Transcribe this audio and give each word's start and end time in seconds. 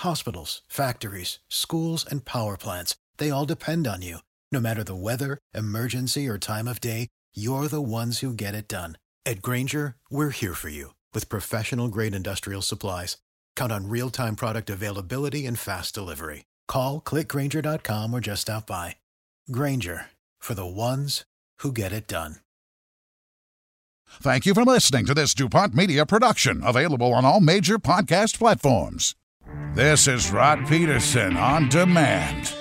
Hospitals, 0.00 0.62
factories, 0.66 1.40
schools, 1.48 2.06
and 2.10 2.24
power 2.24 2.56
plants, 2.56 2.96
they 3.18 3.30
all 3.30 3.44
depend 3.44 3.86
on 3.86 4.00
you. 4.00 4.18
No 4.50 4.58
matter 4.58 4.82
the 4.82 4.94
weather, 4.94 5.38
emergency, 5.54 6.26
or 6.26 6.38
time 6.38 6.66
of 6.66 6.80
day, 6.80 7.08
you're 7.34 7.68
the 7.68 7.82
ones 7.82 8.18
who 8.18 8.32
get 8.32 8.54
it 8.54 8.66
done. 8.66 8.96
At 9.26 9.42
Grainger, 9.42 9.96
we're 10.10 10.30
here 10.30 10.54
for 10.54 10.70
you 10.70 10.94
with 11.14 11.28
professional 11.28 11.88
grade 11.88 12.14
industrial 12.14 12.62
supplies. 12.62 13.18
Count 13.56 13.72
on 13.72 13.88
real 13.88 14.10
time 14.10 14.36
product 14.36 14.70
availability 14.70 15.46
and 15.46 15.58
fast 15.58 15.94
delivery. 15.94 16.46
Call 16.66 17.00
clickgrainger.com 17.00 18.14
or 18.14 18.20
just 18.20 18.42
stop 18.42 18.66
by. 18.66 18.96
Grainger 19.52 20.06
for 20.38 20.54
the 20.54 20.66
ones 20.66 21.24
who 21.58 21.72
get 21.72 21.92
it 21.92 22.08
done. 22.08 22.36
Thank 24.22 24.44
you 24.46 24.54
for 24.54 24.64
listening 24.64 25.04
to 25.06 25.14
this 25.14 25.34
DuPont 25.34 25.74
Media 25.74 26.04
production, 26.04 26.62
available 26.64 27.12
on 27.12 27.24
all 27.24 27.40
major 27.40 27.78
podcast 27.78 28.38
platforms. 28.38 29.14
This 29.74 30.08
is 30.08 30.30
Rod 30.30 30.66
Pedersen 30.66 31.36
on 31.36 31.68
demand. 31.68 32.52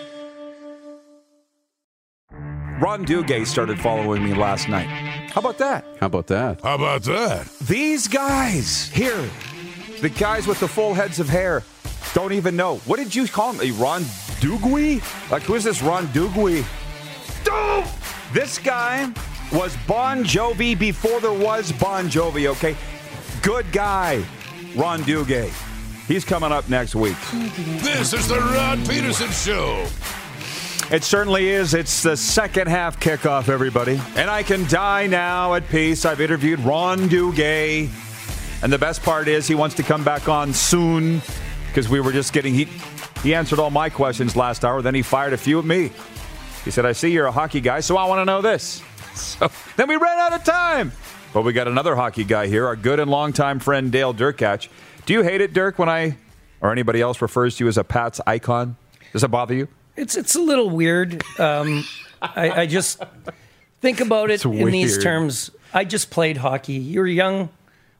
Ron 2.81 3.05
Duguay 3.05 3.45
started 3.45 3.79
following 3.79 4.23
me 4.23 4.33
last 4.33 4.69
night. 4.69 4.87
How 5.31 5.41
about 5.41 5.57
that? 5.57 5.85
How 5.99 6.07
about 6.07 6.27
that? 6.27 6.61
How 6.61 6.75
about 6.75 7.03
that? 7.03 7.47
These 7.67 8.07
guys 8.07 8.87
here, 8.89 9.29
the 10.01 10.09
guys 10.09 10.47
with 10.47 10.59
the 10.59 10.67
full 10.67 10.93
heads 10.93 11.19
of 11.19 11.27
hair, 11.27 11.63
don't 12.13 12.31
even 12.31 12.55
know. 12.55 12.77
What 12.85 12.97
did 12.97 13.13
you 13.13 13.27
call 13.27 13.53
him? 13.53 13.61
A 13.61 13.71
Ron 13.81 14.03
Duguay? 14.39 15.01
Like, 15.29 15.43
who 15.43 15.55
is 15.55 15.63
this 15.63 15.81
Ron 15.81 16.07
Duguay? 16.07 16.63
Dude! 17.43 17.91
This 18.33 18.57
guy 18.59 19.11
was 19.51 19.75
Bon 19.87 20.23
Jovi 20.23 20.77
before 20.77 21.19
there 21.19 21.33
was 21.33 21.71
Bon 21.73 22.05
Jovi, 22.07 22.47
okay? 22.47 22.77
Good 23.41 23.71
guy, 23.71 24.23
Ron 24.75 25.01
Duguay. 25.01 25.51
He's 26.09 26.25
coming 26.25 26.51
up 26.51 26.67
next 26.69 26.95
week. 26.95 27.15
This 27.83 28.13
is 28.13 28.27
the 28.27 28.39
Rod 28.39 28.79
Pedersen 28.87 29.29
Show. 29.29 29.85
It 30.91 31.03
certainly 31.03 31.49
is. 31.49 31.75
It's 31.75 32.01
the 32.01 32.17
second 32.17 32.67
half 32.67 32.99
kickoff, 32.99 33.47
everybody. 33.47 34.01
And 34.15 34.27
I 34.27 34.41
can 34.41 34.67
die 34.67 35.05
now 35.05 35.53
at 35.53 35.69
peace. 35.69 36.05
I've 36.05 36.19
interviewed 36.19 36.61
Ron 36.61 37.09
Duguay. 37.09 37.91
And 38.63 38.73
the 38.73 38.79
best 38.79 39.03
part 39.03 39.27
is 39.27 39.47
he 39.47 39.53
wants 39.53 39.75
to 39.75 39.83
come 39.83 40.03
back 40.03 40.27
on 40.27 40.51
soon 40.51 41.21
because 41.67 41.87
we 41.87 41.99
were 41.99 42.11
just 42.11 42.33
getting. 42.33 42.55
He, 42.55 42.67
he 43.21 43.35
answered 43.35 43.59
all 43.59 43.69
my 43.69 43.91
questions 43.91 44.35
last 44.35 44.65
hour. 44.65 44.81
Then 44.81 44.95
he 44.95 45.03
fired 45.03 45.33
a 45.33 45.37
few 45.37 45.59
at 45.59 45.65
me. 45.65 45.91
He 46.65 46.71
said, 46.71 46.87
I 46.87 46.93
see 46.93 47.11
you're 47.11 47.27
a 47.27 47.31
hockey 47.31 47.61
guy, 47.61 47.81
so 47.81 47.97
I 47.97 48.07
want 48.07 48.21
to 48.21 48.25
know 48.25 48.41
this. 48.41 48.81
So 49.13 49.51
then 49.75 49.89
we 49.89 49.97
ran 49.97 50.17
out 50.17 50.33
of 50.33 50.43
time. 50.43 50.91
But 51.33 51.41
we 51.43 51.51
got 51.51 51.67
another 51.67 51.95
hockey 51.95 52.23
guy 52.23 52.47
here, 52.47 52.65
our 52.65 52.75
good 52.77 52.99
and 52.99 53.11
longtime 53.11 53.59
friend 53.59 53.91
Dale 53.91 54.13
Derkatch. 54.13 54.69
Do 55.09 55.13
you 55.15 55.23
hate 55.23 55.41
it, 55.41 55.53
Dirk, 55.53 55.79
when 55.79 55.89
I 55.89 56.17
or 56.61 56.71
anybody 56.71 57.01
else 57.01 57.19
refers 57.19 57.55
to 57.55 57.63
you 57.63 57.67
as 57.67 57.79
a 57.79 57.83
Pats 57.83 58.21
icon? 58.27 58.75
Does 59.11 59.23
it 59.23 59.29
bother 59.31 59.55
you? 59.55 59.67
It's 59.95 60.15
it's 60.15 60.35
a 60.35 60.39
little 60.39 60.69
weird. 60.69 61.23
Um, 61.39 61.83
I, 62.21 62.51
I 62.51 62.65
just 62.67 63.01
think 63.81 64.01
about 64.01 64.29
it 64.29 64.45
in 64.45 64.69
these 64.69 65.01
terms. 65.01 65.49
I 65.73 65.83
just 65.83 66.11
played 66.11 66.37
hockey. 66.37 66.73
You 66.73 66.99
were 66.99 67.07
young 67.07 67.49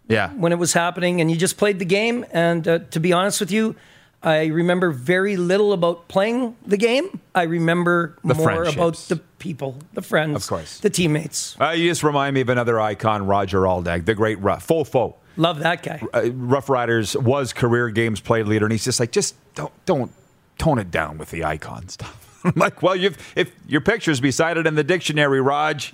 Yeah. 0.08 0.30
when 0.34 0.52
it 0.52 0.60
was 0.60 0.74
happening, 0.74 1.20
and 1.20 1.32
you 1.32 1.36
just 1.36 1.58
played 1.58 1.80
the 1.80 1.86
game. 1.86 2.28
And 2.32 2.68
uh, 2.68 2.78
to 2.92 3.00
be 3.00 3.12
honest 3.12 3.40
with 3.40 3.50
you, 3.50 3.76
I 4.22 4.46
remember 4.46 4.92
very 4.92 5.36
little 5.36 5.74
about 5.74 6.10
playing 6.10 6.58
the 6.64 6.78
game. 6.78 7.20
I 7.34 7.42
remember 7.46 8.20
The 8.24 8.36
more 8.36 8.66
about 8.66 8.98
the 9.08 9.16
people, 9.40 9.80
the 9.96 10.04
friends, 10.04 10.36
Of 10.36 10.48
course. 10.48 10.80
the 10.80 10.92
teammates. 10.92 11.60
Uh, 11.60 11.70
you 11.72 11.90
just 11.90 12.04
remind 12.04 12.36
me 12.36 12.42
of 12.42 12.50
another 12.50 12.80
icon, 12.80 13.26
Roger 13.26 13.62
Aldag, 13.62 14.06
the 14.06 14.14
great 14.14 14.40
rough, 14.42 14.62
full 14.64 14.86
foe. 14.86 15.16
Love 15.40 15.60
that 15.60 15.84
guy. 15.84 16.02
Uh, 16.14 16.32
Rough 16.34 16.68
Riders 16.68 17.16
was 17.16 17.54
career 17.54 17.90
games 17.90 18.20
played 18.20 18.46
leader, 18.46 18.66
and 18.66 18.74
he's 18.74 18.84
just 18.84 19.00
like, 19.00 19.14
just 19.14 19.36
don't 19.56 19.72
don't 19.86 20.12
tone 20.58 20.78
it 20.80 20.92
down 20.92 21.18
with 21.18 21.32
the 21.32 21.46
icon 21.46 21.88
stuff. 21.88 22.42
I'm 22.44 22.52
like, 22.58 22.84
well, 22.84 22.94
you've 22.94 23.18
if 23.38 23.50
your 23.66 23.80
picture's 23.80 24.20
beside 24.20 24.58
it 24.58 24.68
in 24.68 24.76
the 24.76 24.84
dictionary, 24.84 25.40
Raj, 25.40 25.94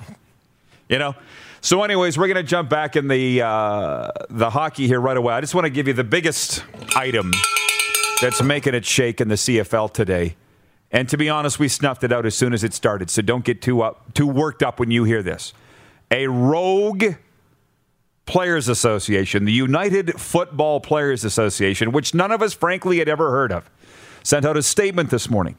you 0.90 0.98
know. 0.98 1.14
So, 1.62 1.84
anyways, 1.84 2.18
we're 2.18 2.28
to 2.34 2.42
jump 2.42 2.70
back 2.70 2.96
in 2.96 3.08
the 3.08 3.44
uh, 3.44 4.10
the 4.32 4.50
hockey 4.50 4.88
here 4.88 5.00
right 5.00 5.16
away. 5.16 5.36
I 5.36 5.42
just 5.42 5.54
want 5.54 5.66
to 5.66 5.72
give 5.72 5.88
you 5.88 5.94
the 5.94 6.04
biggest 6.04 6.64
item 6.96 7.32
that's 8.22 8.42
making 8.42 8.74
it 8.74 8.84
shake 8.84 9.22
in 9.22 9.28
the 9.28 9.36
CFL 9.36 9.94
today. 9.94 10.36
And 10.92 11.08
to 11.10 11.18
be 11.18 11.30
honest, 11.30 11.60
we 11.60 11.68
snuffed 11.68 12.04
it 12.04 12.12
out 12.12 12.26
as 12.26 12.36
soon 12.36 12.52
as 12.52 12.64
it 12.64 12.74
started. 12.74 13.12
So 13.12 13.22
don't 13.22 13.46
get 13.46 13.62
too 13.62 13.84
up, 13.84 14.12
too 14.16 14.26
worked 14.26 14.64
up 14.64 14.80
when 14.80 14.90
you 14.90 15.04
hear 15.04 15.22
this. 15.22 15.54
A 16.10 16.28
rogue 16.28 17.16
Players 18.26 18.68
Association, 18.68 19.46
the 19.46 19.52
United 19.52 20.20
Football 20.20 20.80
Players 20.80 21.24
Association, 21.24 21.92
which 21.92 22.14
none 22.14 22.32
of 22.32 22.42
us, 22.42 22.54
frankly, 22.54 23.00
had 23.00 23.08
ever 23.08 23.30
heard 23.30 23.52
of, 23.52 23.70
sent 24.24 24.46
out 24.46 24.58
a 24.58 24.64
statement 24.64 25.10
this 25.10 25.30
morning 25.30 25.58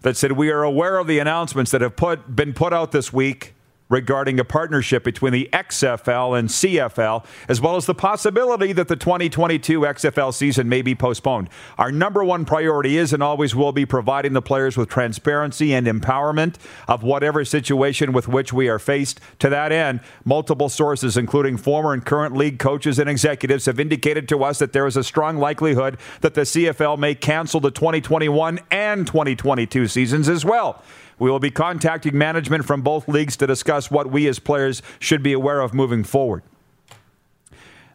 that 0.00 0.16
said 0.16 0.32
we 0.32 0.50
are 0.50 0.62
aware 0.62 0.98
of 0.98 1.06
the 1.06 1.18
announcements 1.18 1.70
that 1.72 1.80
have 1.80 1.96
put, 1.96 2.34
been 2.34 2.54
put 2.54 2.72
out 2.72 2.92
this 2.92 3.12
week 3.12 3.55
regarding 3.88 4.40
a 4.40 4.44
partnership 4.44 5.04
between 5.04 5.32
the 5.32 5.48
XFL 5.52 6.38
and 6.38 6.48
CFL, 6.48 7.24
as 7.48 7.60
well 7.60 7.76
as 7.76 7.86
the 7.86 7.94
possibility 7.94 8.72
that 8.72 8.88
the 8.88 8.96
2022 8.96 9.80
XFL 9.80 10.34
season 10.34 10.68
may 10.68 10.82
be 10.82 10.94
postponed. 10.94 11.48
Our 11.78 11.92
number 11.92 12.24
one 12.24 12.44
priority 12.44 12.96
is 12.96 13.12
and 13.12 13.22
always 13.22 13.54
will 13.54 13.72
be 13.72 13.86
providing 13.86 14.32
the 14.32 14.42
players 14.42 14.76
with 14.76 14.88
transparency 14.88 15.72
and 15.72 15.86
empowerment 15.86 16.56
of 16.88 17.02
whatever 17.02 17.44
situation 17.44 18.12
with 18.12 18.28
which 18.28 18.52
we 18.52 18.68
are 18.68 18.78
faced. 18.78 19.20
To 19.40 19.48
that 19.48 19.72
end, 19.72 20.00
multiple 20.24 20.68
sources, 20.68 21.16
including 21.16 21.56
former 21.56 21.92
and 21.92 22.04
current 22.04 22.36
league 22.36 22.58
coaches 22.58 22.98
and 22.98 23.08
executives, 23.08 23.66
have 23.66 23.78
indicated 23.78 24.28
to 24.28 24.42
us 24.42 24.58
that 24.58 24.72
there 24.72 24.86
is 24.86 24.96
a 24.96 25.04
strong 25.04 25.38
likelihood 25.38 25.98
that 26.22 26.34
the 26.34 26.42
CFL 26.42 26.98
may 26.98 27.14
cancel 27.14 27.60
the 27.60 27.70
2021 27.70 28.60
and 28.70 29.06
2022 29.06 29.86
seasons 29.86 30.28
as 30.28 30.44
well. 30.44 30.82
We 31.18 31.30
will 31.30 31.38
be 31.38 31.50
contacting 31.50 32.16
management 32.16 32.64
from 32.64 32.82
both 32.82 33.08
leagues 33.08 33.36
to 33.38 33.46
discuss 33.46 33.90
what 33.90 34.10
we 34.10 34.28
as 34.28 34.38
players 34.38 34.82
should 34.98 35.22
be 35.22 35.32
aware 35.32 35.60
of 35.60 35.72
moving 35.72 36.04
forward. 36.04 36.42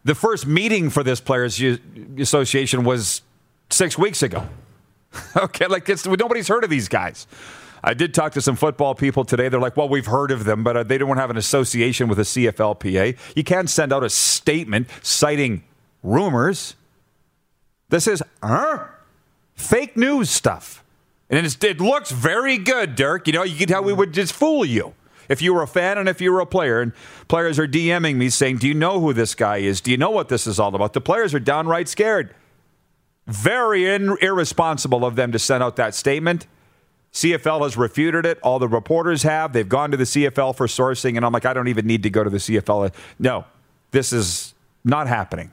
The 0.04 0.16
first 0.16 0.48
meeting 0.48 0.90
for 0.90 1.04
this 1.04 1.22
Players 1.22 1.62
Association 2.18 2.84
was 2.84 3.22
six 3.70 3.98
weeks 3.98 4.24
ago. 4.24 4.48
okay, 5.36 5.68
like 5.68 5.88
nobody's 6.06 6.48
heard 6.48 6.64
of 6.64 6.70
these 6.70 6.88
guys. 6.88 7.28
I 7.84 7.94
did 7.94 8.14
talk 8.14 8.34
to 8.34 8.42
some 8.42 8.56
football 8.56 8.94
people 8.94 9.26
today. 9.26 9.50
They're 9.50 9.60
like, 9.60 9.76
well, 9.76 9.90
we've 9.90 10.06
heard 10.06 10.32
of 10.32 10.46
them, 10.46 10.64
but 10.64 10.78
uh, 10.78 10.84
they 10.84 10.98
don't 10.98 11.18
have 11.18 11.32
an 11.32 11.38
association 11.38 12.08
with 12.08 12.18
the 12.18 12.24
CFLPA. 12.24 13.18
You 13.36 13.44
can't 13.44 13.70
send 13.70 13.92
out 13.92 14.04
a 14.04 14.10
statement 14.10 14.88
citing 15.02 15.64
rumors. 16.04 16.76
This 17.90 18.08
is 18.08 18.24
huh? 18.44 18.86
fake 19.56 19.98
news 19.98 20.30
stuff. 20.30 20.84
And 21.32 21.46
it's, 21.46 21.58
it 21.64 21.80
looks 21.80 22.12
very 22.12 22.58
good, 22.58 22.96
Dirk. 22.96 23.26
You 23.26 23.34
know, 23.34 23.44
you 23.44 23.56
can 23.56 23.68
tell 23.68 23.84
we 23.84 23.94
mm. 23.94 23.98
would 23.98 24.14
just 24.14 24.34
fool 24.34 24.66
you 24.66 24.94
if 25.30 25.42
you 25.42 25.54
were 25.54 25.64
a 25.64 25.68
fan 25.68 25.98
and 25.98 26.10
if 26.10 26.20
you 26.20 26.32
were 26.32 26.42
a 26.42 26.46
player. 26.46 26.82
And 26.82 26.92
players 27.30 27.58
are 27.58 27.68
DMing 27.68 28.18
me 28.18 28.30
saying, 28.30 28.58
Do 28.58 28.68
you 28.68 28.74
know 28.74 29.00
who 29.00 29.14
this 29.14 29.34
guy 29.34 29.58
is? 29.58 29.80
Do 29.80 29.90
you 29.92 29.98
know 29.98 30.12
what 30.12 30.28
this 30.28 30.46
is 30.46 30.60
all 30.60 30.76
about? 30.76 30.92
The 30.92 31.02
players 31.02 31.34
are 31.34 31.40
downright 31.40 31.88
scared. 31.88 32.36
Very 33.28 33.90
in- 33.90 34.18
irresponsible 34.22 35.06
of 35.06 35.16
them 35.16 35.32
to 35.32 35.40
send 35.40 35.64
out 35.64 35.78
that 35.78 35.96
statement. 35.96 36.48
CFL 37.14 37.62
has 37.64 37.78
refuted 37.78 38.26
it. 38.26 38.40
All 38.42 38.60
the 38.60 38.68
reporters 38.68 39.24
have. 39.24 39.54
They've 39.54 39.68
gone 39.68 39.92
to 39.92 39.98
the 39.98 40.04
CFL 40.04 40.56
for 40.56 40.68
sourcing. 40.68 41.16
And 41.16 41.26
I'm 41.26 41.32
like, 41.32 41.46
I 41.46 41.54
don't 41.54 41.68
even 41.70 41.88
need 41.88 42.04
to 42.04 42.10
go 42.10 42.24
to 42.24 42.30
the 42.30 42.38
CFL. 42.38 42.94
No, 43.20 43.46
this 43.92 44.12
is 44.12 44.54
not 44.84 45.08
happening. 45.08 45.52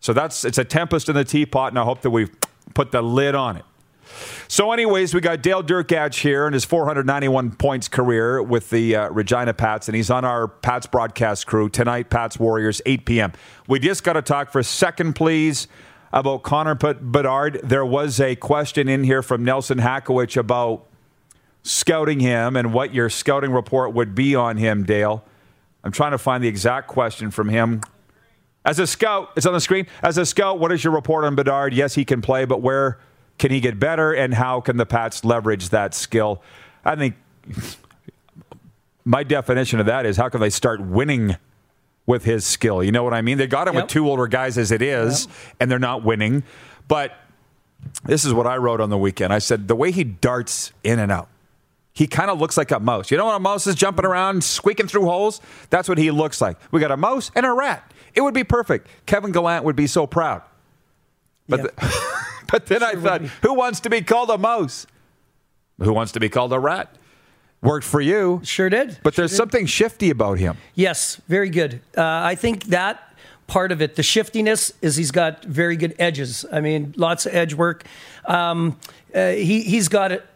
So 0.00 0.12
that's 0.12 0.44
it's 0.44 0.58
a 0.58 0.64
tempest 0.64 1.08
in 1.08 1.14
the 1.14 1.24
teapot, 1.24 1.72
and 1.72 1.78
I 1.78 1.84
hope 1.84 2.00
that 2.02 2.10
we've 2.10 2.30
put 2.74 2.90
the 2.90 3.02
lid 3.02 3.34
on 3.34 3.58
it. 3.58 3.64
So, 4.48 4.72
anyways, 4.72 5.14
we 5.14 5.20
got 5.20 5.42
Dale 5.42 5.62
Derkatch 5.62 6.20
here 6.20 6.46
in 6.46 6.52
his 6.52 6.64
491 6.64 7.52
points 7.52 7.88
career 7.88 8.42
with 8.42 8.70
the 8.70 8.96
uh, 8.96 9.08
Regina 9.10 9.54
Pats, 9.54 9.88
and 9.88 9.94
he's 9.94 10.10
on 10.10 10.24
our 10.24 10.48
Pats 10.48 10.86
broadcast 10.86 11.46
crew 11.46 11.68
tonight. 11.68 12.10
Pats 12.10 12.38
Warriors, 12.38 12.82
8 12.84 13.04
p.m. 13.04 13.32
We 13.68 13.78
just 13.78 14.02
got 14.02 14.14
to 14.14 14.22
talk 14.22 14.50
for 14.50 14.58
a 14.58 14.64
second, 14.64 15.14
please, 15.14 15.68
about 16.12 16.42
Connor 16.42 16.74
Bedard. 16.74 17.60
There 17.62 17.86
was 17.86 18.20
a 18.20 18.36
question 18.36 18.88
in 18.88 19.04
here 19.04 19.22
from 19.22 19.44
Nelson 19.44 19.78
Hackowich 19.78 20.36
about 20.36 20.86
scouting 21.62 22.20
him 22.20 22.56
and 22.56 22.72
what 22.72 22.92
your 22.94 23.08
scouting 23.10 23.52
report 23.52 23.94
would 23.94 24.14
be 24.14 24.34
on 24.34 24.56
him, 24.56 24.84
Dale. 24.84 25.24
I'm 25.84 25.92
trying 25.92 26.12
to 26.12 26.18
find 26.18 26.42
the 26.42 26.48
exact 26.48 26.88
question 26.88 27.30
from 27.30 27.48
him. 27.48 27.82
As 28.64 28.78
a 28.78 28.86
scout, 28.86 29.30
it's 29.36 29.46
on 29.46 29.54
the 29.54 29.60
screen. 29.60 29.86
As 30.02 30.18
a 30.18 30.26
scout, 30.26 30.58
what 30.58 30.70
is 30.72 30.84
your 30.84 30.92
report 30.92 31.24
on 31.24 31.34
Bedard? 31.34 31.72
Yes, 31.72 31.94
he 31.94 32.04
can 32.04 32.20
play, 32.20 32.44
but 32.44 32.60
where 32.60 32.98
can 33.40 33.50
he 33.50 33.58
get 33.58 33.80
better, 33.80 34.12
and 34.12 34.34
how 34.34 34.60
can 34.60 34.76
the 34.76 34.84
Pats 34.86 35.24
leverage 35.24 35.70
that 35.70 35.94
skill? 35.94 36.42
I 36.84 36.94
think 36.94 37.14
my 39.04 39.22
definition 39.22 39.80
of 39.80 39.86
that 39.86 40.04
is 40.06 40.16
how 40.16 40.28
can 40.28 40.40
they 40.40 40.50
start 40.50 40.80
winning 40.80 41.36
with 42.06 42.24
his 42.24 42.44
skill? 42.44 42.84
You 42.84 42.92
know 42.92 43.02
what 43.02 43.14
I 43.14 43.22
mean? 43.22 43.38
They 43.38 43.46
got 43.46 43.66
him 43.66 43.74
Yep. 43.74 43.84
with 43.84 43.90
two 43.90 44.08
older 44.08 44.26
guys 44.26 44.58
as 44.58 44.70
it 44.70 44.82
is, 44.82 45.26
and 45.58 45.70
they're 45.70 45.78
not 45.78 46.04
winning. 46.04 46.42
But 46.86 47.12
this 48.04 48.24
is 48.26 48.34
what 48.34 48.46
I 48.46 48.58
wrote 48.58 48.80
on 48.80 48.90
the 48.90 48.98
weekend. 48.98 49.32
I 49.32 49.38
said 49.38 49.68
the 49.68 49.74
way 49.74 49.90
he 49.90 50.04
darts 50.04 50.72
in 50.84 50.98
and 50.98 51.10
out. 51.10 51.28
He 51.92 52.06
kind 52.06 52.30
of 52.30 52.38
looks 52.38 52.56
like 52.58 52.70
a 52.70 52.78
mouse. 52.78 53.10
You 53.10 53.16
know 53.16 53.26
when 53.26 53.34
a 53.36 53.40
mouse 53.40 53.66
is 53.66 53.74
jumping 53.74 54.04
around, 54.04 54.44
squeaking 54.44 54.86
through 54.86 55.06
holes? 55.06 55.40
That's 55.70 55.88
what 55.88 55.96
he 55.98 56.10
looks 56.10 56.40
like. 56.40 56.58
We 56.70 56.80
got 56.80 56.90
a 56.90 56.96
mouse 56.96 57.30
and 57.34 57.44
a 57.46 57.52
rat. 57.52 57.90
It 58.14 58.20
would 58.20 58.34
be 58.34 58.44
perfect. 58.44 58.86
Kevin 59.06 59.32
Gallant 59.32 59.64
would 59.64 59.76
be 59.76 59.86
so 59.86 60.06
proud. 60.06 60.42
But, 61.48 61.60
Yeah. 61.60 61.66
the- 61.78 62.09
but 62.52 62.66
then 62.66 62.82
I 62.82 62.92
Sure 62.92 63.00
thought, 63.00 63.22
who 63.42 63.54
wants 63.54 63.80
to 63.80 63.90
be 63.90 64.02
called 64.02 64.30
a 64.30 64.38
mouse? 64.38 64.86
Who 65.78 65.92
wants 65.92 66.12
to 66.12 66.20
be 66.20 66.28
called 66.28 66.52
a 66.52 66.58
rat? 66.58 66.96
Worked 67.62 67.86
for 67.86 68.00
you. 68.00 68.40
Sure 68.42 68.70
did. 68.70 68.98
But 69.02 69.16
there's 69.16 69.36
something 69.36 69.66
shifty 69.66 70.10
about 70.10 70.38
him. 70.38 70.56
Yes, 70.74 71.20
very 71.28 71.50
good. 71.50 71.82
Uh, 71.96 72.02
I 72.02 72.34
think 72.34 72.64
that 72.64 73.14
part 73.46 73.70
of 73.70 73.82
it, 73.82 73.96
the 73.96 74.02
shiftiness, 74.02 74.72
is 74.80 74.96
he's 74.96 75.10
got 75.10 75.44
very 75.44 75.76
good 75.76 75.94
edges. 75.98 76.46
I 76.50 76.60
mean, 76.60 76.94
lots 76.96 77.26
of 77.26 77.34
edge 77.34 77.52
work. 77.52 77.84
Um, 78.24 78.78
uh, 79.14 79.32
he 79.32 79.62
he's 79.62 79.88
got 79.88 80.12
it. 80.12 80.26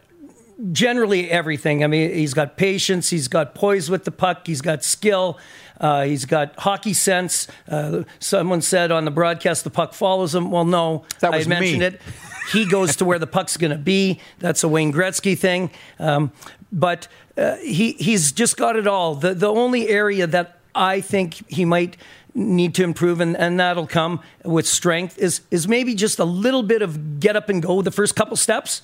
Generally, 0.70 1.31
everything. 1.31 1.82
I 1.82 1.87
mean, 1.87 2.12
he's 2.12 2.34
got 2.34 2.56
patience. 2.56 3.10
He's 3.10 3.26
got 3.26 3.55
poise 3.55 3.90
with 3.90 4.05
the 4.05 4.12
puck. 4.12 4.46
He's 4.46 4.60
got 4.60 4.84
skill. 4.84 5.38
Uh, 5.81 6.05
he's 6.05 6.25
got 6.25 6.55
hockey 6.59 6.93
sense. 6.93 7.49
Uh, 7.69 8.05
someone 8.19 8.61
said 8.62 8.91
on 8.93 9.05
the 9.05 9.11
broadcast 9.11 9.65
the 9.65 9.71
puck 9.71 9.93
follows 9.94 10.35
him. 10.35 10.50
Well, 10.50 10.65
no, 10.65 11.05
That 11.21 11.35
I 11.35 11.38
was 11.38 11.49
mentioned 11.49 11.81
me. 11.81 11.87
it. 11.87 12.00
He 12.53 12.67
goes 12.67 12.97
to 12.97 13.05
where 13.05 13.19
the 13.19 13.26
puck's 13.26 13.56
going 13.56 13.71
to 13.73 13.79
be. 13.79 14.21
That's 14.38 14.62
a 14.62 14.69
Wayne 14.69 14.93
Gretzky 14.93 15.37
thing. 15.37 15.71
Um, 15.99 16.31
but 16.71 17.09
uh, 17.37 17.56
he 17.56 17.93
he's 17.93 18.32
just 18.32 18.56
got 18.56 18.76
it 18.76 18.87
all. 18.87 19.15
The 19.15 19.35
the 19.35 19.49
only 19.50 19.88
area 19.88 20.26
that 20.26 20.59
I 20.75 21.00
think 21.00 21.50
he 21.50 21.65
might 21.65 21.97
need 22.35 22.75
to 22.75 22.82
improve, 22.85 23.20
and, 23.20 23.37
and 23.37 23.59
that'll 23.61 23.87
come 23.87 24.20
with 24.44 24.67
strength, 24.67 25.19
is 25.19 25.41
is 25.50 25.67
maybe 25.69 25.94
just 25.94 26.19
a 26.19 26.25
little 26.25 26.62
bit 26.62 26.82
of 26.82 27.19
get 27.20 27.35
up 27.37 27.49
and 27.49 27.62
go 27.62 27.81
the 27.82 27.91
first 27.93 28.15
couple 28.15 28.37
steps. 28.37 28.82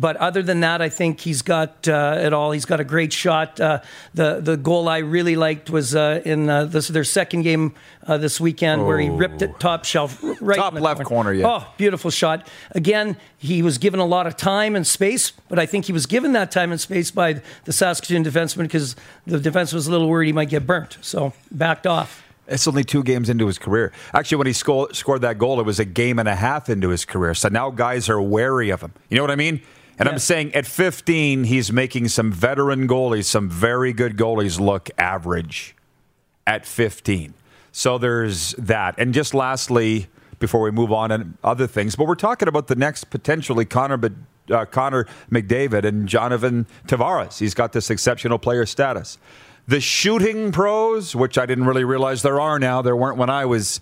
But 0.00 0.16
other 0.16 0.42
than 0.42 0.60
that, 0.60 0.80
I 0.80 0.88
think 0.88 1.20
he's 1.20 1.42
got 1.42 1.86
uh, 1.86 2.18
it 2.18 2.32
all. 2.32 2.52
He's 2.52 2.64
got 2.64 2.80
a 2.80 2.84
great 2.84 3.12
shot. 3.12 3.60
Uh, 3.60 3.80
the 4.14 4.40
the 4.40 4.56
goal 4.56 4.88
I 4.88 4.98
really 4.98 5.36
liked 5.36 5.68
was 5.68 5.94
uh, 5.94 6.22
in 6.24 6.48
uh, 6.48 6.64
this, 6.64 6.88
their 6.88 7.04
second 7.04 7.42
game 7.42 7.74
uh, 8.06 8.16
this 8.16 8.40
weekend, 8.40 8.86
where 8.86 8.98
he 8.98 9.10
ripped 9.10 9.42
it 9.42 9.60
top 9.60 9.84
shelf 9.84 10.18
right 10.40 10.56
Top 10.56 10.72
left 10.74 11.04
corner, 11.04 11.32
yeah. 11.32 11.46
Oh, 11.46 11.66
beautiful 11.76 12.10
shot. 12.10 12.48
Again, 12.70 13.18
he 13.36 13.62
was 13.62 13.76
given 13.76 14.00
a 14.00 14.06
lot 14.06 14.26
of 14.26 14.36
time 14.36 14.74
and 14.74 14.86
space, 14.86 15.30
but 15.48 15.58
I 15.58 15.66
think 15.66 15.84
he 15.84 15.92
was 15.92 16.06
given 16.06 16.32
that 16.32 16.50
time 16.50 16.72
and 16.72 16.80
space 16.80 17.10
by 17.10 17.42
the 17.64 17.72
Saskatoon 17.72 18.24
defenseman 18.24 18.62
because 18.62 18.96
the 19.26 19.38
defense 19.38 19.74
was 19.74 19.86
a 19.86 19.90
little 19.90 20.08
worried 20.08 20.26
he 20.26 20.32
might 20.32 20.48
get 20.48 20.66
burnt, 20.66 20.96
so 21.02 21.34
backed 21.50 21.86
off. 21.86 22.22
It's 22.48 22.66
only 22.66 22.82
two 22.82 23.02
games 23.02 23.28
into 23.28 23.46
his 23.46 23.58
career. 23.58 23.92
Actually, 24.14 24.38
when 24.38 24.46
he 24.46 24.52
sco- 24.52 24.90
scored 24.92 25.20
that 25.20 25.38
goal, 25.38 25.60
it 25.60 25.66
was 25.66 25.78
a 25.78 25.84
game 25.84 26.18
and 26.18 26.28
a 26.28 26.34
half 26.34 26.68
into 26.68 26.88
his 26.88 27.04
career. 27.04 27.34
So 27.34 27.48
now 27.48 27.70
guys 27.70 28.08
are 28.08 28.20
wary 28.20 28.70
of 28.70 28.80
him. 28.80 28.92
You 29.08 29.16
know 29.16 29.22
what 29.22 29.30
I 29.30 29.36
mean? 29.36 29.62
And 29.98 30.08
I'm 30.08 30.18
saying 30.18 30.54
at 30.54 30.66
15, 30.66 31.44
he's 31.44 31.72
making 31.72 32.08
some 32.08 32.32
veteran 32.32 32.88
goalies, 32.88 33.26
some 33.26 33.48
very 33.48 33.92
good 33.92 34.16
goalies 34.16 34.58
look 34.58 34.90
average 34.98 35.76
at 36.46 36.66
15. 36.66 37.34
So 37.72 37.98
there's 37.98 38.52
that. 38.52 38.94
And 38.98 39.14
just 39.14 39.34
lastly, 39.34 40.08
before 40.38 40.60
we 40.60 40.70
move 40.70 40.92
on 40.92 41.10
and 41.10 41.38
other 41.44 41.66
things, 41.66 41.94
but 41.94 42.06
we're 42.06 42.14
talking 42.14 42.48
about 42.48 42.66
the 42.66 42.74
next 42.74 43.10
potentially 43.10 43.64
Connor, 43.64 43.98
uh, 44.50 44.64
Connor 44.64 45.06
McDavid 45.30 45.84
and 45.84 46.08
Jonathan 46.08 46.66
Tavares. 46.86 47.38
He's 47.38 47.54
got 47.54 47.72
this 47.72 47.90
exceptional 47.90 48.38
player 48.38 48.66
status. 48.66 49.18
The 49.68 49.80
shooting 49.80 50.50
pros, 50.50 51.14
which 51.14 51.38
I 51.38 51.46
didn't 51.46 51.64
really 51.64 51.84
realize 51.84 52.22
there 52.22 52.40
are 52.40 52.58
now, 52.58 52.82
there 52.82 52.96
weren't 52.96 53.16
when 53.16 53.30
I 53.30 53.44
was 53.44 53.80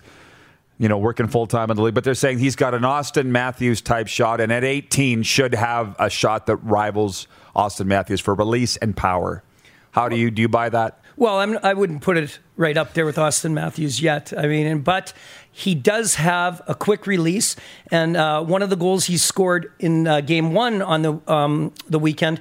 you 0.81 0.89
know, 0.89 0.97
working 0.97 1.29
full 1.29 1.47
time 1.47 1.71
in 1.71 1.77
the 1.77 1.83
league, 1.83 1.93
but 1.93 2.05
they're 2.05 2.15
saying 2.15 2.39
he's 2.39 2.57
got 2.57 2.73
an 2.73 2.83
Auston 2.83 3.27
Matthews 3.27 3.83
type 3.83 4.09
shot, 4.09 4.41
and 4.41 4.51
at 4.51 4.65
18 4.65 5.23
should 5.23 5.55
have 5.55 5.95
a 5.99 6.09
shot 6.09 6.47
that 6.47 6.57
rivals 6.57 7.29
Auston 7.55 7.85
Matthews 7.85 8.19
for 8.19 8.35
release 8.35 8.79
and 8.79 8.97
power. 8.97 9.45
How 9.91 10.09
do 10.09 10.17
you 10.17 10.31
do 10.31 10.41
you 10.41 10.49
buy 10.49 10.71
that? 10.71 11.03
Well, 11.17 11.39
I'm, 11.39 11.59
I 11.63 11.75
wouldn't 11.75 12.01
put 12.01 12.17
it 12.17 12.39
right 12.57 12.79
up 12.79 12.95
there 12.95 13.05
with 13.05 13.17
Auston 13.17 13.53
Matthews 13.53 14.01
yet. 14.01 14.33
I 14.35 14.47
mean, 14.47 14.67
and, 14.67 14.83
but 14.83 15.13
he 15.53 15.75
does 15.75 16.15
have 16.15 16.63
a 16.67 16.75
quick 16.75 17.07
release, 17.07 17.57
and 17.91 18.17
uh, 18.17 18.43
one 18.43 18.63
of 18.63 18.71
the 18.71 18.77
goals 18.77 19.05
he 19.05 19.19
scored 19.19 19.71
in 19.81 20.07
uh, 20.07 20.23
Game 20.23 20.55
One 20.55 20.81
on 20.81 21.03
the 21.03 21.21
um, 21.31 21.75
the 21.91 21.99
weekend, 21.99 22.41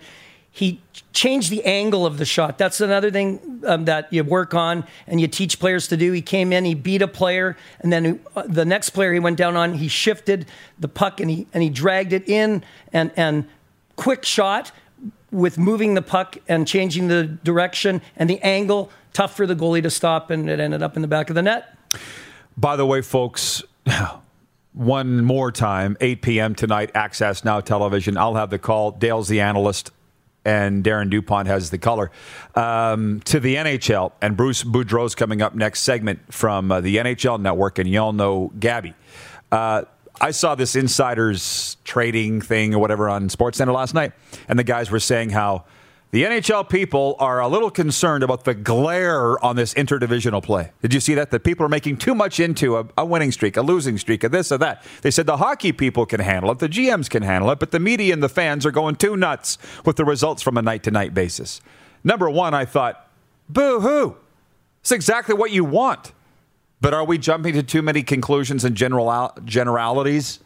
he 0.59 0.81
changed 1.13 1.49
the 1.49 1.63
angle 1.63 2.05
of 2.05 2.17
the 2.17 2.25
shot. 2.25 2.57
That's 2.57 2.81
another 2.81 3.09
thing 3.09 3.61
um, 3.65 3.85
that 3.85 4.11
you 4.11 4.25
work 4.25 4.53
on 4.53 4.85
and 5.07 5.21
you 5.21 5.27
teach 5.27 5.57
players 5.57 5.87
to 5.87 5.95
do. 5.95 6.11
He 6.11 6.21
came 6.21 6.51
in, 6.51 6.65
he 6.65 6.73
beat 6.75 7.01
a 7.01 7.07
player, 7.07 7.55
and 7.79 7.93
then 7.93 8.19
uh, 8.35 8.43
the 8.45 8.65
next 8.65 8.89
player 8.89 9.13
he 9.13 9.19
went 9.19 9.37
down 9.37 9.55
on, 9.55 9.75
he 9.75 9.87
shifted 9.87 10.47
the 10.77 10.89
puck 10.89 11.21
and 11.21 11.31
he 11.31 11.47
and 11.53 11.63
he 11.63 11.69
dragged 11.69 12.11
it 12.11 12.27
in 12.27 12.61
and 12.91 13.11
and 13.15 13.47
quick 13.95 14.25
shot 14.25 14.73
with 15.31 15.57
moving 15.57 15.93
the 15.93 16.01
puck 16.01 16.37
and 16.49 16.67
changing 16.67 17.07
the 17.07 17.23
direction 17.23 18.01
and 18.17 18.29
the 18.29 18.41
angle, 18.41 18.91
tough 19.13 19.37
for 19.37 19.47
the 19.47 19.55
goalie 19.55 19.81
to 19.81 19.89
stop, 19.89 20.29
and 20.29 20.49
it 20.49 20.59
ended 20.59 20.83
up 20.83 20.97
in 20.97 21.01
the 21.01 21.07
back 21.07 21.29
of 21.29 21.35
the 21.35 21.41
net. 21.41 21.73
By 22.57 22.75
the 22.75 22.85
way, 22.85 23.01
folks, 23.01 23.63
one 24.73 25.23
more 25.23 25.53
time, 25.53 25.95
8 26.01 26.21
p.m. 26.21 26.55
tonight, 26.55 26.91
Access 26.95 27.45
Now 27.45 27.61
Television. 27.61 28.17
I'll 28.17 28.35
have 28.35 28.49
the 28.49 28.59
call. 28.59 28.91
Dale's 28.91 29.29
the 29.29 29.39
analyst, 29.39 29.91
and 30.49 30.83
Darren 30.83 31.11
DuPont 31.11 31.47
has 31.47 31.69
the 31.69 31.77
color. 31.77 32.09
Um, 32.55 33.21
to 33.25 33.39
the 33.39 33.55
NHL, 33.55 34.13
and 34.19 34.35
Bruce 34.35 34.63
Boudreau's 34.63 35.13
coming 35.13 35.43
up 35.43 35.53
next 35.53 35.81
segment 35.81 36.33
from 36.33 36.71
uh, 36.71 36.81
the 36.81 36.97
NHL 36.97 37.39
Network, 37.39 37.77
and 37.77 37.87
y'all 37.87 38.13
know 38.13 38.51
Gabby. 38.59 38.95
Uh, 39.51 39.83
I 40.19 40.31
saw 40.31 40.55
this 40.55 40.75
insiders 40.75 41.77
trading 41.83 42.41
thing 42.41 42.73
or 42.73 42.79
whatever 42.79 43.09
on 43.09 43.29
SportsCenter 43.29 43.73
last 43.73 43.93
night, 43.93 44.13
and 44.47 44.57
the 44.57 44.63
guys 44.63 44.89
were 44.89 44.99
saying 44.99 45.29
how 45.29 45.65
the 46.11 46.23
NHL 46.23 46.67
people 46.67 47.15
are 47.19 47.39
a 47.39 47.47
little 47.47 47.69
concerned 47.69 48.23
about 48.23 48.43
the 48.43 48.55
glare 48.55 49.43
on 49.45 49.55
this 49.55 49.75
interdivisional 49.75 50.41
play. 50.41 50.71
Did 50.81 50.93
you 50.93 50.99
see 50.99 51.13
that? 51.13 51.29
That 51.29 51.43
people 51.43 51.65
are 51.65 51.69
making 51.69 51.97
too 51.97 52.15
much 52.15 52.39
into 52.39 52.77
a, 52.77 52.87
a 52.97 53.05
winning 53.05 53.31
streak, 53.31 53.57
a 53.57 53.61
losing 53.61 53.97
streak, 53.97 54.23
a 54.23 54.29
this 54.29 54.51
or 54.51 54.57
that. 54.57 54.83
They 55.03 55.11
said 55.11 55.27
the 55.27 55.37
hockey 55.37 55.71
people 55.71 56.07
can 56.07 56.19
handle 56.19 56.51
it, 56.51 56.59
the 56.59 56.69
GMs 56.69 57.09
can 57.09 57.21
handle 57.21 57.51
it, 57.51 57.59
but 57.59 57.71
the 57.71 57.79
media 57.79 58.11
and 58.13 58.23
the 58.23 58.29
fans 58.29 58.65
are 58.65 58.71
going 58.71 58.95
too 58.95 59.15
nuts 59.15 59.59
with 59.85 59.97
the 59.97 60.05
results 60.05 60.41
from 60.41 60.57
a 60.57 60.61
night 60.61 60.83
to 60.83 60.91
night 60.91 61.13
basis. 61.13 61.61
Number 62.03 62.29
one, 62.29 62.53
I 62.53 62.65
thought, 62.65 63.07
boo 63.47 63.79
hoo. 63.79 64.17
It's 64.81 64.91
exactly 64.91 65.35
what 65.35 65.51
you 65.51 65.63
want. 65.63 66.13
But 66.81 66.93
are 66.93 67.03
we 67.03 67.17
jumping 67.17 67.53
to 67.53 67.63
too 67.63 67.81
many 67.81 68.03
conclusions 68.03 68.63
and 68.63 68.75
general 68.75 69.33
generalities 69.43 70.39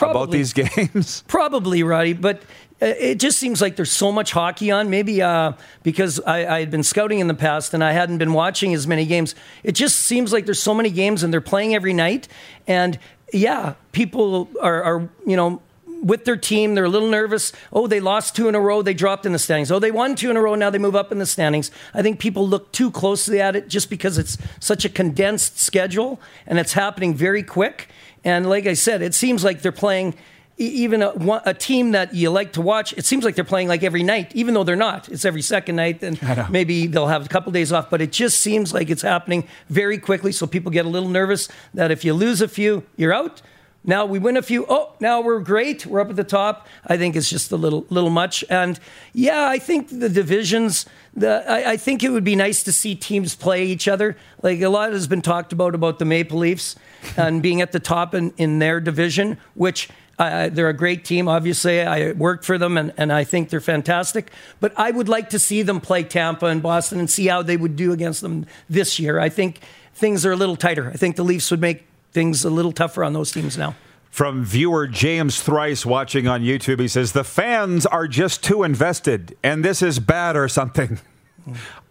about 0.00 0.30
these 0.30 0.52
games? 0.76 1.24
Probably, 1.28 1.82
Roddy, 1.82 2.12
but 2.12 2.42
it 2.80 3.18
just 3.18 3.38
seems 3.38 3.62
like 3.62 3.76
there's 3.76 3.90
so 3.90 4.12
much 4.12 4.32
hockey 4.32 4.70
on. 4.70 4.90
Maybe 4.90 5.22
uh, 5.22 5.52
because 5.82 6.20
I, 6.20 6.56
I 6.56 6.60
had 6.60 6.70
been 6.70 6.82
scouting 6.82 7.20
in 7.20 7.26
the 7.26 7.34
past 7.34 7.72
and 7.72 7.82
I 7.82 7.92
hadn't 7.92 8.18
been 8.18 8.32
watching 8.32 8.74
as 8.74 8.86
many 8.86 9.06
games. 9.06 9.34
It 9.62 9.72
just 9.72 10.00
seems 10.00 10.32
like 10.32 10.44
there's 10.44 10.62
so 10.62 10.74
many 10.74 10.90
games 10.90 11.22
and 11.22 11.32
they're 11.32 11.40
playing 11.40 11.74
every 11.74 11.94
night. 11.94 12.28
And 12.66 12.98
yeah, 13.32 13.74
people 13.92 14.48
are, 14.60 14.82
are 14.82 15.08
you 15.26 15.36
know, 15.36 15.62
with 16.02 16.24
their 16.24 16.36
team, 16.36 16.74
they're 16.74 16.84
a 16.84 16.90
little 16.90 17.08
nervous. 17.08 17.52
Oh, 17.72 17.86
they 17.86 18.00
lost 18.00 18.36
two 18.36 18.48
in 18.48 18.54
a 18.54 18.60
row, 18.60 18.82
they 18.82 18.94
dropped 18.94 19.24
in 19.26 19.32
the 19.32 19.38
standings. 19.38 19.72
Oh, 19.72 19.78
they 19.78 19.90
won 19.90 20.14
two 20.14 20.30
in 20.30 20.36
a 20.36 20.42
row, 20.42 20.54
now 20.54 20.70
they 20.70 20.78
move 20.78 20.94
up 20.94 21.10
in 21.10 21.18
the 21.18 21.26
standings. 21.26 21.70
I 21.94 22.02
think 22.02 22.20
people 22.20 22.46
look 22.46 22.70
too 22.72 22.90
closely 22.90 23.40
at 23.40 23.56
it 23.56 23.68
just 23.68 23.88
because 23.88 24.18
it's 24.18 24.36
such 24.60 24.84
a 24.84 24.88
condensed 24.88 25.58
schedule 25.58 26.20
and 26.46 26.58
it's 26.58 26.74
happening 26.74 27.14
very 27.14 27.42
quick. 27.42 27.88
And 28.24 28.48
like 28.48 28.66
I 28.66 28.74
said, 28.74 29.02
it 29.02 29.14
seems 29.14 29.42
like 29.42 29.62
they're 29.62 29.72
playing 29.72 30.14
even 30.58 31.02
a, 31.02 31.42
a 31.44 31.52
team 31.52 31.92
that 31.92 32.14
you 32.14 32.30
like 32.30 32.52
to 32.54 32.62
watch. 32.62 32.94
It 32.94 33.04
seems 33.04 33.24
like 33.24 33.34
they're 33.34 33.44
playing 33.44 33.68
like 33.68 33.82
every 33.82 34.02
night, 34.02 34.34
even 34.34 34.54
though 34.54 34.64
they're 34.64 34.76
not. 34.76 35.08
It's 35.08 35.24
every 35.24 35.42
second 35.42 35.76
night, 35.76 36.02
and 36.02 36.18
maybe 36.50 36.86
they'll 36.86 37.08
have 37.08 37.26
a 37.26 37.28
couple 37.28 37.52
days 37.52 37.72
off. 37.72 37.90
But 37.90 38.00
it 38.00 38.12
just 38.12 38.40
seems 38.40 38.72
like 38.72 38.88
it's 38.88 39.02
happening 39.02 39.46
very 39.68 39.98
quickly. 39.98 40.32
So 40.32 40.46
people 40.46 40.70
get 40.70 40.86
a 40.86 40.88
little 40.88 41.10
nervous 41.10 41.48
that 41.74 41.90
if 41.90 42.04
you 42.04 42.14
lose 42.14 42.40
a 42.40 42.48
few, 42.48 42.84
you're 42.96 43.12
out. 43.12 43.42
Now 43.88 44.04
we 44.04 44.18
win 44.18 44.36
a 44.36 44.42
few. 44.42 44.66
Oh, 44.68 44.94
now 44.98 45.20
we're 45.20 45.38
great. 45.38 45.86
We're 45.86 46.00
up 46.00 46.10
at 46.10 46.16
the 46.16 46.24
top. 46.24 46.66
I 46.84 46.96
think 46.96 47.14
it's 47.14 47.30
just 47.30 47.52
a 47.52 47.56
little, 47.56 47.86
little 47.88 48.10
much. 48.10 48.44
And 48.50 48.80
yeah, 49.12 49.46
I 49.48 49.58
think 49.60 49.88
the 49.88 50.08
divisions. 50.08 50.86
The 51.14 51.44
I, 51.48 51.72
I 51.72 51.76
think 51.76 52.02
it 52.02 52.10
would 52.10 52.24
be 52.24 52.34
nice 52.34 52.64
to 52.64 52.72
see 52.72 52.96
teams 52.96 53.36
play 53.36 53.64
each 53.64 53.86
other. 53.86 54.16
Like 54.42 54.60
a 54.60 54.68
lot 54.68 54.92
has 54.92 55.06
been 55.06 55.22
talked 55.22 55.52
about 55.52 55.74
about 55.76 56.00
the 56.00 56.04
Maple 56.04 56.38
Leafs 56.38 56.74
and 57.16 57.40
being 57.40 57.60
at 57.60 57.70
the 57.70 57.78
top 57.78 58.12
in, 58.12 58.34
in 58.36 58.58
their 58.58 58.80
division, 58.80 59.38
which 59.54 59.88
They're 60.18 60.68
a 60.68 60.74
great 60.74 61.04
team. 61.04 61.28
Obviously, 61.28 61.82
I 61.82 62.12
worked 62.12 62.44
for 62.44 62.58
them, 62.58 62.76
and, 62.76 62.92
and 62.96 63.12
I 63.12 63.24
think 63.24 63.50
they're 63.50 63.60
fantastic. 63.60 64.30
But 64.60 64.72
I 64.76 64.90
would 64.90 65.08
like 65.08 65.30
to 65.30 65.38
see 65.38 65.62
them 65.62 65.80
play 65.80 66.04
Tampa 66.04 66.46
and 66.46 66.62
Boston 66.62 66.98
and 66.98 67.10
see 67.10 67.26
how 67.26 67.42
they 67.42 67.56
would 67.56 67.76
do 67.76 67.92
against 67.92 68.22
them 68.22 68.46
this 68.68 68.98
year. 68.98 69.20
I 69.20 69.28
think 69.28 69.60
things 69.94 70.24
are 70.24 70.32
a 70.32 70.36
little 70.36 70.56
tighter. 70.56 70.88
I 70.88 70.96
think 70.96 71.16
the 71.16 71.24
Leafs 71.24 71.50
would 71.50 71.60
make 71.60 71.86
things 72.12 72.44
a 72.44 72.50
little 72.50 72.72
tougher 72.72 73.04
on 73.04 73.12
those 73.12 73.30
teams 73.30 73.58
now. 73.58 73.74
From 74.10 74.44
viewer 74.44 74.86
James 74.86 75.42
Thrice 75.42 75.84
watching 75.84 76.26
on 76.26 76.40
YouTube, 76.40 76.80
he 76.80 76.88
says, 76.88 77.12
The 77.12 77.24
fans 77.24 77.84
are 77.84 78.08
just 78.08 78.42
too 78.42 78.62
invested, 78.62 79.36
and 79.42 79.62
this 79.62 79.82
is 79.82 79.98
bad 79.98 80.36
or 80.36 80.48
something. 80.48 80.98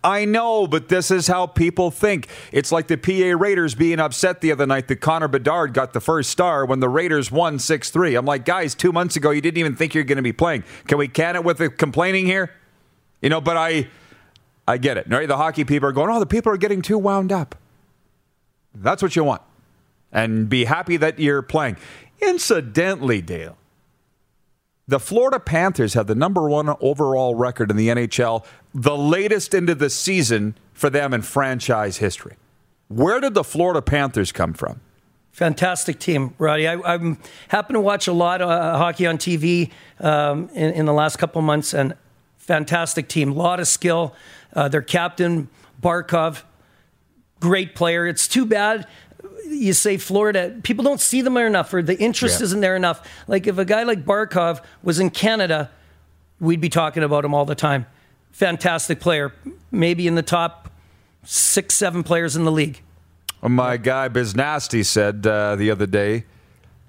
I 0.03 0.25
know, 0.25 0.67
but 0.67 0.89
this 0.89 1.11
is 1.11 1.27
how 1.27 1.47
people 1.47 1.91
think. 1.91 2.27
It's 2.51 2.71
like 2.71 2.87
the 2.87 2.97
PA 2.97 3.37
Raiders 3.37 3.75
being 3.75 3.99
upset 3.99 4.41
the 4.41 4.51
other 4.51 4.65
night 4.65 4.87
that 4.89 4.97
Connor 4.97 5.27
Bedard 5.27 5.73
got 5.73 5.93
the 5.93 6.01
first 6.01 6.29
star 6.29 6.65
when 6.65 6.79
the 6.79 6.89
Raiders 6.89 7.31
won 7.31 7.59
6 7.59 7.89
3. 7.89 8.15
I'm 8.15 8.25
like, 8.25 8.45
guys, 8.45 8.75
two 8.75 8.91
months 8.91 9.15
ago, 9.15 9.31
you 9.31 9.41
didn't 9.41 9.57
even 9.57 9.75
think 9.75 9.93
you're 9.93 10.03
going 10.03 10.17
to 10.17 10.21
be 10.21 10.33
playing. 10.33 10.63
Can 10.87 10.97
we 10.97 11.07
can 11.07 11.35
it 11.35 11.43
with 11.43 11.57
the 11.57 11.69
complaining 11.69 12.25
here? 12.25 12.51
You 13.21 13.29
know, 13.29 13.41
but 13.41 13.57
I. 13.57 13.87
I 14.67 14.79
get 14.79 14.97
it. 14.97 15.07
The 15.07 15.37
hockey 15.37 15.63
people 15.63 15.87
are 15.87 15.91
going, 15.91 16.09
oh, 16.09 16.19
the 16.19 16.25
people 16.25 16.51
are 16.51 16.57
getting 16.57 16.81
too 16.81 16.97
wound 16.97 17.31
up. 17.31 17.53
That's 18.73 19.03
what 19.03 19.15
you 19.15 19.23
want. 19.23 19.43
And 20.11 20.49
be 20.49 20.65
happy 20.65 20.97
that 20.97 21.19
you're 21.19 21.43
playing. 21.43 21.77
Incidentally, 22.19 23.21
Dale, 23.21 23.57
the 24.87 24.99
Florida 24.99 25.39
Panthers 25.39 25.95
have 25.95 26.07
the 26.07 26.15
number 26.15 26.47
one 26.47 26.73
overall 26.79 27.35
record 27.35 27.71
in 27.71 27.77
the 27.77 27.87
NHL, 27.87 28.45
the 28.73 28.95
latest 28.95 29.53
into 29.53 29.73
the 29.73 29.89
season 29.89 30.55
for 30.73 30.89
them 30.89 31.13
in 31.13 31.21
franchise 31.21 31.97
history. 31.97 32.35
Where 32.87 33.19
did 33.19 33.33
the 33.33 33.43
Florida 33.43 33.81
Panthers 33.81 34.31
come 34.31 34.53
from? 34.53 34.81
Fantastic 35.31 35.99
team, 35.99 36.35
Roddy. 36.37 36.67
I, 36.67 36.75
I 36.75 37.17
happen 37.49 37.73
to 37.73 37.81
watch 37.81 38.07
a 38.07 38.13
lot 38.13 38.41
of 38.41 38.49
uh, 38.49 38.77
hockey 38.77 39.05
on 39.05 39.17
TV 39.17 39.71
um, 39.99 40.49
in, 40.53 40.71
in, 40.73 40.85
the 40.85 40.93
last 40.93 41.17
couple 41.17 41.41
months, 41.41 41.73
and 41.73 41.95
fantastic 42.37 43.09
team. 43.09 43.31
A 43.31 43.33
lot 43.33 43.59
of 43.59 43.67
skill. 43.67 44.15
Uh, 44.53 44.69
their 44.69 44.81
captain, 44.81 45.49
Barkov, 45.81 46.43
great 47.41 47.75
player. 47.75 48.07
It's 48.07 48.27
too 48.29 48.45
bad 48.45 48.87
you 49.49 49.73
say 49.73 49.97
Florida, 49.97 50.55
people 50.63 50.83
don't 50.83 51.01
see 51.01 51.21
them 51.21 51.37
enough, 51.37 51.73
or 51.73 51.81
the 51.81 51.97
interest 51.99 52.39
yeah. 52.39 52.45
isn't 52.45 52.61
there 52.61 52.75
enough. 52.75 53.07
Like 53.27 53.47
if 53.47 53.57
a 53.57 53.65
guy 53.65 53.83
like 53.83 54.05
Barkov 54.05 54.63
was 54.83 54.99
in 54.99 55.09
Canada, 55.09 55.71
we'd 56.39 56.61
be 56.61 56.69
talking 56.69 57.03
about 57.03 57.25
him 57.25 57.33
all 57.33 57.45
the 57.45 57.55
time. 57.55 57.85
Fantastic 58.31 58.99
player, 58.99 59.33
maybe 59.71 60.07
in 60.07 60.15
the 60.15 60.23
top 60.23 60.69
six, 61.23 61.75
seven 61.75 62.03
players 62.03 62.35
in 62.35 62.43
the 62.43 62.51
league. 62.51 62.81
Well, 63.41 63.49
my 63.49 63.77
guy 63.77 64.09
Biznasty 64.09 64.85
said 64.85 65.25
uh, 65.25 65.55
the 65.55 65.71
other 65.71 65.85
day, 65.85 66.25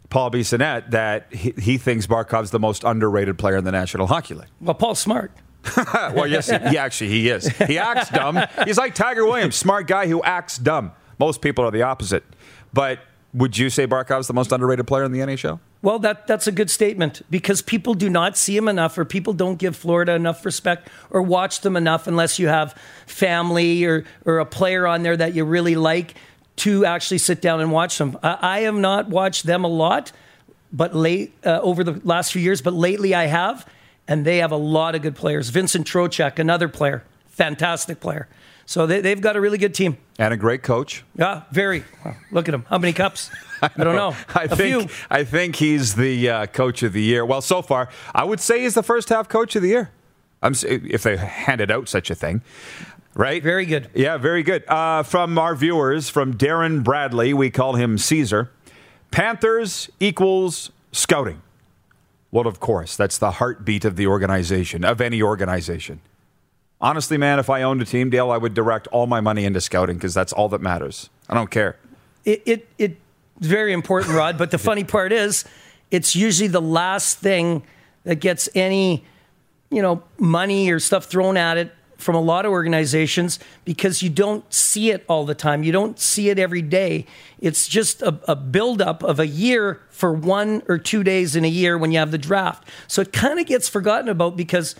Paul 0.08 0.30
Bissonnette, 0.30 0.90
that 0.90 1.32
he, 1.32 1.52
he 1.58 1.78
thinks 1.78 2.06
Barkov's 2.06 2.50
the 2.50 2.58
most 2.58 2.84
underrated 2.84 3.38
player 3.38 3.56
in 3.56 3.64
the 3.64 3.72
National 3.72 4.06
Hockey 4.06 4.34
League. 4.34 4.48
Well, 4.60 4.74
Paul's 4.74 4.98
smart. 4.98 5.32
well, 5.94 6.26
yes, 6.26 6.48
he, 6.48 6.56
he 6.70 6.78
actually 6.78 7.10
he 7.10 7.28
is. 7.28 7.48
He 7.58 7.78
acts 7.78 8.10
dumb. 8.12 8.40
He's 8.64 8.78
like 8.78 8.94
Tiger 8.94 9.24
Williams, 9.24 9.56
smart 9.56 9.86
guy 9.86 10.06
who 10.06 10.22
acts 10.22 10.58
dumb. 10.58 10.92
Most 11.18 11.40
people 11.40 11.64
are 11.64 11.70
the 11.70 11.82
opposite. 11.82 12.24
But 12.72 13.00
would 13.32 13.58
you 13.58 13.68
say 13.68 13.86
Barkov's 13.86 14.26
the 14.26 14.32
most 14.32 14.52
underrated 14.52 14.86
player 14.86 15.04
in 15.04 15.12
the 15.12 15.20
NHL? 15.20 15.60
Well, 15.82 15.98
that, 16.00 16.26
that's 16.26 16.46
a 16.46 16.52
good 16.52 16.70
statement 16.70 17.22
because 17.30 17.60
people 17.60 17.94
do 17.94 18.08
not 18.08 18.36
see 18.36 18.56
him 18.56 18.66
enough, 18.66 18.96
or 18.96 19.04
people 19.04 19.34
don't 19.34 19.56
give 19.58 19.76
Florida 19.76 20.12
enough 20.12 20.44
respect 20.44 20.88
or 21.10 21.22
watch 21.22 21.60
them 21.60 21.76
enough 21.76 22.06
unless 22.06 22.38
you 22.38 22.48
have 22.48 22.72
family 23.06 23.84
or, 23.84 24.04
or 24.24 24.38
a 24.38 24.46
player 24.46 24.86
on 24.86 25.02
there 25.02 25.16
that 25.16 25.34
you 25.34 25.44
really 25.44 25.76
like 25.76 26.14
to 26.56 26.86
actually 26.86 27.18
sit 27.18 27.42
down 27.42 27.60
and 27.60 27.70
watch 27.70 27.98
them. 27.98 28.18
I, 28.22 28.38
I 28.40 28.60
have 28.60 28.74
not 28.74 29.08
watched 29.08 29.44
them 29.44 29.64
a 29.64 29.68
lot, 29.68 30.12
but 30.72 30.94
late 30.94 31.34
uh, 31.44 31.60
over 31.60 31.84
the 31.84 32.00
last 32.04 32.32
few 32.32 32.42
years, 32.42 32.62
but 32.62 32.72
lately 32.72 33.14
I 33.14 33.26
have, 33.26 33.66
and 34.08 34.24
they 34.24 34.38
have 34.38 34.52
a 34.52 34.56
lot 34.56 34.94
of 34.94 35.02
good 35.02 35.14
players. 35.14 35.50
Vincent 35.50 35.86
Trocheck, 35.86 36.38
another 36.38 36.68
player, 36.68 37.04
fantastic 37.26 38.00
player. 38.00 38.28
So 38.68 38.84
they, 38.84 39.08
have 39.08 39.20
got 39.20 39.36
a 39.36 39.40
really 39.40 39.58
good 39.58 39.74
team. 39.74 39.96
And 40.18 40.34
a 40.34 40.36
great 40.36 40.64
coach. 40.64 41.04
Yeah, 41.16 41.42
very. 41.52 41.84
Look 42.32 42.48
at 42.48 42.54
him. 42.54 42.64
How 42.68 42.78
many 42.78 42.92
cups? 42.92 43.30
I, 43.62 43.70
I 43.76 43.84
don't 43.84 43.94
know. 43.94 44.14
I 44.34 44.44
a 44.44 44.48
think 44.48 44.90
few. 44.90 44.96
I 45.08 45.22
think 45.22 45.56
he's 45.56 45.94
the 45.94 46.28
uh, 46.28 46.46
coach 46.46 46.82
of 46.82 46.92
the 46.92 47.02
year. 47.02 47.24
Well, 47.24 47.40
so 47.40 47.62
far, 47.62 47.88
I 48.12 48.24
would 48.24 48.40
say 48.40 48.62
he's 48.62 48.74
the 48.74 48.82
first 48.82 49.08
half 49.08 49.28
coach 49.28 49.54
of 49.54 49.62
the 49.62 49.68
year. 49.68 49.90
I'm, 50.42 50.54
if 50.64 51.04
they 51.04 51.16
handed 51.16 51.70
out 51.70 51.88
such 51.88 52.10
a 52.10 52.14
thing. 52.14 52.42
Right? 53.14 53.42
Very 53.42 53.64
good. 53.66 53.88
Yeah, 53.94 54.18
very 54.18 54.42
good. 54.42 54.68
Uh, 54.68 55.02
from 55.02 55.38
our 55.38 55.54
viewers, 55.54 56.10
from 56.10 56.34
Darren 56.34 56.84
Bradley, 56.84 57.32
we 57.32 57.50
call 57.50 57.74
him 57.74 57.96
Caesar. 57.96 58.50
Panthers 59.10 59.88
equals 60.00 60.70
scouting. 60.92 61.40
Well, 62.30 62.46
of 62.46 62.60
course, 62.60 62.96
that's 62.96 63.16
the 63.16 63.30
heartbeat 63.32 63.84
of 63.86 63.96
the 63.96 64.06
organization, 64.06 64.84
of 64.84 65.00
any 65.00 65.22
organization. 65.22 66.00
Honestly, 66.80 67.16
man, 67.16 67.38
if 67.38 67.48
I 67.48 67.62
owned 67.62 67.80
a 67.80 67.84
team, 67.84 68.10
Dale, 68.10 68.30
I 68.30 68.36
would 68.36 68.54
direct 68.54 68.86
all 68.88 69.06
my 69.06 69.20
money 69.20 69.44
into 69.44 69.60
scouting 69.60 69.96
because 69.96 70.12
that's 70.12 70.32
all 70.32 70.48
that 70.50 70.60
matters. 70.60 71.08
I 71.28 71.34
don't 71.34 71.50
care. 71.50 71.76
It, 72.24 72.42
it, 72.44 72.68
it's 72.78 72.96
very 73.38 73.72
important, 73.72 74.14
Rod. 74.14 74.36
But 74.36 74.50
the 74.50 74.58
funny 74.70 74.84
part 74.84 75.12
is, 75.12 75.44
it's 75.90 76.14
usually 76.14 76.48
the 76.48 76.60
last 76.60 77.18
thing 77.18 77.62
that 78.04 78.16
gets 78.16 78.48
any, 78.54 79.04
you 79.70 79.80
know, 79.80 80.02
money 80.18 80.70
or 80.70 80.78
stuff 80.78 81.06
thrown 81.06 81.36
at 81.36 81.56
it 81.56 81.72
from 81.96 82.14
a 82.14 82.20
lot 82.20 82.44
of 82.44 82.52
organizations 82.52 83.38
because 83.64 84.02
you 84.02 84.10
don't 84.10 84.52
see 84.52 84.90
it 84.90 85.04
all 85.08 85.24
the 85.24 85.34
time. 85.34 85.62
You 85.62 85.72
don't 85.72 85.98
see 85.98 86.28
it 86.28 86.38
every 86.38 86.62
day. 86.62 87.06
It's 87.40 87.66
just 87.66 88.02
a, 88.02 88.20
a 88.28 88.36
buildup 88.36 89.02
of 89.02 89.18
a 89.18 89.26
year 89.26 89.80
for 89.88 90.12
one 90.12 90.62
or 90.68 90.78
two 90.78 91.02
days 91.02 91.36
in 91.36 91.44
a 91.44 91.48
year 91.48 91.78
when 91.78 91.92
you 91.92 91.98
have 91.98 92.10
the 92.10 92.18
draft. 92.18 92.68
So 92.86 93.00
it 93.00 93.12
kind 93.12 93.40
of 93.40 93.46
gets 93.46 93.68
forgotten 93.68 94.08
about 94.08 94.36
because 94.36 94.74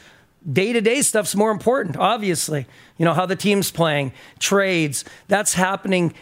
day 0.51 0.73
to 0.73 0.81
day 0.81 1.03
stuff's 1.03 1.35
more 1.35 1.51
important, 1.51 1.97
obviously. 1.97 2.67
You 2.99 3.05
know, 3.05 3.15
how 3.15 3.27
the 3.27 3.37
team's 3.37 3.71
playing, 3.71 4.13
trades, 4.39 5.05
that's 5.29 5.55
happening 5.55 6.15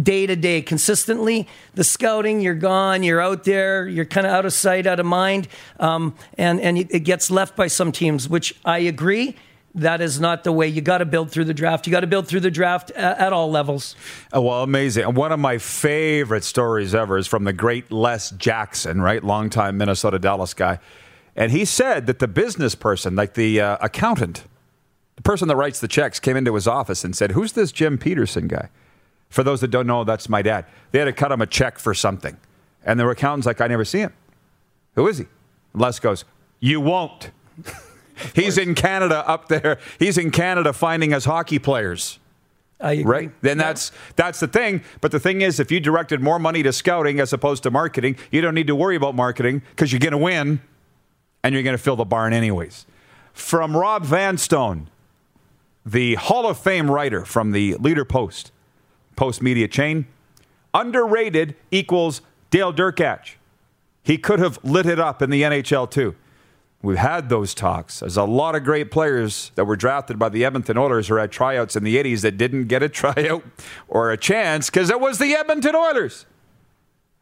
day 0.00 0.26
to 0.26 0.36
day 0.36 0.62
consistently. 0.62 1.48
The 1.74 1.84
scouting, 1.84 2.40
you're 2.40 2.54
gone, 2.54 3.02
you're 3.02 3.20
out 3.20 3.44
there, 3.44 3.88
you're 3.88 4.04
kind 4.04 4.26
of 4.26 4.32
out 4.32 4.44
of 4.44 4.52
sight, 4.52 4.86
out 4.86 5.00
of 5.00 5.06
mind. 5.06 5.48
Um, 5.80 6.14
and, 6.36 6.60
and 6.60 6.78
it 6.78 7.00
gets 7.00 7.30
left 7.30 7.56
by 7.56 7.68
some 7.68 7.92
teams, 7.92 8.28
which 8.28 8.54
I 8.64 8.78
agree. 8.78 9.36
That 9.74 10.00
is 10.00 10.18
not 10.18 10.44
the 10.44 10.52
way. 10.52 10.68
You 10.68 10.80
got 10.80 10.98
to 10.98 11.04
build 11.04 11.30
through 11.30 11.44
the 11.44 11.54
draft. 11.54 11.86
You 11.86 11.90
got 11.90 12.00
to 12.00 12.06
build 12.06 12.26
through 12.26 12.40
the 12.40 12.50
draft 12.50 12.90
at, 12.92 13.34
all 13.34 13.50
levels. 13.50 13.94
Oh, 14.32 14.40
well, 14.40 14.62
amazing. 14.62 15.14
One 15.14 15.32
of 15.32 15.38
my 15.38 15.58
favorite 15.58 16.44
stories 16.44 16.94
ever 16.94 17.18
is 17.18 17.26
from 17.26 17.44
the 17.44 17.52
great 17.52 17.92
Les 17.92 18.30
Jackson, 18.30 19.02
right? 19.02 19.22
Longtime 19.22 19.76
Minnesota 19.76 20.18
Dallas 20.18 20.54
guy 20.54 20.78
and 21.36 21.52
he 21.52 21.64
said 21.66 22.06
that 22.06 22.18
the 22.18 22.26
business 22.26 22.74
person, 22.74 23.14
like 23.14 23.34
the 23.34 23.60
uh, 23.60 23.76
accountant, 23.82 24.44
the 25.16 25.22
person 25.22 25.48
that 25.48 25.56
writes 25.56 25.80
the 25.80 25.88
checks, 25.88 26.18
came 26.18 26.36
into 26.36 26.54
his 26.54 26.66
office 26.66 27.04
and 27.04 27.14
said, 27.14 27.32
Who's 27.32 27.52
this 27.52 27.72
Jim 27.72 27.98
Pedersen 27.98 28.48
guy? 28.48 28.70
For 29.28 29.42
those 29.42 29.60
that 29.60 29.68
don't 29.68 29.86
know, 29.86 30.02
that's 30.04 30.28
my 30.28 30.40
dad. 30.40 30.64
They 30.92 30.98
had 30.98 31.04
to 31.04 31.12
cut 31.12 31.30
him 31.30 31.42
a 31.42 31.46
check 31.46 31.78
for 31.78 31.92
something. 31.92 32.38
And 32.84 32.98
the 32.98 33.06
accountant's 33.06 33.46
like, 33.46 33.60
I 33.60 33.66
never 33.66 33.84
see 33.84 33.98
him. 33.98 34.14
Who 34.94 35.06
is 35.08 35.18
he? 35.18 35.26
And 35.74 35.82
Les 35.82 35.98
goes, 35.98 36.24
You 36.58 36.80
won't. 36.80 37.30
He's 38.34 38.56
in 38.56 38.74
Canada 38.74 39.28
up 39.28 39.48
there. 39.48 39.78
He's 39.98 40.16
in 40.16 40.30
Canada 40.30 40.72
finding 40.72 41.12
us 41.12 41.26
hockey 41.26 41.58
players. 41.58 42.18
Right? 43.04 43.30
Then 43.42 43.58
yeah. 43.58 43.64
that's 43.64 43.92
that's 44.16 44.40
the 44.40 44.48
thing. 44.48 44.82
But 45.02 45.10
the 45.10 45.20
thing 45.20 45.42
is, 45.42 45.60
if 45.60 45.70
you 45.70 45.80
directed 45.80 46.22
more 46.22 46.38
money 46.38 46.62
to 46.62 46.72
scouting 46.72 47.20
as 47.20 47.32
opposed 47.34 47.62
to 47.64 47.70
marketing, 47.70 48.16
you 48.30 48.40
don't 48.40 48.54
need 48.54 48.66
to 48.68 48.76
worry 48.76 48.96
about 48.96 49.14
marketing 49.14 49.62
because 49.70 49.92
you're 49.92 50.00
going 50.00 50.12
to 50.12 50.18
win 50.18 50.60
and 51.42 51.54
you're 51.54 51.62
going 51.62 51.76
to 51.76 51.82
fill 51.82 51.96
the 51.96 52.04
barn 52.04 52.32
anyways. 52.32 52.86
From 53.32 53.76
Rob 53.76 54.04
Vanstone, 54.04 54.88
the 55.84 56.14
Hall 56.16 56.48
of 56.48 56.58
Fame 56.58 56.90
writer 56.90 57.24
from 57.24 57.52
the 57.52 57.74
Leader 57.74 58.04
Post, 58.04 58.50
Post 59.14 59.42
Media 59.42 59.68
chain, 59.68 60.06
underrated 60.74 61.54
equals 61.70 62.22
Dale 62.50 62.72
Derkatch. 62.72 63.34
He 64.02 64.18
could 64.18 64.38
have 64.38 64.58
lit 64.62 64.86
it 64.86 65.00
up 65.00 65.22
in 65.22 65.30
the 65.30 65.42
NHL 65.42 65.90
too. 65.90 66.14
We've 66.82 66.98
had 66.98 67.28
those 67.28 67.54
talks. 67.54 68.00
There's 68.00 68.16
a 68.16 68.24
lot 68.24 68.54
of 68.54 68.62
great 68.62 68.90
players 68.90 69.50
that 69.54 69.64
were 69.64 69.76
drafted 69.76 70.18
by 70.18 70.28
the 70.28 70.44
Edmonton 70.44 70.78
Oilers 70.78 71.10
or 71.10 71.18
had 71.18 71.32
tryouts 71.32 71.74
in 71.74 71.82
the 71.82 71.96
80s 71.96 72.20
that 72.20 72.36
didn't 72.36 72.66
get 72.66 72.82
a 72.82 72.88
tryout 73.00 73.42
or 73.88 74.10
a 74.10 74.16
chance 74.16 74.70
because 74.70 74.90
it 74.90 75.00
was 75.00 75.18
the 75.18 75.34
Edmonton 75.34 75.74
Oilers. 75.74 76.26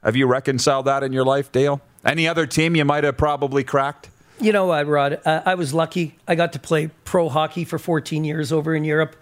Have 0.03 0.17
you 0.17 0.27
reconciled 0.27 0.85
that 0.85 1.03
in 1.03 1.13
your 1.13 1.25
life, 1.25 1.51
Dale? 1.51 1.81
Any 2.05 2.29
other 2.29 2.47
team 2.47 2.77
you 2.77 2.85
might 2.85 3.05
have 3.05 3.17
probably 3.17 3.65
cracked? 3.65 4.11
You 4.41 4.53
know 4.53 4.67
what, 4.67 4.87
Rod? 4.87 5.21
Uh, 5.25 5.43
I 5.47 5.55
was 5.55 5.73
lucky. 5.73 6.17
I 6.27 6.35
got 6.35 6.53
to 6.55 6.59
play 6.59 6.91
pro 7.05 7.29
hockey 7.29 7.65
for 7.65 7.79
14 7.79 8.25
years 8.25 8.53
over 8.53 8.75
in 8.75 8.85
Europe. 8.85 9.17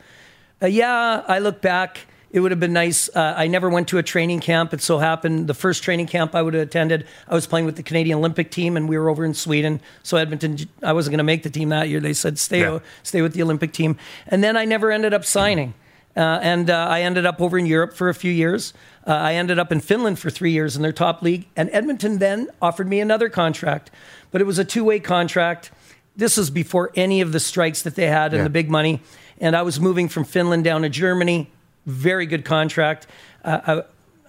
Uh, 0.61 0.67
yeah, 0.67 1.23
I 1.29 1.39
look 1.39 1.61
back. 1.61 2.01
It 2.31 2.41
would 2.41 2.51
have 2.51 2.61
been 2.61 2.73
nice. 2.73 3.11
Uh, 3.15 3.35
I 3.37 3.47
never 3.47 3.69
went 3.69 3.89
to 3.89 3.99
a 3.99 4.03
training 4.03 4.41
camp. 4.41 4.73
It 4.73 4.81
so 4.81 4.99
happened 4.99 5.49
the 5.49 5.55
first 5.55 5.83
training 5.83 6.07
camp 6.07 6.35
I 6.35 6.41
would 6.41 6.55
have 6.55 6.63
attended, 6.63 7.07
I 7.29 7.35
was 7.35 7.47
playing 7.47 7.67
with 7.67 7.77
the 7.77 7.83
Canadian 7.83 8.19
Olympic 8.19 8.51
team, 8.51 8.77
and 8.77 8.89
we 8.89 8.97
were 8.97 9.11
over 9.11 9.23
in 9.23 9.35
Sweden. 9.35 9.81
So 10.03 10.17
Edmonton, 10.17 10.57
I 10.83 10.95
wasn't 10.95 11.13
going 11.13 11.19
to 11.19 11.25
make 11.25 11.43
the 11.43 11.51
team 11.51 11.69
that 11.69 11.91
year. 11.91 12.01
They 12.01 12.15
said 12.15 12.39
stay, 12.39 12.61
yeah. 12.61 12.79
stay 13.03 13.21
with 13.21 13.35
the 13.35 13.43
Olympic 13.43 13.73
team, 13.73 13.99
and 14.27 14.43
then 14.43 14.57
I 14.57 14.65
never 14.65 14.91
ended 14.91 15.13
up 15.13 15.27
signing. 15.27 15.75
Uh, 16.17 16.21
and 16.43 16.69
uh, 16.69 16.87
I 16.91 17.03
ended 17.03 17.25
up 17.27 17.41
over 17.41 17.59
in 17.59 17.67
Europe 17.67 17.95
for 17.95 18.09
a 18.09 18.15
few 18.15 18.33
years. 18.33 18.75
Uh, 19.07 19.13
I 19.13 19.35
ended 19.35 19.59
up 19.59 19.73
in 19.73 19.81
Finland 19.81 20.19
for 20.19 20.31
three 20.31 20.51
years 20.53 20.77
in 20.77 20.83
their 20.83 20.93
top 20.93 21.23
league. 21.23 21.47
And 21.57 21.71
Edmonton 21.73 22.19
then 22.19 22.49
offered 22.61 22.89
me 22.89 23.01
another 23.01 23.29
contract, 23.29 23.91
but 24.31 24.41
it 24.41 24.45
was 24.45 24.59
a 24.59 24.65
two 24.65 24.85
way 24.85 25.01
contract. 25.01 25.71
This 26.15 26.37
was 26.37 26.51
before 26.51 26.91
any 26.95 27.23
of 27.23 27.33
the 27.33 27.41
strikes 27.41 27.83
that 27.83 27.95
they 27.95 28.07
had 28.07 28.33
and 28.33 28.41
Yeah. 28.41 28.45
the 28.45 28.51
big 28.51 28.71
money. 28.71 29.01
And 29.41 29.57
I 29.57 29.63
was 29.63 29.81
moving 29.81 30.09
from 30.09 30.25
Finland 30.25 30.65
down 30.65 30.83
to 30.83 30.89
Germany. 30.89 31.51
Very 31.87 32.27
good 32.27 32.45
contract. 32.45 33.07
Uh, 33.45 33.83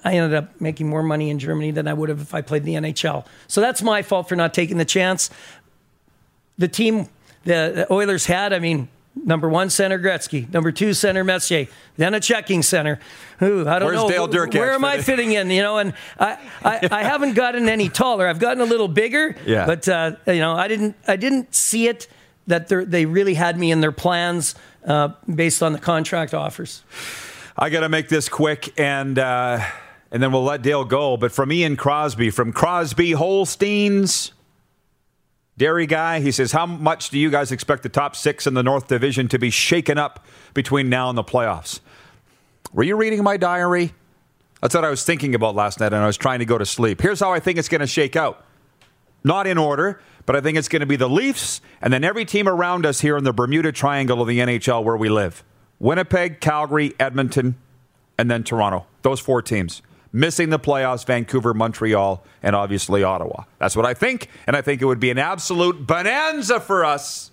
I, 0.03 0.09
I 0.09 0.13
ended 0.15 0.33
up 0.37 0.59
making 0.59 0.89
more 0.89 1.03
money 1.03 1.29
in 1.29 1.39
Germany 1.39 1.71
than 1.71 1.87
I 1.87 1.93
would 1.93 2.09
have 2.09 2.21
if 2.21 2.33
I 2.33 2.41
played 2.41 2.65
in 2.65 2.83
the 2.83 2.91
NHL. 2.91 3.25
So 3.47 3.61
that's 3.61 3.81
my 3.81 4.01
fault 4.01 4.29
for 4.29 4.35
not 4.35 4.53
taking 4.53 4.77
the 4.77 4.85
chance. 4.85 5.29
The 6.57 6.67
team 6.67 7.09
the, 7.45 7.71
the 7.75 7.93
Oilers 7.93 8.25
had, 8.25 8.53
I 8.53 8.59
mean, 8.59 8.87
number 9.15 9.47
one 9.49 9.69
center 9.69 9.99
Gretzky, 9.99 10.51
number 10.51 10.71
two 10.71 10.93
center 10.93 11.23
Messier, 11.23 11.67
then 11.97 12.13
a 12.13 12.19
checking 12.19 12.61
center. 12.61 12.99
Ooh, 13.41 13.67
I 13.67 13.79
don't 13.79 13.87
Where's 13.87 13.97
know. 13.97 14.27
Dale 14.27 14.47
Where 14.49 14.73
am 14.73 14.85
I 14.85 15.01
fitting? 15.01 15.33
in? 15.33 15.49
You 15.49 15.61
know, 15.61 15.77
and 15.77 15.93
I, 16.19 16.37
I, 16.63 16.87
I 16.91 17.03
haven't 17.03 17.33
gotten 17.33 17.69
any 17.69 17.89
taller. 17.89 18.27
I've 18.27 18.39
gotten 18.39 18.61
a 18.61 18.65
little 18.65 18.87
bigger. 18.87 19.35
Yeah. 19.45 19.65
But 19.65 19.87
uh, 19.87 20.15
you 20.27 20.39
know, 20.39 20.53
I 20.53 20.67
didn't 20.67 20.95
I 21.07 21.15
didn't 21.15 21.53
see 21.53 21.87
it 21.87 22.07
that 22.47 22.67
they 22.67 23.05
really 23.05 23.35
had 23.35 23.57
me 23.57 23.71
in 23.71 23.81
their 23.81 23.91
plans 23.91 24.55
uh, 24.85 25.09
based 25.33 25.63
on 25.63 25.73
the 25.73 25.79
contract 25.79 26.33
offers. 26.33 26.83
I 27.57 27.69
got 27.69 27.81
to 27.81 27.89
make 27.89 28.09
this 28.09 28.27
quick 28.29 28.77
and 28.79 29.17
uh, 29.17 29.63
and 30.11 30.21
then 30.21 30.31
we'll 30.31 30.43
let 30.43 30.61
Dale 30.61 30.85
go. 30.85 31.17
But 31.17 31.31
from 31.31 31.51
Ian 31.51 31.75
Crosby, 31.77 32.29
from 32.29 32.51
Crosby 32.51 33.11
Holsteins, 33.11 34.33
dairy 35.57 35.85
guy, 35.85 36.19
he 36.19 36.31
says, 36.31 36.51
How 36.51 36.65
much 36.65 37.09
do 37.09 37.19
you 37.19 37.29
guys 37.29 37.51
expect 37.51 37.83
the 37.83 37.89
top 37.89 38.15
six 38.15 38.47
in 38.47 38.53
the 38.53 38.63
North 38.63 38.87
Division 38.87 39.27
to 39.29 39.39
be 39.39 39.49
shaken 39.49 39.97
up 39.97 40.25
between 40.53 40.89
now 40.89 41.09
and 41.09 41.17
the 41.17 41.23
playoffs? 41.23 41.79
Were 42.73 42.83
you 42.83 42.95
reading 42.95 43.23
my 43.23 43.37
diary? 43.37 43.93
That's 44.61 44.73
what 44.73 44.85
I 44.85 44.89
was 44.89 45.03
thinking 45.03 45.35
about 45.35 45.55
last 45.55 45.79
night, 45.79 45.93
and 45.93 46.01
I 46.01 46.07
was 46.07 46.17
trying 46.17 46.39
to 46.39 46.45
go 46.45 46.57
to 46.57 46.65
sleep. 46.65 47.01
Here's 47.01 47.19
how 47.19 47.33
I 47.33 47.39
think 47.39 47.59
it's 47.59 47.67
going 47.67 47.81
to 47.81 47.87
shake 47.87 48.15
out. 48.15 48.45
Not 49.23 49.45
in 49.45 49.57
order, 49.57 50.01
but 50.25 50.35
I 50.35 50.41
think 50.41 50.57
it's 50.57 50.67
going 50.67 50.79
to 50.79 50.85
be 50.85 50.95
the 50.95 51.09
Leafs 51.09 51.61
and 51.81 51.91
then 51.91 52.03
every 52.03 52.25
team 52.25 52.47
around 52.47 52.85
us 52.85 53.01
here 53.01 53.17
in 53.17 53.23
the 53.23 53.33
Bermuda 53.33 53.71
Triangle 53.71 54.21
of 54.21 54.27
the 54.27 54.39
NHL 54.39 54.83
where 54.83 54.97
we 54.97 55.09
live 55.09 55.43
Winnipeg, 55.79 56.39
Calgary, 56.39 56.93
Edmonton, 56.99 57.55
and 58.17 58.31
then 58.31 58.43
Toronto. 58.43 58.85
Those 59.01 59.19
four 59.19 59.41
teams. 59.41 59.81
Missing 60.15 60.51
the 60.51 60.59
playoffs, 60.59 61.05
Vancouver, 61.05 61.55
Montreal, 61.55 62.23
and 62.43 62.55
obviously 62.55 63.03
Ottawa. 63.03 63.45
That's 63.57 63.75
what 63.75 63.85
I 63.85 63.95
think, 63.95 64.29
and 64.45 64.55
I 64.55 64.61
think 64.61 64.81
it 64.81 64.85
would 64.85 64.99
be 64.99 65.09
an 65.09 65.17
absolute 65.17 65.87
bonanza 65.87 66.59
for 66.59 66.85
us 66.85 67.31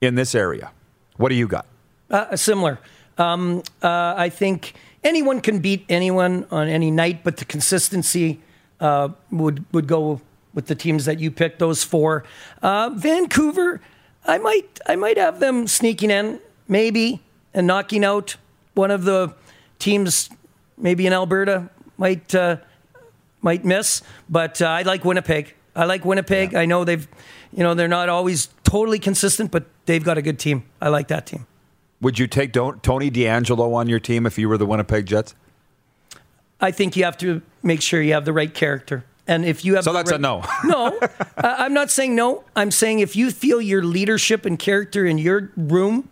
in 0.00 0.14
this 0.14 0.34
area. 0.34 0.72
What 1.18 1.28
do 1.28 1.34
you 1.34 1.46
got? 1.46 1.66
Uh, 2.10 2.36
similar. 2.36 2.78
Um, 3.18 3.62
uh, 3.82 4.14
I 4.16 4.30
think 4.30 4.72
anyone 5.02 5.40
can 5.40 5.60
beat 5.60 5.84
anyone 5.88 6.46
on 6.50 6.68
any 6.68 6.90
night, 6.90 7.22
but 7.22 7.36
the 7.36 7.44
consistency 7.44 8.40
uh, 8.80 9.10
would 9.30 9.64
would 9.72 9.86
go 9.86 10.20
with 10.54 10.66
the 10.66 10.74
teams 10.74 11.04
that 11.04 11.20
you 11.20 11.30
picked. 11.30 11.58
Those 11.58 11.84
four. 11.84 12.24
Uh, 12.62 12.90
Vancouver, 12.94 13.80
I 14.24 14.38
might 14.38 14.80
I 14.86 14.96
might 14.96 15.18
have 15.18 15.38
them 15.38 15.66
sneaking 15.66 16.10
in, 16.10 16.40
maybe, 16.66 17.20
and 17.52 17.66
knocking 17.66 18.04
out 18.04 18.36
one 18.74 18.90
of 18.90 19.04
the 19.04 19.34
teams, 19.78 20.30
maybe 20.76 21.06
in 21.06 21.12
Alberta. 21.12 21.70
Might 21.96 22.34
uh, 22.34 22.56
might 23.40 23.64
miss, 23.64 24.02
but 24.28 24.60
uh, 24.62 24.66
I 24.66 24.82
like 24.82 25.04
Winnipeg. 25.04 25.54
I 25.76 25.84
like 25.84 26.04
Winnipeg. 26.04 26.54
I 26.54 26.66
know 26.66 26.84
they've, 26.84 27.06
you 27.52 27.62
know, 27.62 27.74
they're 27.74 27.88
not 27.88 28.08
always 28.08 28.48
totally 28.62 28.98
consistent, 28.98 29.50
but 29.50 29.64
they've 29.86 30.04
got 30.04 30.18
a 30.18 30.22
good 30.22 30.38
team. 30.38 30.64
I 30.80 30.88
like 30.88 31.08
that 31.08 31.26
team. 31.26 31.46
Would 32.00 32.18
you 32.18 32.26
take 32.26 32.52
Don- 32.52 32.80
Tony 32.80 33.10
DeAngelo 33.10 33.74
on 33.74 33.88
your 33.88 33.98
team 34.00 34.24
if 34.26 34.38
you 34.38 34.48
were 34.48 34.58
the 34.58 34.66
Winnipeg 34.66 35.06
Jets? 35.06 35.34
I 36.60 36.70
think 36.70 36.96
you 36.96 37.04
have 37.04 37.18
to 37.18 37.42
make 37.62 37.82
sure 37.82 38.00
you 38.00 38.12
have 38.14 38.24
the 38.24 38.32
right 38.32 38.52
character. 38.52 39.04
And 39.26 39.44
if 39.44 39.64
you 39.64 39.74
have 39.74 39.84
So 39.84 39.92
that's 39.92 40.10
a 40.10 40.18
no. 40.18 40.42
no, 40.64 40.98
I- 41.36 41.64
I'm 41.64 41.72
not 41.74 41.90
saying 41.90 42.14
no. 42.14 42.44
I'm 42.54 42.70
saying 42.70 43.00
if 43.00 43.16
you 43.16 43.30
feel 43.30 43.60
your 43.60 43.82
leadership 43.82 44.44
and 44.46 44.58
character 44.58 45.04
in 45.06 45.18
your 45.18 45.50
room 45.56 46.08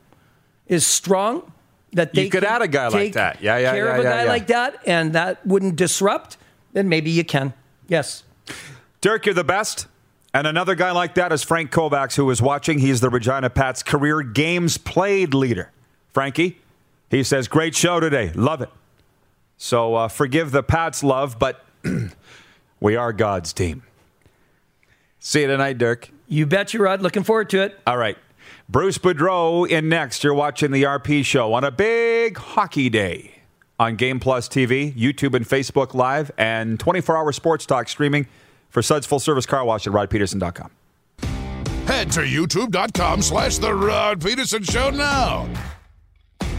is 0.67 0.87
strong, 0.87 1.53
that 1.93 2.15
they 2.15 2.25
You 2.25 2.31
could 2.31 2.45
add 2.45 2.63
a 2.63 2.69
guy 2.69 2.89
like 2.89 3.13
that. 3.15 3.43
Yeah, 3.43 3.59
yeah, 3.59 3.73
care 3.73 3.87
yeah, 3.87 3.93
of 3.93 4.01
a 4.01 4.03
yeah, 4.03 4.11
guy 4.11 4.23
yeah. 4.25 4.31
like 4.31 4.47
that, 4.49 4.81
and 4.87 5.13
that 5.15 5.47
wouldn't 5.47 5.77
disrupt. 5.77 6.37
Then 6.73 6.89
maybe 6.89 7.11
you 7.11 7.25
can. 7.25 7.53
Yes. 7.89 8.25
Dirk, 9.01 9.27
you're 9.27 9.35
the 9.35 9.45
best. 9.45 9.87
And 10.35 10.47
another 10.47 10.75
guy 10.75 10.93
like 10.93 11.15
that 11.17 11.33
is 11.33 11.43
Frank 11.43 11.71
Kovacs, 11.71 12.17
who 12.17 12.31
is 12.31 12.41
watching. 12.41 12.79
He's 12.79 13.01
the 13.01 13.11
Regina 13.11 13.51
Pats 13.51 13.83
career 13.83 14.23
games 14.23 14.79
played 14.79 15.35
leader. 15.35 15.71
Frankie, 16.13 16.59
he 17.11 17.23
says, 17.23 17.49
great 17.49 17.75
show 17.75 18.01
today. 18.01 18.33
Love 18.35 18.63
it. 18.63 18.71
So 19.59 19.95
uh, 19.95 20.09
forgive 20.09 20.51
the 20.51 20.63
Pats 20.63 21.05
love, 21.05 21.39
but 21.39 21.65
we 22.81 22.97
are 22.97 23.13
God's 23.13 23.53
team. 23.53 23.83
See 25.19 25.43
you 25.43 25.47
tonight, 25.47 25.79
Dirk. 25.79 26.09
You 26.27 26.47
bet 26.47 26.73
you, 26.73 26.81
Rod. 26.81 27.03
Looking 27.03 27.23
forward 27.23 27.51
to 27.51 27.63
it. 27.63 27.79
All 27.87 27.99
right. 27.99 28.17
Bruce 28.73 28.97
Boudreau 28.97 29.69
in 29.69 29.91
next. 29.91 30.25
You're 30.25 30.33
watching 30.33 30.71
the 30.71 30.85
RP 30.85 31.27
show 31.27 31.53
on 31.53 31.63
a 31.63 31.71
big 31.71 32.39
hockey 32.39 32.89
day 32.89 33.43
on 33.79 33.97
Game 33.97 34.19
Plus 34.19 34.49
TV, 34.49 34.95
YouTube 34.95 35.35
and 35.35 35.47
Facebook 35.47 35.93
Live, 35.93 36.31
and 36.39 36.81
24 36.81 37.19
hour 37.19 37.33
sports 37.33 37.67
talk 37.67 37.87
streaming 37.91 38.27
for 38.71 38.81
Suds 38.81 39.05
Full 39.05 39.21
Service 39.21 39.45
Car 39.45 39.63
Wash 39.67 39.87
at 39.87 39.93
rodpedersen.com. 39.93 40.71
Head 41.87 42.11
to 42.13 42.21
youtube.com 42.21 43.21
slash 43.21 43.59
The 43.59 43.75
Rod 43.75 44.23
Pedersen 44.23 44.63
Show 44.63 44.89
now. 44.89 45.47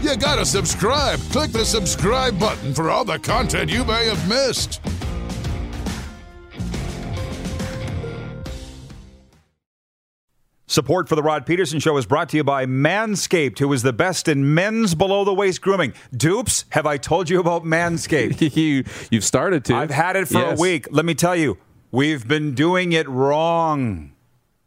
You 0.00 0.16
gotta 0.16 0.46
subscribe. 0.46 1.18
Click 1.32 1.50
the 1.50 1.64
subscribe 1.64 2.38
button 2.38 2.74
for 2.74 2.90
all 2.90 3.04
the 3.04 3.18
content 3.18 3.72
you 3.72 3.84
may 3.84 4.06
have 4.06 4.28
missed. 4.28 4.80
Support 10.66 11.10
for 11.10 11.14
the 11.14 11.22
Rod 11.22 11.44
Pedersen 11.44 11.78
Show 11.78 11.94
is 11.98 12.06
brought 12.06 12.30
to 12.30 12.38
you 12.38 12.44
by 12.44 12.64
Manscaped, 12.64 13.58
who 13.58 13.70
is 13.74 13.82
the 13.82 13.92
best 13.92 14.28
in 14.28 14.54
men's 14.54 14.94
below 14.94 15.22
the 15.22 15.34
waist 15.34 15.60
grooming. 15.60 15.92
Dupes, 16.16 16.64
have 16.70 16.86
I 16.86 16.96
told 16.96 17.28
you 17.28 17.38
about 17.38 17.64
Manscaped? 17.64 18.40
you 18.56 18.84
you've 19.10 19.24
started 19.24 19.66
to. 19.66 19.74
I've 19.74 19.90
had 19.90 20.16
it 20.16 20.26
for 20.26 20.38
Yes, 20.38 20.58
a 20.58 20.60
week. 20.60 20.88
Let 20.90 21.04
me 21.04 21.14
tell 21.14 21.36
you, 21.36 21.58
we've 21.90 22.26
been 22.26 22.54
doing 22.54 22.92
it 22.92 23.06
wrong. 23.06 24.12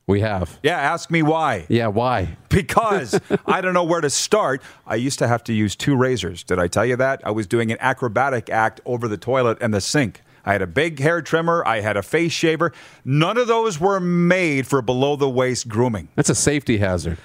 We 0.05 0.21
have. 0.21 0.59
Yeah, 0.61 0.77
ask 0.79 1.09
me 1.09 1.23
why. 1.23 1.65
Yeah. 1.67 1.87
Why? 1.87 2.37
because 2.49 3.19
I 3.47 3.59
don't 3.61 3.73
know 3.73 3.83
where 3.83 3.99
to 3.99 4.09
start. 4.11 4.61
I 4.85 4.95
used 4.95 5.17
to 5.19 5.27
have 5.27 5.43
to 5.45 5.53
use 5.53 5.75
two 5.75 5.95
razors. 5.97 6.43
Did 6.43 6.59
I 6.59 6.67
tell 6.67 6.85
you 6.85 6.95
that? 6.97 7.21
I 7.25 7.31
was 7.31 7.47
doing 7.47 7.71
an 7.71 7.77
acrobatic 7.81 8.51
act 8.51 8.81
over 8.85 9.07
the 9.07 9.17
toilet 9.17 9.57
and 9.61 9.73
the 9.73 9.81
sink. 9.81 10.21
I 10.47 10.53
had 10.53 10.61
a 10.61 10.67
big 10.67 10.99
hair 10.99 11.21
trimmer, 11.21 11.61
I 11.67 11.81
had 11.81 11.97
a 11.97 12.01
face 12.01 12.31
shaver. 12.31 12.71
None 13.03 13.37
of 13.37 13.47
those 13.47 13.81
were 13.81 13.99
made 13.99 14.65
for 14.65 14.81
below 14.81 15.17
the 15.17 15.29
waist 15.29 15.67
grooming. 15.67 16.07
That's 16.15 16.29
a 16.29 16.35
safety 16.35 16.77
hazard. 16.77 17.17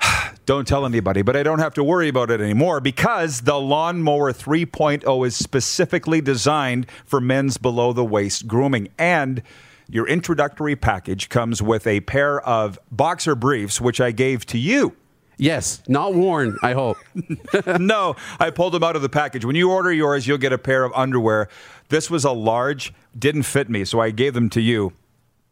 Don't 0.46 0.66
tell 0.66 0.86
anybody, 0.86 1.22
but 1.22 1.34
I 1.34 1.42
don't 1.42 1.58
have 1.58 1.74
to 1.74 1.82
worry 1.82 2.08
about 2.08 2.30
it 2.30 2.40
anymore 2.40 2.80
because 2.80 3.40
the 3.40 3.58
Lawnmower 3.58 4.32
3.0 4.32 5.26
is 5.26 5.34
specifically 5.34 6.20
designed 6.20 6.86
for 7.04 7.20
men's 7.20 7.58
below 7.58 7.92
the 7.92 8.04
waist 8.04 8.46
grooming. 8.46 8.88
And 8.96 9.42
your 9.90 10.06
introductory 10.06 10.76
package 10.76 11.28
comes 11.28 11.60
with 11.60 11.84
a 11.86 12.00
pair 12.02 12.40
of 12.40 12.78
boxer 12.92 13.34
briefs, 13.34 13.80
which 13.80 14.00
I 14.00 14.12
gave 14.12 14.46
to 14.46 14.58
you. 14.58 14.94
Yes. 15.38 15.82
Not 15.86 16.14
worn. 16.14 16.58
I 16.62 16.72
hope. 16.72 16.98
no, 17.78 18.16
I 18.40 18.50
pulled 18.50 18.74
them 18.74 18.82
out 18.82 18.96
of 18.96 19.02
the 19.02 19.08
package. 19.08 19.44
When 19.44 19.54
you 19.54 19.70
order 19.70 19.92
yours, 19.92 20.26
you'll 20.26 20.38
get 20.38 20.52
a 20.52 20.58
pair 20.58 20.84
of 20.84 20.92
underwear. 20.94 21.48
This 21.88 22.10
was 22.10 22.24
a 22.24 22.32
large, 22.32 22.92
didn't 23.18 23.44
fit 23.44 23.68
me, 23.68 23.84
so 23.84 24.00
I 24.00 24.10
gave 24.10 24.34
them 24.34 24.50
to 24.50 24.60
you. 24.60 24.92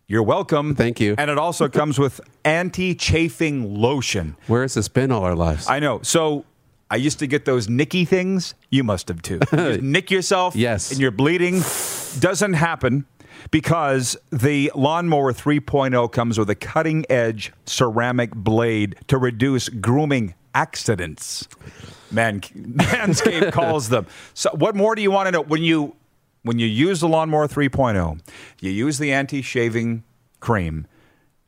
You're 0.06 0.22
welcome. 0.22 0.74
Thank 0.74 1.00
you. 1.00 1.14
And 1.18 1.30
it 1.30 1.38
also 1.38 1.68
comes 1.80 1.98
with 1.98 2.20
anti 2.44 2.94
chafing 2.94 3.74
lotion. 3.74 4.36
Where 4.46 4.62
has 4.62 4.74
this 4.74 4.88
been 4.88 5.10
all 5.10 5.24
our 5.24 5.34
lives? 5.34 5.66
I 5.68 5.80
know. 5.80 6.00
So 6.02 6.44
I 6.90 6.96
used 6.96 7.18
to 7.18 7.26
get 7.26 7.44
those 7.44 7.68
nicky 7.68 8.04
things. 8.04 8.54
You 8.70 8.84
must 8.84 9.08
have 9.08 9.22
too. 9.22 9.40
You 9.52 9.78
nick 9.82 10.10
yourself. 10.10 10.54
Yes. 10.54 10.92
And 10.92 11.00
you're 11.00 11.10
bleeding. 11.10 11.62
Doesn't 12.20 12.52
happen 12.52 13.06
because 13.50 14.16
the 14.30 14.70
Lawnmower 14.74 15.32
3.0 15.32 16.12
comes 16.12 16.38
with 16.38 16.50
a 16.50 16.54
cutting 16.54 17.04
edge 17.10 17.52
ceramic 17.64 18.34
blade 18.34 18.96
to 19.08 19.18
reduce 19.18 19.68
grooming 19.68 20.34
accidents. 20.54 21.48
Man, 22.10 22.40
Manscaped 22.42 23.52
calls 23.52 23.88
them. 23.88 24.06
So, 24.34 24.50
what 24.54 24.76
more 24.76 24.94
do 24.94 25.02
you 25.02 25.10
want 25.10 25.26
to 25.26 25.32
know? 25.32 25.42
When 25.42 25.62
you 25.62 25.96
when 26.46 26.58
you 26.58 26.66
use 26.66 27.00
the 27.00 27.08
Lawnmower 27.08 27.48
3.0, 27.48 28.20
you 28.60 28.70
use 28.70 28.98
the 28.98 29.12
anti-shaving 29.12 30.04
cream. 30.40 30.86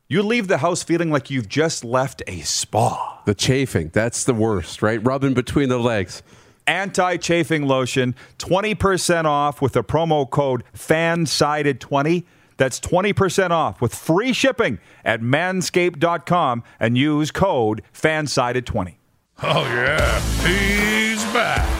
You 0.07 0.23
leave 0.23 0.47
the 0.47 0.57
house 0.57 0.81
feeling 0.83 1.11
like 1.11 1.29
you've 1.29 1.47
just 1.47 1.83
left 1.83 2.23
a 2.27 2.41
spa. 2.41 3.21
the 3.25 3.35
chafing. 3.35 3.89
That's 3.93 4.23
the 4.23 4.33
worst, 4.33 4.81
right? 4.81 5.03
Rubbing 5.05 5.33
between 5.35 5.69
the 5.69 5.77
legs. 5.77 6.23
Anti 6.65 7.17
chafing 7.17 7.67
lotion, 7.67 8.15
20% 8.39 9.25
off 9.25 9.61
with 9.61 9.73
the 9.73 9.83
promo 9.83 10.29
code 10.29 10.63
FANSIDED20. 10.75 12.25
That's 12.57 12.79
20% 12.79 13.51
off 13.51 13.81
with 13.81 13.95
free 13.95 14.33
shipping 14.33 14.79
at 15.05 15.21
manscaped.com 15.21 16.63
and 16.79 16.97
use 16.97 17.31
code 17.31 17.81
FANSIDED20. 17.93 18.95
Oh, 19.41 19.63
yeah. 19.63 20.19
He's 20.45 21.23
back. 21.33 21.78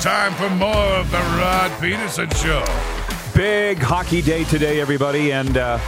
Time 0.00 0.32
for 0.34 0.48
more 0.50 0.70
of 0.70 1.10
the 1.10 1.16
Rod 1.16 1.72
Pedersen 1.80 2.30
Show. 2.30 2.64
Big 3.34 3.78
hockey 3.78 4.22
day 4.22 4.44
today, 4.44 4.80
everybody. 4.80 5.32
And 5.32 5.56
uh, 5.56 5.78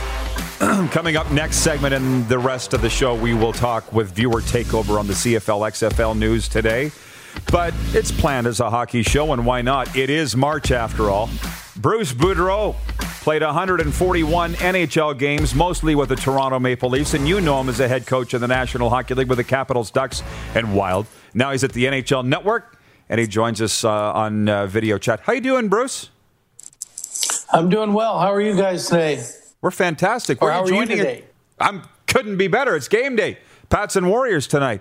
coming 0.90 1.16
up 1.16 1.30
next 1.30 1.58
segment 1.58 1.94
and 1.94 2.28
the 2.28 2.38
rest 2.38 2.74
of 2.74 2.82
the 2.82 2.90
show, 2.90 3.14
we 3.14 3.34
will 3.34 3.52
talk 3.52 3.92
with 3.92 4.10
viewer 4.10 4.40
takeover 4.40 4.98
on 4.98 5.06
the 5.06 5.12
CFL 5.12 5.60
XFL 5.70 6.18
news 6.18 6.48
today. 6.48 6.90
But 7.52 7.72
it's 7.92 8.10
planned 8.10 8.48
as 8.48 8.58
a 8.58 8.68
hockey 8.68 9.04
show, 9.04 9.32
and 9.32 9.46
why 9.46 9.62
not? 9.62 9.94
It 9.94 10.10
is 10.10 10.34
March 10.34 10.72
after 10.72 11.08
all. 11.08 11.30
Bruce 11.76 12.12
Boudreau 12.12 12.74
played 13.22 13.42
141 13.42 14.54
NHL 14.54 15.16
games, 15.16 15.54
mostly 15.54 15.94
with 15.94 16.08
the 16.08 16.16
Toronto 16.16 16.58
Maple 16.58 16.90
Leafs, 16.90 17.14
and 17.14 17.28
you 17.28 17.40
know 17.40 17.60
him 17.60 17.68
as 17.68 17.78
a 17.78 17.86
head 17.86 18.08
coach 18.08 18.34
in 18.34 18.40
the 18.40 18.48
National 18.48 18.90
Hockey 18.90 19.14
League 19.14 19.28
with 19.28 19.38
the 19.38 19.44
Capitals, 19.44 19.92
Ducks, 19.92 20.24
and 20.56 20.74
Wild. 20.74 21.06
Now 21.32 21.52
he's 21.52 21.62
at 21.62 21.72
the 21.72 21.84
NHL 21.84 22.26
Network, 22.26 22.76
and 23.10 23.18
he 23.18 23.26
joins 23.26 23.60
us 23.60 23.84
uh, 23.84 23.90
on 23.90 24.48
uh, 24.48 24.66
video 24.66 24.96
chat. 24.96 25.20
How 25.24 25.32
you 25.32 25.40
doing, 25.40 25.68
Bruce? 25.68 26.10
I'm 27.52 27.68
doing 27.68 27.92
well. 27.92 28.20
How 28.20 28.32
are 28.32 28.40
you 28.40 28.56
guys 28.56 28.88
today? 28.88 29.22
We're 29.60 29.72
fantastic. 29.72 30.40
Or 30.40 30.46
Where 30.46 30.54
how 30.54 30.62
are 30.62 30.68
you 30.68 30.74
joining 30.74 30.96
today? 30.96 31.24
I'm 31.58 31.82
couldn't 32.06 32.38
be 32.38 32.46
better. 32.46 32.76
It's 32.76 32.88
game 32.88 33.16
day. 33.16 33.38
Pats 33.68 33.96
and 33.96 34.08
Warriors 34.08 34.46
tonight. 34.46 34.80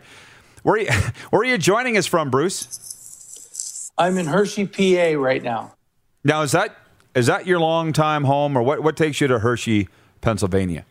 Where 0.62 0.76
are 0.76 0.78
you, 0.78 0.92
where 1.32 1.42
are 1.42 1.46
you 1.46 1.58
joining 1.58 1.98
us 1.98 2.06
from, 2.06 2.30
Bruce? 2.30 3.92
I'm 3.98 4.18
in 4.18 4.28
Hershey, 4.28 4.68
PA 4.68 5.20
right 5.20 5.44
now. 5.44 5.74
Now 6.24 6.44
is 6.44 6.52
that 6.52 6.78
is 7.16 7.26
that 7.26 7.48
your 7.48 7.60
long 7.60 7.92
time 7.92 8.24
home, 8.26 8.56
or 8.56 8.62
what? 8.62 8.84
What 8.84 8.96
takes 8.96 9.20
you 9.20 9.28
to 9.28 9.40
Hershey, 9.40 9.90
Pennsylvania? 10.22 10.86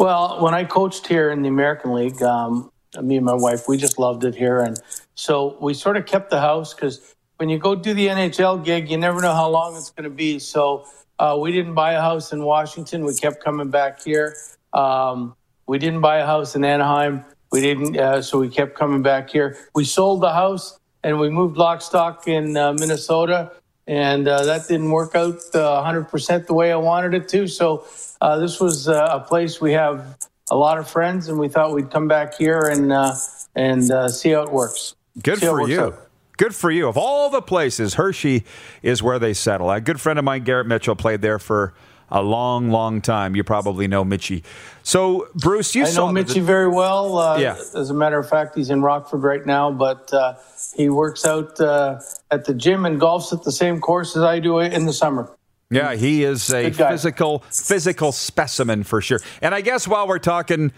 Well, 0.00 0.42
when 0.42 0.52
I 0.52 0.64
coached 0.64 1.06
here 1.06 1.30
in 1.30 1.42
the 1.42 1.48
American 1.48 1.94
League, 1.94 2.20
um, 2.22 2.72
me 3.00 3.16
and 3.16 3.24
my 3.24 3.34
wife, 3.34 3.68
we 3.68 3.76
just 3.76 3.98
loved 3.98 4.24
it 4.24 4.34
here, 4.34 4.60
and 4.60 4.76
so 5.16 5.56
we 5.60 5.74
sort 5.74 5.96
of 5.96 6.06
kept 6.06 6.30
the 6.30 6.40
house 6.40 6.72
because 6.72 7.14
when 7.38 7.48
you 7.48 7.58
go 7.58 7.74
do 7.74 7.92
the 7.94 8.06
NHL 8.06 8.64
gig, 8.64 8.90
you 8.90 8.98
never 8.98 9.20
know 9.20 9.32
how 9.32 9.48
long 9.48 9.76
it's 9.76 9.90
going 9.90 10.04
to 10.04 10.10
be. 10.10 10.38
So 10.38 10.86
uh, 11.18 11.36
we 11.40 11.50
didn't 11.52 11.74
buy 11.74 11.92
a 11.92 12.00
house 12.00 12.32
in 12.32 12.44
Washington. 12.44 13.04
We 13.04 13.14
kept 13.14 13.42
coming 13.42 13.70
back 13.70 14.02
here. 14.04 14.36
Um, 14.72 15.34
we 15.66 15.78
didn't 15.78 16.02
buy 16.02 16.18
a 16.18 16.26
house 16.26 16.54
in 16.54 16.64
Anaheim. 16.64 17.24
We 17.50 17.60
didn't, 17.60 17.98
uh, 17.98 18.22
so 18.22 18.38
we 18.38 18.48
kept 18.50 18.76
coming 18.76 19.02
back 19.02 19.30
here. 19.30 19.56
We 19.74 19.84
sold 19.84 20.20
the 20.20 20.32
house 20.32 20.78
and 21.02 21.18
we 21.18 21.30
moved 21.30 21.56
lock 21.56 21.80
stock 21.80 22.28
in 22.28 22.56
uh, 22.56 22.74
Minnesota, 22.74 23.52
and 23.86 24.26
uh, 24.28 24.44
that 24.44 24.66
didn't 24.68 24.90
work 24.90 25.14
out 25.14 25.36
uh, 25.54 25.82
100% 25.82 26.46
the 26.46 26.54
way 26.54 26.72
I 26.72 26.76
wanted 26.76 27.14
it 27.14 27.28
to. 27.30 27.46
So 27.46 27.86
uh, 28.20 28.38
this 28.38 28.60
was 28.60 28.88
uh, 28.88 29.08
a 29.12 29.20
place 29.20 29.60
we 29.60 29.72
have 29.72 30.18
a 30.50 30.56
lot 30.56 30.78
of 30.78 30.90
friends, 30.90 31.28
and 31.28 31.38
we 31.38 31.48
thought 31.48 31.72
we'd 31.72 31.90
come 31.90 32.08
back 32.08 32.36
here 32.36 32.60
and 32.60 32.92
uh, 32.92 33.14
and 33.54 33.90
uh, 33.90 34.08
see 34.08 34.30
how 34.30 34.42
it 34.42 34.52
works. 34.52 34.94
Good 35.22 35.38
See 35.38 35.46
for 35.46 35.68
you. 35.68 35.80
out. 35.80 35.98
Good 36.36 36.54
for 36.54 36.70
you. 36.70 36.88
Of 36.88 36.98
all 36.98 37.30
the 37.30 37.40
places, 37.40 37.94
Hershey 37.94 38.44
is 38.82 39.02
where 39.02 39.18
they 39.18 39.32
settle. 39.32 39.70
A 39.70 39.80
good 39.80 40.00
friend 40.00 40.18
of 40.18 40.24
mine, 40.24 40.44
Garrett 40.44 40.66
Mitchell, 40.66 40.94
played 40.94 41.22
there 41.22 41.38
for 41.38 41.72
a 42.10 42.22
long, 42.22 42.70
long 42.70 43.00
time. 43.00 43.34
You 43.34 43.42
probably 43.42 43.88
know 43.88 44.04
Mitchie. 44.04 44.42
So, 44.82 45.28
Bruce, 45.34 45.74
you 45.74 45.82
I 45.84 45.86
saw 45.86 46.10
know 46.10 46.22
the- 46.22 46.40
very 46.40 46.68
well. 46.68 47.16
Uh, 47.16 47.38
Yeah. 47.38 47.56
As 47.74 47.88
a 47.90 47.94
matter 47.94 48.18
of 48.18 48.28
fact, 48.28 48.54
he's 48.54 48.68
in 48.70 48.82
Rockford 48.82 49.22
right 49.22 49.44
now, 49.46 49.70
but 49.72 50.12
uh, 50.12 50.34
he 50.76 50.88
works 50.90 51.24
out 51.24 51.58
uh, 51.58 52.00
at 52.30 52.44
the 52.44 52.52
gym 52.54 52.84
and 52.84 53.00
golfs 53.00 53.32
at 53.32 53.42
the 53.42 53.50
same 53.52 53.80
course 53.80 54.14
as 54.16 54.22
I 54.22 54.38
do 54.38 54.58
in 54.60 54.84
the 54.86 54.92
summer. 54.92 55.30
Yeah, 55.70 55.94
he 55.96 56.22
is 56.22 56.52
a 56.52 56.70
physical 56.70 57.40
physical 57.50 58.12
specimen 58.12 58.84
for 58.84 59.00
sure. 59.00 59.18
And 59.42 59.52
I 59.52 59.62
guess 59.62 59.88
while 59.88 60.06
we're 60.06 60.20
talking 60.20 60.70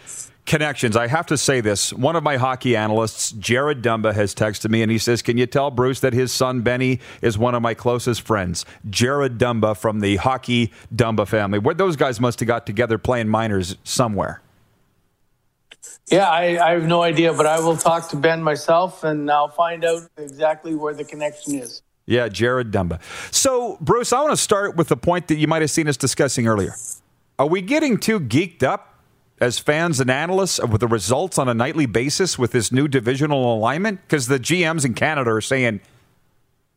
connections, 0.48 0.96
I 0.96 1.06
have 1.06 1.26
to 1.26 1.36
say 1.36 1.60
this. 1.60 1.92
One 1.92 2.16
of 2.16 2.24
my 2.24 2.36
hockey 2.36 2.74
analysts, 2.74 3.30
Jared 3.32 3.82
Dumba, 3.82 4.12
has 4.14 4.34
texted 4.34 4.70
me 4.70 4.82
and 4.82 4.90
he 4.90 4.98
says, 4.98 5.22
Can 5.22 5.38
you 5.38 5.46
tell 5.46 5.70
Bruce 5.70 6.00
that 6.00 6.12
his 6.12 6.32
son 6.32 6.62
Benny 6.62 6.98
is 7.22 7.38
one 7.38 7.54
of 7.54 7.62
my 7.62 7.74
closest 7.74 8.22
friends? 8.22 8.64
Jared 8.90 9.38
Dumba 9.38 9.76
from 9.76 10.00
the 10.00 10.16
hockey 10.16 10.72
Dumba 10.92 11.28
family. 11.28 11.60
Where 11.60 11.74
those 11.74 11.94
guys 11.94 12.18
must 12.18 12.40
have 12.40 12.48
got 12.48 12.66
together 12.66 12.98
playing 12.98 13.28
minors 13.28 13.76
somewhere. 13.84 14.40
Yeah, 16.10 16.28
I, 16.28 16.58
I 16.58 16.72
have 16.72 16.86
no 16.86 17.02
idea, 17.02 17.32
but 17.34 17.46
I 17.46 17.60
will 17.60 17.76
talk 17.76 18.08
to 18.10 18.16
Ben 18.16 18.42
myself 18.42 19.04
and 19.04 19.30
I'll 19.30 19.48
find 19.48 19.84
out 19.84 20.08
exactly 20.16 20.74
where 20.74 20.94
the 20.94 21.04
connection 21.04 21.54
is. 21.54 21.82
Yeah, 22.06 22.28
Jared 22.28 22.72
Dumba. 22.72 23.00
So, 23.30 23.76
Bruce, 23.82 24.14
I 24.14 24.22
want 24.22 24.32
to 24.32 24.36
start 24.42 24.76
with 24.76 24.88
the 24.88 24.96
point 24.96 25.28
that 25.28 25.36
you 25.36 25.46
might 25.46 25.60
have 25.60 25.70
seen 25.70 25.86
us 25.86 25.98
discussing 25.98 26.48
earlier. 26.48 26.72
Are 27.38 27.46
we 27.46 27.60
getting 27.60 27.98
too 27.98 28.18
geeked 28.18 28.62
up 28.62 28.97
as 29.40 29.58
fans 29.58 30.00
and 30.00 30.10
analysts 30.10 30.60
with 30.60 30.80
the 30.80 30.88
results 30.88 31.38
on 31.38 31.48
a 31.48 31.54
nightly 31.54 31.86
basis 31.86 32.38
with 32.38 32.52
this 32.52 32.72
new 32.72 32.88
divisional 32.88 33.54
alignment? 33.54 34.00
Because 34.02 34.26
the 34.26 34.38
GMs 34.38 34.84
in 34.84 34.94
Canada 34.94 35.30
are 35.30 35.40
saying, 35.40 35.80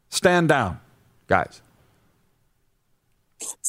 stand 0.10 0.50
down, 0.50 0.80
guys. 1.28 1.62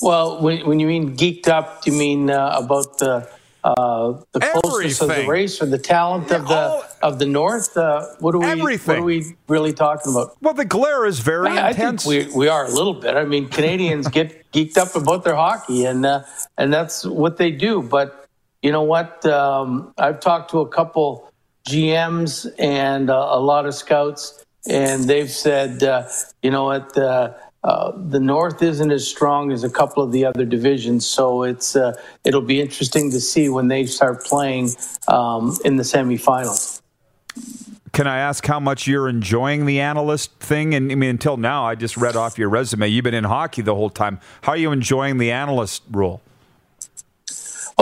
Well, 0.01 0.43
when, 0.43 0.67
when 0.67 0.81
you 0.81 0.87
mean 0.87 1.17
geeked 1.17 1.49
up, 1.49 1.83
do 1.83 1.93
you 1.93 1.99
mean 1.99 2.31
uh, 2.31 2.61
about 2.63 2.99
the 2.99 3.29
uh, 3.65 4.21
the 4.33 4.41
closeness 4.41 5.01
of 5.01 5.09
the 5.09 5.25
race 5.27 5.63
or 5.63 5.67
the 5.67 5.79
talent 5.79 6.31
of 6.33 6.49
the 6.49 6.55
all- 6.55 6.85
of 7.03 7.19
the 7.19 7.27
North? 7.27 7.77
Uh, 7.77 8.07
what 8.19 8.35
are 8.35 8.39
we? 8.39 8.47
What 8.47 8.59
Everything. 8.59 8.97
are 8.99 9.03
we 9.03 9.37
really 9.49 9.73
talking 9.73 10.13
about? 10.13 10.37
Well, 10.43 10.55
the 10.55 10.65
glare 10.65 11.07
is 11.07 11.21
very 11.21 11.51
I, 11.51 11.69
I 11.69 11.73
think 11.73 11.85
intense. 12.03 12.07
we, 12.07 12.27
we 12.35 12.49
are 12.49 12.67
a 12.67 12.71
little 12.71 12.95
bit. 12.95 13.17
I 13.17 13.25
mean, 13.25 13.49
Canadians 13.49 14.09
get 14.09 14.51
geeked 14.53 14.77
up 14.77 14.95
about 14.97 15.25
their 15.25 15.37
hockey, 15.37 15.85
and 15.85 16.05
uh, 16.05 16.25
and 16.59 16.73
that's 16.73 17.05
what 17.07 17.37
they 17.37 17.51
do. 17.53 17.83
But 17.83 18.22
you 18.63 18.71
know 18.71 18.83
what? 18.83 19.25
Um, 19.27 19.93
I've 19.99 20.21
talked 20.21 20.51
to 20.53 20.61
a 20.61 20.69
couple 20.69 21.31
GMs 21.69 22.51
and 22.59 23.11
uh, 23.11 23.29
a 23.31 23.41
lot 23.41 23.67
of 23.67 23.75
scouts, 23.75 24.45
and 24.69 25.05
they've 25.05 25.31
said, 25.31 25.83
uh, 25.83 26.09
you 26.43 26.51
know 26.51 26.65
what? 26.65 26.97
Uh, 26.97 27.35
uh, 27.65 27.93
the 27.97 28.19
North 28.19 28.61
isn't 28.63 28.91
as 28.91 29.07
strong 29.07 29.53
as 29.53 29.63
a 29.63 29.71
couple 29.71 30.03
of 30.03 30.11
the 30.11 30.25
other 30.25 30.45
divisions, 30.45 31.07
so 31.07 31.43
it's 31.45 31.77
uh, 31.77 31.93
it'll 32.25 32.41
be 32.41 32.61
interesting 32.61 33.11
to 33.11 33.21
see 33.21 33.49
when 33.49 33.69
they 33.69 33.87
start 33.87 34.25
playing 34.25 34.71
um, 35.07 35.57
in 35.65 35.77
the 35.77 35.85
semifinals. 35.85 36.81
Can 37.93 38.07
I 38.07 38.19
ask 38.19 38.47
how 38.47 38.59
much 38.59 38.87
you're 38.87 39.09
enjoying 39.09 39.67
the 39.67 39.81
analyst 39.81 40.33
thing? 40.41 40.75
And 40.75 40.91
I 40.91 40.95
mean, 40.95 41.11
until 41.11 41.37
now, 41.37 41.67
I 41.67 41.75
just 41.75 41.97
read 41.97 42.17
off 42.17 42.39
your 42.39 42.49
resume. 42.49 42.89
You've 42.89 43.05
been 43.05 43.15
in 43.15 43.25
hockey 43.25 43.63
the 43.63 43.75
whole 43.75 43.91
time. 43.91 44.19
How 44.41 44.53
are 44.53 44.57
you 44.57 44.73
enjoying 44.73 45.19
the 45.19 45.31
analyst 45.31 45.83
role? 45.91 46.23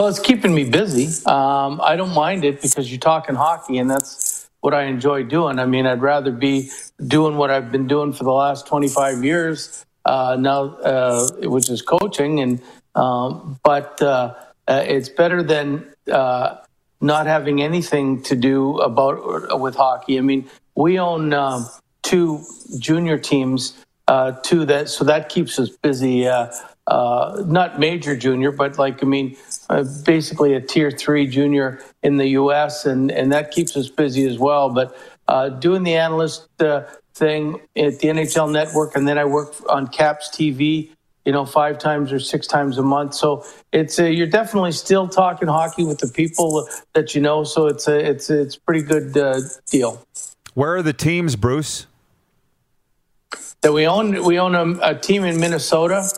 Well, 0.01 0.09
it's 0.09 0.19
keeping 0.19 0.55
me 0.55 0.65
busy. 0.65 1.09
Um, 1.27 1.79
I 1.83 1.95
don't 1.95 2.15
mind 2.15 2.43
it 2.43 2.63
because 2.63 2.91
you're 2.91 2.99
talking 2.99 3.35
hockey, 3.35 3.77
and 3.77 3.91
that's 3.91 4.49
what 4.61 4.73
I 4.73 4.85
enjoy 4.85 5.25
doing. 5.25 5.59
I 5.59 5.67
mean, 5.67 5.85
I'd 5.85 6.01
rather 6.01 6.31
be 6.31 6.71
doing 7.07 7.37
what 7.37 7.51
I've 7.51 7.71
been 7.71 7.87
doing 7.87 8.15
for 8.15 8.25
the 8.25 8.33
last 8.33 8.67
25 8.67 9.23
years 9.23 9.85
uh, 10.07 10.39
now, 10.41 10.77
uh, 10.77 11.29
which 11.43 11.69
is 11.69 11.83
coaching. 11.83 12.41
And 12.41 12.63
um, 12.95 13.61
but 13.63 14.01
uh, 14.01 14.37
uh, 14.67 14.83
it's 14.87 15.11
better 15.11 15.43
than 15.43 15.93
uh, 16.11 16.57
not 17.03 17.27
having 17.27 17.61
anything 17.61 18.23
to 18.23 18.35
do 18.35 18.79
about 18.79 19.61
with 19.61 19.77
hockey. 19.77 20.17
I 20.17 20.23
mean, 20.23 20.49
we 20.77 20.99
own 20.99 21.35
um, 21.35 21.69
two 22.01 22.43
junior 22.79 23.19
teams, 23.19 23.77
uh, 24.09 24.33
two 24.33 24.65
that 24.65 24.89
so 24.89 25.05
that 25.05 25.29
keeps 25.29 25.59
us 25.59 25.69
busy. 25.69 26.27
Uh, 26.27 26.51
uh, 26.91 27.45
not 27.47 27.79
major 27.79 28.17
junior, 28.17 28.51
but 28.51 28.77
like 28.77 29.03
I 29.03 29.07
mean, 29.07 29.37
uh, 29.71 29.85
basically 30.05 30.55
a 30.55 30.61
tier 30.61 30.91
three 30.91 31.27
junior 31.27 31.81
in 32.03 32.17
the 32.17 32.27
U.S. 32.41 32.85
and 32.85 33.13
and 33.13 33.33
that 33.33 33.53
keeps 33.53 33.77
us 33.77 33.89
busy 33.89 34.27
as 34.27 34.39
well. 34.39 34.69
But 34.71 34.97
uh, 35.29 35.51
doing 35.51 35.85
the 35.85 35.95
analyst 35.95 36.49
uh, 36.61 36.83
thing 37.15 37.61
at 37.77 38.01
the 38.01 38.09
NHL 38.09 38.53
Network, 38.53 38.97
and 38.97 39.07
then 39.07 39.19
I 39.19 39.25
work 39.25 39.55
on 39.69 39.87
Caps 39.87 40.31
TV. 40.31 40.91
You 41.27 41.33
know, 41.33 41.45
five 41.45 41.79
times 41.79 42.13
or 42.13 42.19
six 42.19 42.47
times 42.47 42.79
a 42.79 42.83
month. 42.83 43.15
So 43.15 43.45
it's 43.73 44.01
uh, 44.01 44.05
you're 44.05 44.27
definitely 44.27 44.73
still 44.73 45.07
talking 45.07 45.49
hockey 45.49 45.85
with 45.85 45.99
the 45.99 46.09
people 46.09 46.67
that 46.95 47.15
you 47.15 47.21
know. 47.21 47.45
So 47.45 47.67
it's 47.67 47.87
a 47.87 47.99
it's 47.99 48.31
it's 48.31 48.57
a 48.57 48.61
pretty 48.63 48.83
good 48.83 49.17
uh, 49.17 49.41
deal. 49.71 50.05
Where 50.55 50.75
are 50.75 50.83
the 50.83 50.95
teams, 50.95 51.37
Bruce? 51.37 51.87
that 53.63 53.73
we 53.73 53.87
own 53.87 54.25
we 54.25 54.39
own 54.39 54.55
a, 54.55 54.91
a 54.91 54.95
team 54.95 55.25
in 55.25 55.39
Minnesota, 55.39 56.09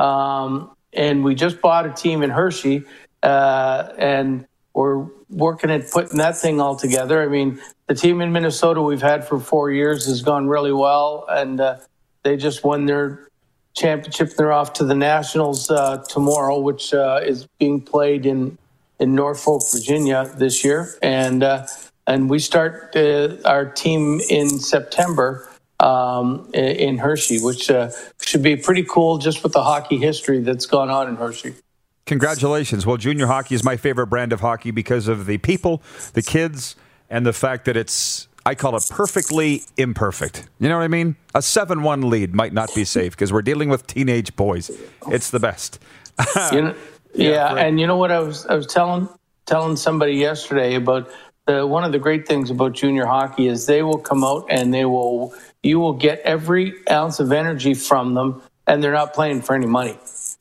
um, 0.00 0.70
and 0.92 1.22
we 1.22 1.34
just 1.34 1.60
bought 1.60 1.86
a 1.86 1.92
team 1.92 2.22
in 2.22 2.30
Hershey, 2.30 2.84
uh, 3.22 3.92
and 3.98 4.46
we're 4.72 5.06
working 5.28 5.70
at 5.70 5.90
putting 5.90 6.18
that 6.18 6.36
thing 6.38 6.60
all 6.60 6.74
together. 6.74 7.22
I 7.22 7.28
mean, 7.28 7.60
the 7.86 7.94
team 7.94 8.20
in 8.20 8.32
Minnesota 8.32 8.80
we've 8.80 9.02
had 9.02 9.26
for 9.26 9.38
four 9.38 9.70
years 9.70 10.06
has 10.06 10.22
gone 10.22 10.48
really 10.48 10.72
well, 10.72 11.26
and 11.28 11.60
uh, 11.60 11.78
they 12.22 12.36
just 12.36 12.64
won 12.64 12.86
their 12.86 13.28
championship. 13.74 14.36
They're 14.36 14.52
off 14.52 14.72
to 14.74 14.84
the 14.84 14.94
Nationals 14.94 15.70
uh, 15.70 15.98
tomorrow, 16.08 16.58
which 16.58 16.94
uh, 16.94 17.20
is 17.22 17.46
being 17.58 17.80
played 17.80 18.24
in 18.24 18.56
in 18.98 19.14
Norfolk, 19.14 19.62
Virginia 19.72 20.30
this 20.36 20.64
year, 20.64 20.94
and 21.02 21.42
uh, 21.42 21.66
and 22.06 22.30
we 22.30 22.38
start 22.38 22.96
uh, 22.96 23.36
our 23.44 23.66
team 23.66 24.20
in 24.30 24.48
September 24.48 25.49
um, 25.80 26.48
in 26.52 26.98
Hershey, 26.98 27.38
which 27.40 27.70
uh, 27.70 27.90
should 28.20 28.42
be 28.42 28.56
pretty 28.56 28.84
cool 28.84 29.18
just 29.18 29.42
with 29.42 29.52
the 29.52 29.62
hockey 29.62 29.96
history 29.96 30.40
that's 30.40 30.66
gone 30.66 30.90
on 30.90 31.08
in 31.08 31.16
Hershey. 31.16 31.54
Congratulations. 32.06 32.84
Well, 32.86 32.96
junior 32.96 33.26
hockey 33.26 33.54
is 33.54 33.64
my 33.64 33.76
favorite 33.76 34.08
brand 34.08 34.32
of 34.32 34.40
hockey 34.40 34.70
because 34.70 35.08
of 35.08 35.26
the 35.26 35.38
people, 35.38 35.82
the 36.14 36.22
kids, 36.22 36.76
and 37.08 37.24
the 37.24 37.32
fact 37.32 37.64
that 37.64 37.76
it's. 37.76 38.28
I 38.46 38.54
call 38.54 38.74
it 38.74 38.86
perfectly 38.90 39.64
imperfect. 39.76 40.48
You 40.58 40.70
know 40.70 40.78
what 40.78 40.84
I 40.84 40.88
mean? 40.88 41.16
A 41.34 41.42
7 41.42 41.82
1 41.82 42.08
lead 42.08 42.34
might 42.34 42.54
not 42.54 42.74
be 42.74 42.84
safe 42.84 43.12
because 43.12 43.34
we're 43.34 43.42
dealing 43.42 43.68
with 43.68 43.86
teenage 43.86 44.34
boys. 44.34 44.70
It's 45.08 45.28
the 45.30 45.38
best. 45.38 45.78
you 46.50 46.62
know, 46.62 46.74
yeah, 47.14 47.54
yeah 47.54 47.54
and 47.56 47.78
you 47.78 47.86
know 47.86 47.98
what 47.98 48.10
I 48.10 48.20
was 48.20 48.46
I 48.46 48.54
was 48.54 48.66
telling 48.66 49.08
telling 49.44 49.76
somebody 49.76 50.14
yesterday 50.14 50.74
about 50.74 51.10
the 51.46 51.66
one 51.66 51.84
of 51.84 51.92
the 51.92 51.98
great 51.98 52.26
things 52.26 52.50
about 52.50 52.72
junior 52.72 53.06
hockey 53.06 53.48
is 53.48 53.66
they 53.66 53.82
will 53.82 53.98
come 53.98 54.24
out 54.24 54.46
and 54.48 54.72
they 54.72 54.84
will 54.84 55.34
you 55.62 55.78
will 55.78 55.94
get 55.94 56.20
every 56.20 56.74
ounce 56.90 57.20
of 57.20 57.32
energy 57.32 57.74
from 57.74 58.14
them 58.14 58.42
and 58.66 58.82
they're 58.82 58.92
not 58.92 59.14
playing 59.14 59.42
for 59.42 59.54
any 59.54 59.66
money. 59.66 59.98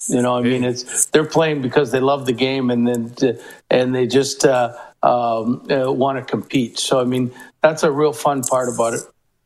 You 0.07 0.21
know, 0.21 0.37
I 0.37 0.41
mean, 0.41 0.63
it's 0.63 1.07
they're 1.07 1.25
playing 1.25 1.61
because 1.61 1.91
they 1.91 1.99
love 1.99 2.25
the 2.25 2.33
game 2.33 2.69
and 2.69 2.87
then 2.87 3.37
and 3.69 3.93
they 3.93 4.07
just 4.07 4.45
uh, 4.45 4.73
um, 5.03 5.67
uh, 5.69 5.91
want 5.91 6.17
to 6.19 6.23
compete. 6.23 6.79
So, 6.79 6.99
I 7.01 7.03
mean, 7.03 7.31
that's 7.61 7.83
a 7.83 7.91
real 7.91 8.13
fun 8.13 8.43
part 8.43 8.73
about 8.73 8.93
it. 8.93 9.01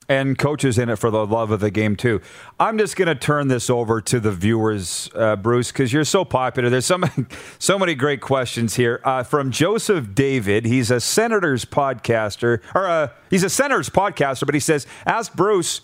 And 0.10 0.38
coaches 0.38 0.78
in 0.78 0.90
it 0.90 0.98
for 0.98 1.10
the 1.10 1.26
love 1.26 1.52
of 1.52 1.62
the 1.62 1.72
game 1.72 1.96
too. 1.96 2.22
I'm 2.60 2.78
just 2.78 2.98
going 2.98 3.08
to 3.08 3.16
turn 3.16 3.48
this 3.48 3.70
over 3.70 4.02
to 4.02 4.20
the 4.20 4.32
viewers, 4.32 5.10
uh, 5.16 5.38
Bruce, 5.38 5.72
because 5.72 5.94
you're 5.94 6.04
so 6.04 6.26
popular. 6.26 6.70
There's 6.70 6.86
so 6.86 6.98
many, 6.98 7.14
so 7.60 7.80
many 7.80 7.96
great 7.96 8.20
questions 8.20 8.76
here 8.76 9.00
uh, 9.06 9.24
from 9.24 9.50
Joseph 9.50 10.14
David. 10.14 10.66
He's 10.66 10.92
a 10.92 11.00
Senators 11.00 11.64
podcaster, 11.64 12.62
or 12.76 12.88
uh, 12.88 13.08
he's 13.30 13.44
a 13.44 13.50
Senators 13.50 13.90
podcaster, 13.90 14.46
but 14.46 14.54
he 14.54 14.60
says, 14.60 14.86
"Ask 15.06 15.34
Bruce." 15.34 15.82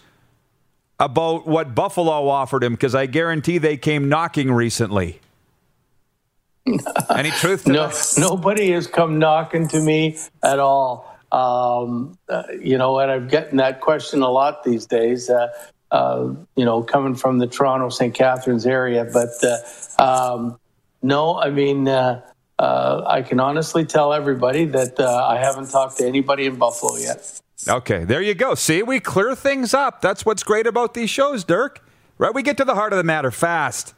about 0.99 1.47
what 1.47 1.73
Buffalo 1.73 2.27
offered 2.27 2.63
him 2.63 2.73
because 2.73 2.93
I 2.93 3.05
guarantee 3.05 3.58
they 3.58 3.77
came 3.77 4.10
knocking 4.10 4.51
recently. 4.51 5.21
Any 7.10 7.32
truth 7.32 7.63
to 7.65 7.71
no, 7.71 7.88
that? 7.88 8.13
Nobody 8.17 8.71
has 8.71 8.86
come 8.86 9.17
knocking 9.17 9.67
to 9.69 9.79
me 9.79 10.17
at 10.43 10.60
all. 10.60 11.09
Um, 11.32 12.18
uh, 12.28 12.44
you 12.60 12.78
know, 12.78 13.00
and 13.00 13.12
I'm 13.12 13.28
getting 13.28 13.58
that 13.58 13.82
question 13.82 14.22
a 14.22 14.30
lot 14.30 14.63
these 14.63 14.86
days. 14.86 15.30
Uh, 15.30 15.48
uh, 15.92 16.34
you 16.56 16.65
know, 16.65 16.84
coming 16.84 17.15
from 17.15 17.39
the 17.39 17.48
Toronto 17.48 17.89
St. 17.89 18.13
Catharines 18.13 18.65
area, 18.65 19.06
but 19.12 19.30
uh, 19.44 20.34
um, 20.34 20.60
no, 21.02 21.39
I 21.39 21.50
mean, 21.50 21.88
uh, 21.88 22.22
uh, 22.60 23.04
I 23.08 23.24
can 23.24 23.39
honestly 23.39 23.86
tell 23.86 24.13
everybody 24.13 24.65
that 24.65 25.00
I 25.00 25.39
haven't 25.39 25.72
talked 25.72 25.98
to 25.98 26.06
anybody 26.06 26.46
in 26.46 26.58
Buffalo 26.58 26.96
yet. 26.98 27.42
Okay, 27.68 28.04
there 28.06 28.22
you 28.22 28.36
go. 28.36 28.56
See, 28.56 28.84
we 28.84 29.00
clear 29.00 29.36
things 29.36 29.74
up. 29.74 30.02
That's 30.02 30.26
what's 30.26 30.44
great 30.44 30.68
about 30.68 30.94
these 30.94 31.10
shows, 31.10 31.44
Dirk. 31.44 31.84
Right? 32.18 32.34
We 32.34 32.44
get 32.44 32.58
to 32.58 32.65
the 32.65 32.76
heart 32.76 32.94
of 32.94 32.98
the 32.98 33.04
matter 33.04 33.32
fast. 33.32 33.94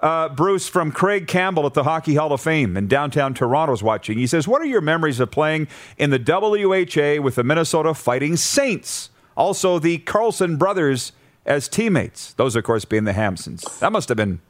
Uh, 0.00 0.28
Bruce 0.28 0.68
from 0.68 0.92
Craig 0.92 1.26
Campbell 1.26 1.66
at 1.66 1.74
the 1.74 1.82
Hockey 1.82 2.14
Hall 2.14 2.32
of 2.32 2.40
Fame 2.40 2.76
in 2.76 2.86
downtown 2.86 3.34
Toronto 3.34 3.72
is 3.72 3.82
watching. 3.82 4.16
He 4.16 4.26
says, 4.28 4.46
What 4.46 4.62
are 4.62 4.66
your 4.66 4.80
memories 4.80 5.18
of 5.18 5.30
playing 5.30 5.66
in 5.96 6.10
the 6.10 6.18
WHA 6.18 7.20
with 7.20 7.34
the 7.34 7.42
Minnesota 7.42 7.94
Fighting 7.94 8.36
Saints? 8.36 9.10
Also, 9.36 9.78
the 9.78 9.98
Carlson 9.98 10.56
brothers 10.56 11.12
as 11.46 11.68
teammates. 11.68 12.32
Those, 12.34 12.54
of 12.54 12.64
course, 12.64 12.84
being 12.84 13.04
the 13.04 13.12
Hansons. 13.12 13.62
That 13.80 13.90
must 13.90 14.08
have 14.08 14.16
been 14.16 14.40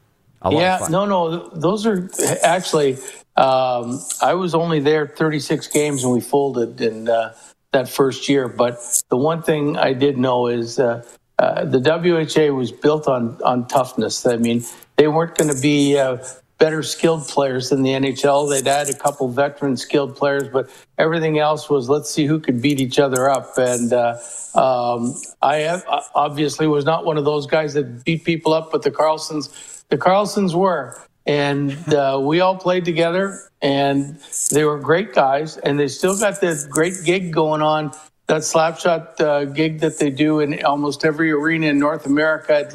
a 0.41 0.51
lot 0.51 0.59
yeah, 0.59 0.87
no, 0.89 1.05
no. 1.05 1.49
Those 1.49 1.85
are 1.85 2.09
actually, 2.43 2.97
um, 3.35 3.99
I 4.21 4.35
was 4.35 4.53
only 4.53 4.79
there 4.79 5.07
36 5.07 5.67
games 5.67 6.03
and 6.03 6.13
we 6.13 6.21
folded. 6.21 6.79
in 6.79 7.09
uh, 7.09 7.33
that 7.71 7.89
first 7.89 8.29
year. 8.29 8.47
But 8.47 8.79
the 9.09 9.17
one 9.17 9.41
thing 9.41 9.77
I 9.77 9.93
did 9.93 10.17
know 10.17 10.47
is 10.47 10.79
uh, 10.79 11.03
uh, 11.39 11.65
the 11.65 11.79
WHA 11.79 12.53
was 12.53 12.71
built 12.71 13.07
on 13.07 13.41
on 13.43 13.67
toughness. 13.67 14.25
I 14.25 14.35
mean, 14.35 14.63
they 14.97 15.07
weren't 15.07 15.35
going 15.35 15.53
to 15.53 15.61
be 15.61 15.97
uh, 15.97 16.17
better 16.57 16.83
skilled 16.83 17.27
players 17.27 17.69
than 17.69 17.81
the 17.81 17.91
NHL. 17.91 18.49
They'd 18.49 18.67
add 18.67 18.89
a 18.89 18.93
couple 18.93 19.29
veteran 19.29 19.77
skilled 19.77 20.15
players, 20.17 20.49
but 20.49 20.69
everything 20.97 21.39
else 21.39 21.69
was 21.69 21.89
let's 21.89 22.09
see 22.09 22.25
who 22.25 22.39
could 22.39 22.61
beat 22.61 22.81
each 22.81 22.99
other 22.99 23.29
up. 23.29 23.57
And 23.57 23.93
uh, 23.93 24.17
um, 24.53 25.15
I 25.41 25.81
obviously 26.13 26.67
was 26.67 26.83
not 26.85 27.05
one 27.05 27.17
of 27.17 27.25
those 27.25 27.47
guys 27.47 27.73
that 27.73 28.03
beat 28.03 28.25
people 28.25 28.53
up, 28.53 28.71
but 28.71 28.83
the 28.83 28.91
Carlsons, 28.91 29.85
the 29.87 29.97
Carlsons 29.97 30.53
were 30.53 30.99
and 31.25 31.93
uh, 31.93 32.19
we 32.21 32.39
all 32.39 32.57
played 32.57 32.83
together 32.85 33.39
and 33.61 34.19
they 34.51 34.63
were 34.63 34.79
great 34.79 35.13
guys 35.13 35.57
and 35.57 35.79
they 35.79 35.87
still 35.87 36.17
got 36.17 36.41
this 36.41 36.65
great 36.65 36.95
gig 37.05 37.31
going 37.31 37.61
on 37.61 37.91
that 38.29 38.41
slapshot 38.41 39.19
uh, 39.19 39.45
gig 39.45 39.79
that 39.79 39.97
they 39.97 40.11
do 40.11 40.39
in 40.39 40.63
almost 40.63 41.03
every 41.03 41.31
arena 41.31 41.67
in 41.67 41.79
north 41.79 42.05
america 42.05 42.69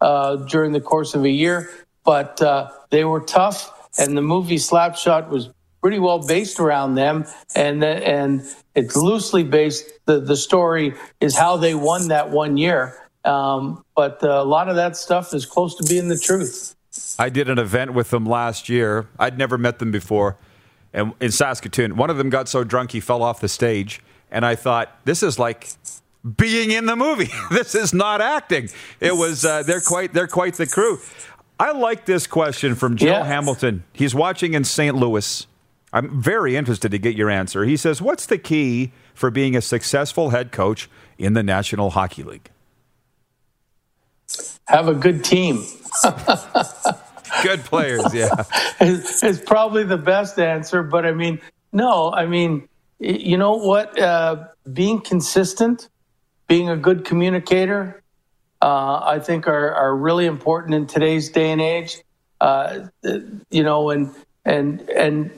uh, 0.00 0.36
during 0.36 0.72
the 0.72 0.80
course 0.80 1.14
of 1.14 1.24
a 1.24 1.30
year 1.30 1.70
but 2.04 2.40
uh, 2.40 2.70
they 2.90 3.04
were 3.04 3.20
tough 3.20 3.90
and 3.98 4.16
the 4.16 4.22
movie 4.22 4.56
slapshot 4.56 5.28
was 5.28 5.50
pretty 5.82 5.98
well 5.98 6.24
based 6.24 6.60
around 6.60 6.94
them 6.94 7.26
and 7.56 7.82
and 7.84 8.42
it's 8.74 8.96
loosely 8.96 9.42
based 9.42 9.84
the, 10.06 10.20
the 10.20 10.36
story 10.36 10.94
is 11.20 11.36
how 11.36 11.56
they 11.56 11.74
won 11.74 12.08
that 12.08 12.30
one 12.30 12.56
year 12.56 12.96
um, 13.24 13.84
but 13.94 14.22
uh, 14.22 14.28
a 14.28 14.44
lot 14.44 14.68
of 14.68 14.76
that 14.76 14.96
stuff 14.96 15.34
is 15.34 15.44
close 15.44 15.74
to 15.74 15.84
being 15.84 16.08
the 16.08 16.18
truth 16.18 16.76
I 17.18 17.28
did 17.28 17.48
an 17.48 17.58
event 17.58 17.94
with 17.94 18.10
them 18.10 18.26
last 18.26 18.68
year. 18.68 19.06
I'd 19.18 19.38
never 19.38 19.56
met 19.56 19.78
them 19.78 19.90
before. 19.90 20.36
And 20.92 21.14
in 21.20 21.30
Saskatoon, 21.30 21.96
one 21.96 22.10
of 22.10 22.18
them 22.18 22.28
got 22.28 22.48
so 22.48 22.64
drunk 22.64 22.90
he 22.90 23.00
fell 23.00 23.22
off 23.22 23.40
the 23.40 23.48
stage. 23.48 24.02
And 24.32 24.44
I 24.44 24.56
thought, 24.56 24.98
this 25.04 25.22
is 25.22 25.38
like 25.38 25.68
being 26.36 26.72
in 26.72 26.86
the 26.86 26.96
movie. 26.96 27.30
this 27.50 27.76
is 27.76 27.94
not 27.94 28.20
acting. 28.20 28.70
It 28.98 29.14
was 29.14 29.44
uh, 29.44 29.62
they're 29.62 29.80
quite 29.80 30.12
they're 30.12 30.26
quite 30.26 30.54
the 30.54 30.66
crew. 30.66 30.98
I 31.60 31.70
like 31.72 32.06
this 32.06 32.26
question 32.26 32.74
from 32.74 32.96
Joe 32.96 33.06
yeah. 33.06 33.24
Hamilton. 33.24 33.84
He's 33.92 34.14
watching 34.14 34.54
in 34.54 34.64
St. 34.64 34.96
Louis. 34.96 35.46
I'm 35.92 36.20
very 36.20 36.56
interested 36.56 36.90
to 36.90 36.98
get 36.98 37.14
your 37.14 37.30
answer. 37.30 37.64
He 37.64 37.76
says, 37.76 38.00
"What's 38.00 38.26
the 38.26 38.38
key 38.38 38.92
for 39.14 39.30
being 39.30 39.54
a 39.54 39.60
successful 39.60 40.30
head 40.30 40.50
coach 40.50 40.88
in 41.18 41.34
the 41.34 41.42
National 41.42 41.90
Hockey 41.90 42.22
League?" 42.22 42.50
Have 44.66 44.88
a 44.88 44.94
good 44.94 45.22
team. 45.22 45.64
Good 47.42 47.60
players, 47.64 48.12
yeah. 48.12 48.44
is, 48.80 49.22
is 49.22 49.40
probably 49.40 49.84
the 49.84 49.96
best 49.96 50.38
answer. 50.38 50.82
But 50.82 51.06
I 51.06 51.12
mean, 51.12 51.40
no, 51.72 52.12
I 52.12 52.26
mean, 52.26 52.68
you 53.02 53.36
know 53.36 53.56
what? 53.56 53.98
Uh, 53.98 54.48
being 54.72 55.00
consistent, 55.00 55.88
being 56.46 56.68
a 56.68 56.76
good 56.76 57.04
communicator, 57.04 58.02
uh, 58.60 59.00
I 59.04 59.18
think 59.18 59.48
are, 59.48 59.74
are 59.74 59.96
really 59.96 60.26
important 60.26 60.74
in 60.74 60.86
today's 60.86 61.30
day 61.30 61.50
and 61.50 61.60
age. 61.60 61.98
Uh, 62.40 62.88
you 63.50 63.62
know, 63.62 63.90
and 63.90 64.14
and 64.44 64.88
and 64.90 65.30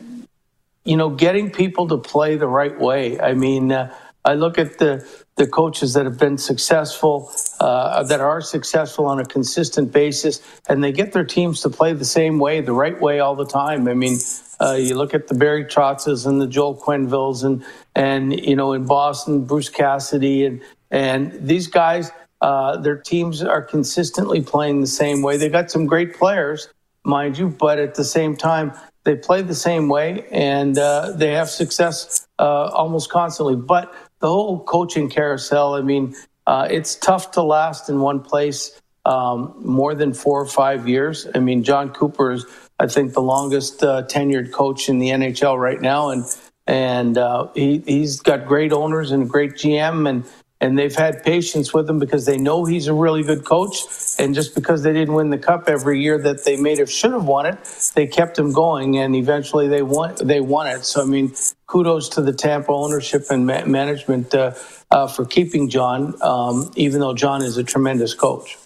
you 0.84 0.96
know, 0.96 1.10
getting 1.10 1.50
people 1.50 1.88
to 1.88 1.98
play 1.98 2.36
the 2.36 2.46
right 2.46 2.78
way. 2.78 3.18
I 3.18 3.32
mean, 3.32 3.72
uh, 3.72 3.94
I 4.24 4.34
look 4.34 4.58
at 4.58 4.78
the 4.78 5.06
the 5.36 5.46
coaches 5.46 5.94
that 5.94 6.04
have 6.04 6.18
been 6.18 6.38
successful, 6.38 7.30
uh, 7.60 8.02
that 8.04 8.20
are 8.20 8.40
successful 8.40 9.06
on 9.06 9.18
a 9.18 9.24
consistent 9.24 9.92
basis, 9.92 10.40
and 10.68 10.82
they 10.82 10.92
get 10.92 11.12
their 11.12 11.24
teams 11.24 11.60
to 11.62 11.70
play 11.70 11.92
the 11.92 12.04
same 12.04 12.38
way, 12.38 12.60
the 12.60 12.72
right 12.72 13.00
way 13.00 13.20
all 13.20 13.34
the 13.34 13.46
time. 13.46 13.88
I 13.88 13.94
mean, 13.94 14.18
uh, 14.60 14.74
you 14.74 14.94
look 14.94 15.14
at 15.14 15.26
the 15.26 15.34
Barry 15.34 15.64
Trotzes 15.64 16.26
and 16.26 16.40
the 16.40 16.46
Joel 16.46 16.76
Quenneville's, 16.76 17.42
and 17.42 17.64
and 17.94 18.38
you 18.38 18.54
know 18.54 18.72
in 18.72 18.86
Boston, 18.86 19.44
Bruce 19.44 19.68
Cassidy, 19.68 20.46
and 20.46 20.62
and 20.90 21.32
these 21.46 21.66
guys, 21.66 22.12
uh, 22.40 22.76
their 22.76 22.96
teams 22.96 23.42
are 23.42 23.62
consistently 23.62 24.40
playing 24.40 24.80
the 24.80 24.86
same 24.86 25.22
way. 25.22 25.36
They 25.36 25.48
got 25.48 25.70
some 25.70 25.86
great 25.86 26.14
players, 26.14 26.68
mind 27.04 27.38
you, 27.38 27.48
but 27.48 27.80
at 27.80 27.96
the 27.96 28.04
same 28.04 28.36
time, 28.36 28.72
they 29.04 29.16
play 29.16 29.42
the 29.42 29.54
same 29.54 29.88
way, 29.88 30.26
and 30.30 30.78
uh, 30.78 31.12
they 31.12 31.32
have 31.32 31.50
success 31.50 32.26
uh, 32.38 32.70
almost 32.72 33.10
constantly. 33.10 33.56
But 33.56 33.92
the 34.24 34.30
whole 34.30 34.64
coaching 34.64 35.10
carousel, 35.10 35.74
I 35.74 35.82
mean, 35.82 36.14
uh, 36.46 36.66
it's 36.70 36.94
tough 36.96 37.32
to 37.32 37.42
last 37.42 37.90
in 37.90 38.00
one 38.00 38.20
place 38.20 38.80
um, 39.04 39.54
more 39.58 39.94
than 39.94 40.14
four 40.14 40.40
or 40.40 40.46
five 40.46 40.88
years. 40.88 41.26
I 41.34 41.40
mean, 41.40 41.62
Jon 41.62 41.90
Cooper 41.90 42.32
is, 42.32 42.46
I 42.78 42.86
think, 42.86 43.12
the 43.12 43.20
longest 43.20 43.84
uh, 43.84 44.04
tenured 44.04 44.50
coach 44.50 44.88
in 44.88 44.98
the 44.98 45.10
NHL 45.10 45.60
right 45.60 45.78
now, 45.78 46.08
and 46.08 46.24
and 46.66 47.18
uh, 47.18 47.48
he, 47.54 47.82
he's 47.84 48.20
got 48.20 48.46
great 48.46 48.72
owners 48.72 49.10
and 49.10 49.24
a 49.24 49.26
great 49.26 49.56
GM, 49.56 50.08
and 50.08 50.24
and 50.58 50.78
they've 50.78 50.96
had 50.96 51.22
patience 51.22 51.74
with 51.74 51.86
him 51.86 51.98
because 51.98 52.24
they 52.24 52.38
know 52.38 52.64
he's 52.64 52.86
a 52.86 52.94
really 52.94 53.24
good 53.24 53.44
coach. 53.44 53.76
And 54.18 54.34
just 54.34 54.54
because 54.54 54.82
they 54.82 54.94
didn't 54.94 55.12
win 55.12 55.28
the 55.28 55.36
cup 55.36 55.68
every 55.68 56.00
year 56.00 56.16
that 56.16 56.46
they 56.46 56.56
may 56.56 56.76
have 56.76 56.90
should 56.90 57.12
have 57.12 57.26
won 57.26 57.44
it, 57.44 57.58
they 57.94 58.06
kept 58.06 58.38
him 58.38 58.54
going, 58.54 58.96
and 58.96 59.14
eventually 59.14 59.68
they 59.68 59.82
won. 59.82 60.14
They 60.22 60.40
won 60.40 60.66
it. 60.68 60.86
So 60.86 61.02
I 61.02 61.04
mean, 61.04 61.34
kudos 61.66 62.08
to 62.10 62.22
the 62.22 62.32
Tampa 62.32 62.72
ownership 62.72 63.24
and 63.30 63.46
ma- 63.46 63.64
management 63.64 64.34
uh, 64.34 64.54
uh, 64.90 65.06
for 65.06 65.24
keeping 65.24 65.68
Jon, 65.68 66.14
um, 66.22 66.70
even 66.76 67.00
though 67.00 67.14
Jon 67.14 67.42
is 67.42 67.56
a 67.56 67.64
tremendous 67.64 68.14
coach. 68.14 68.58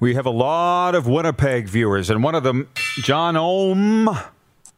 We 0.00 0.14
have 0.14 0.26
a 0.26 0.30
lot 0.30 0.94
of 0.94 1.06
Winnipeg 1.06 1.68
viewers, 1.68 2.10
and 2.10 2.22
one 2.22 2.34
of 2.34 2.42
them, 2.42 2.68
John 3.02 3.36
Ohm, 3.36 4.10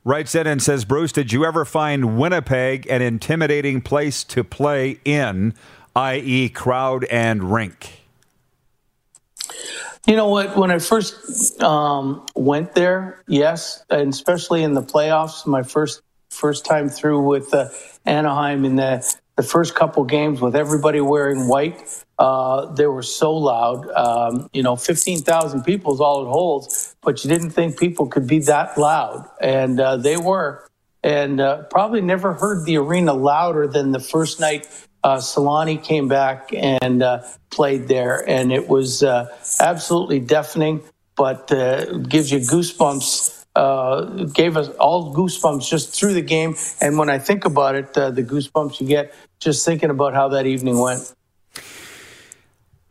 writes 0.05 0.35
in 0.35 0.47
and 0.47 0.63
says, 0.63 0.85
Bruce, 0.85 1.13
did 1.13 1.33
you 1.33 1.45
ever 1.45 1.65
find 1.65 2.19
Winnipeg 2.19 2.87
an 2.89 3.03
intimidating 3.03 3.81
place 3.81 4.25
to 4.25 4.45
play 4.45 5.01
in? 5.05 5.55
i.e., 5.99 6.49
crowd 6.49 7.05
and 7.05 7.53
rink? 7.53 8.05
You 10.07 10.17
know 10.17 10.29
what? 10.29 10.57
When 10.57 10.71
I 10.71 10.79
first 10.79 11.61
um, 11.61 12.25
went 12.35 12.75
there, 12.75 13.23
yes, 13.27 13.85
and 13.91 14.13
especially 14.13 14.63
in 14.63 14.75
the 14.75 14.83
playoffs, 14.83 15.47
my 15.47 15.63
first 15.63 16.01
first 16.31 16.65
time 16.65 16.89
through 16.89 17.23
with 17.23 17.53
uh, 17.55 17.69
Anaheim 18.05 18.65
in 18.65 18.77
the 18.77 19.17
the 19.39 19.45
first 19.45 19.77
couple 19.77 20.03
games 20.03 20.41
with 20.41 20.57
everybody 20.57 21.01
wearing 21.01 21.47
white. 21.47 21.81
Uh, 22.19 22.67
they 22.75 22.89
were 22.89 23.05
so 23.05 23.33
loud. 23.33 23.89
Um, 23.93 24.51
you 24.53 24.65
know, 24.65 24.75
15,000 24.75 25.63
people 25.63 25.95
is 25.95 26.01
all 26.01 26.27
it 26.27 26.29
holds, 26.29 26.97
but 27.03 27.23
you 27.23 27.31
didn't 27.31 27.51
think 27.51 27.79
people 27.79 28.09
could 28.09 28.27
be 28.27 28.41
that 28.41 28.77
loud. 28.77 29.29
And 29.41 29.79
uh, 29.79 29.97
they 29.97 30.17
were. 30.17 30.69
And 31.05 31.41
uh, 31.41 31.63
probably 31.71 32.01
never 32.01 32.33
heard 32.33 32.67
the 32.67 32.79
arena 32.79 33.13
louder 33.15 33.69
than 33.69 33.93
the 33.93 34.01
first 34.01 34.41
night 34.41 34.67
uh, 35.05 35.19
Selanne 35.19 35.81
came 35.85 36.09
back 36.09 36.51
and 36.53 37.01
uh, 37.05 37.23
played 37.51 37.87
there. 37.87 38.29
And 38.29 38.53
it 38.53 38.67
was 38.67 39.05
uh, 39.05 39.33
absolutely 39.61 40.19
deafening, 40.19 40.83
but 41.15 41.47
gives 41.47 42.33
you 42.33 42.41
goosebumps 42.41 43.38
uh, 43.59 44.05
gave 44.33 44.57
us 44.57 44.69
all 44.79 45.13
goosebumps 45.13 45.69
just 45.69 45.93
through 45.93 46.15
the 46.15 46.23
game. 46.23 46.55
And 46.81 46.97
when 46.97 47.11
I 47.11 47.19
think 47.19 47.45
about 47.45 47.75
it, 47.75 47.97
uh, 47.99 48.11
the 48.11 48.23
goosebumps 48.23 48.81
you 48.81 48.87
get 48.87 49.13
just 49.41 49.67
thinking 49.67 49.91
about 49.91 50.15
how 50.15 50.29
that 50.29 50.47
evening 50.47 50.79
went. 50.79 51.13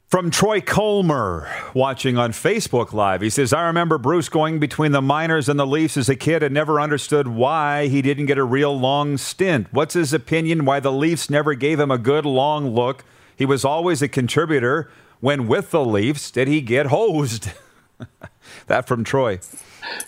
From 0.10 0.30
Troy 0.30 0.62
Colmer 0.62 1.50
watching 1.74 2.18
on 2.18 2.32
Facebook 2.32 2.92
Live. 2.94 3.22
He 3.22 3.30
says, 3.30 3.54
I 3.54 3.68
remember 3.68 3.98
Bruce 3.98 4.30
going 4.30 4.60
between 4.60 4.92
the 4.92 5.02
Miners 5.02 5.48
and 5.48 5.60
the 5.60 5.68
Leafs 5.68 5.98
as 5.98 6.10
a 6.10 6.16
kid 6.16 6.44
and 6.44 6.54
never 6.54 6.80
understood 6.82 7.28
why 7.28 7.88
he 7.88 8.02
didn't 8.02 8.26
get 8.26 8.38
a 8.38 8.44
real 8.44 8.78
long 8.78 9.18
stint. 9.18 9.68
What's 9.72 9.94
his 9.94 10.14
opinion 10.14 10.66
why 10.66 10.80
the 10.82 10.92
Leafs 10.92 11.30
never 11.30 11.56
gave 11.56 11.80
him 11.80 11.92
a 11.92 11.98
good 11.98 12.26
long 12.26 12.74
look? 12.74 13.06
He 13.38 13.46
was 13.46 13.64
always 13.64 14.02
a 14.02 14.08
contributor. 14.08 14.90
When 15.20 15.48
with 15.48 15.72
the 15.72 15.84
Leafs, 15.84 16.32
did 16.32 16.48
he 16.48 16.62
get 16.62 16.88
hosed? 16.88 17.52
that 18.68 18.88
from 18.88 19.04
Troy. 19.04 19.40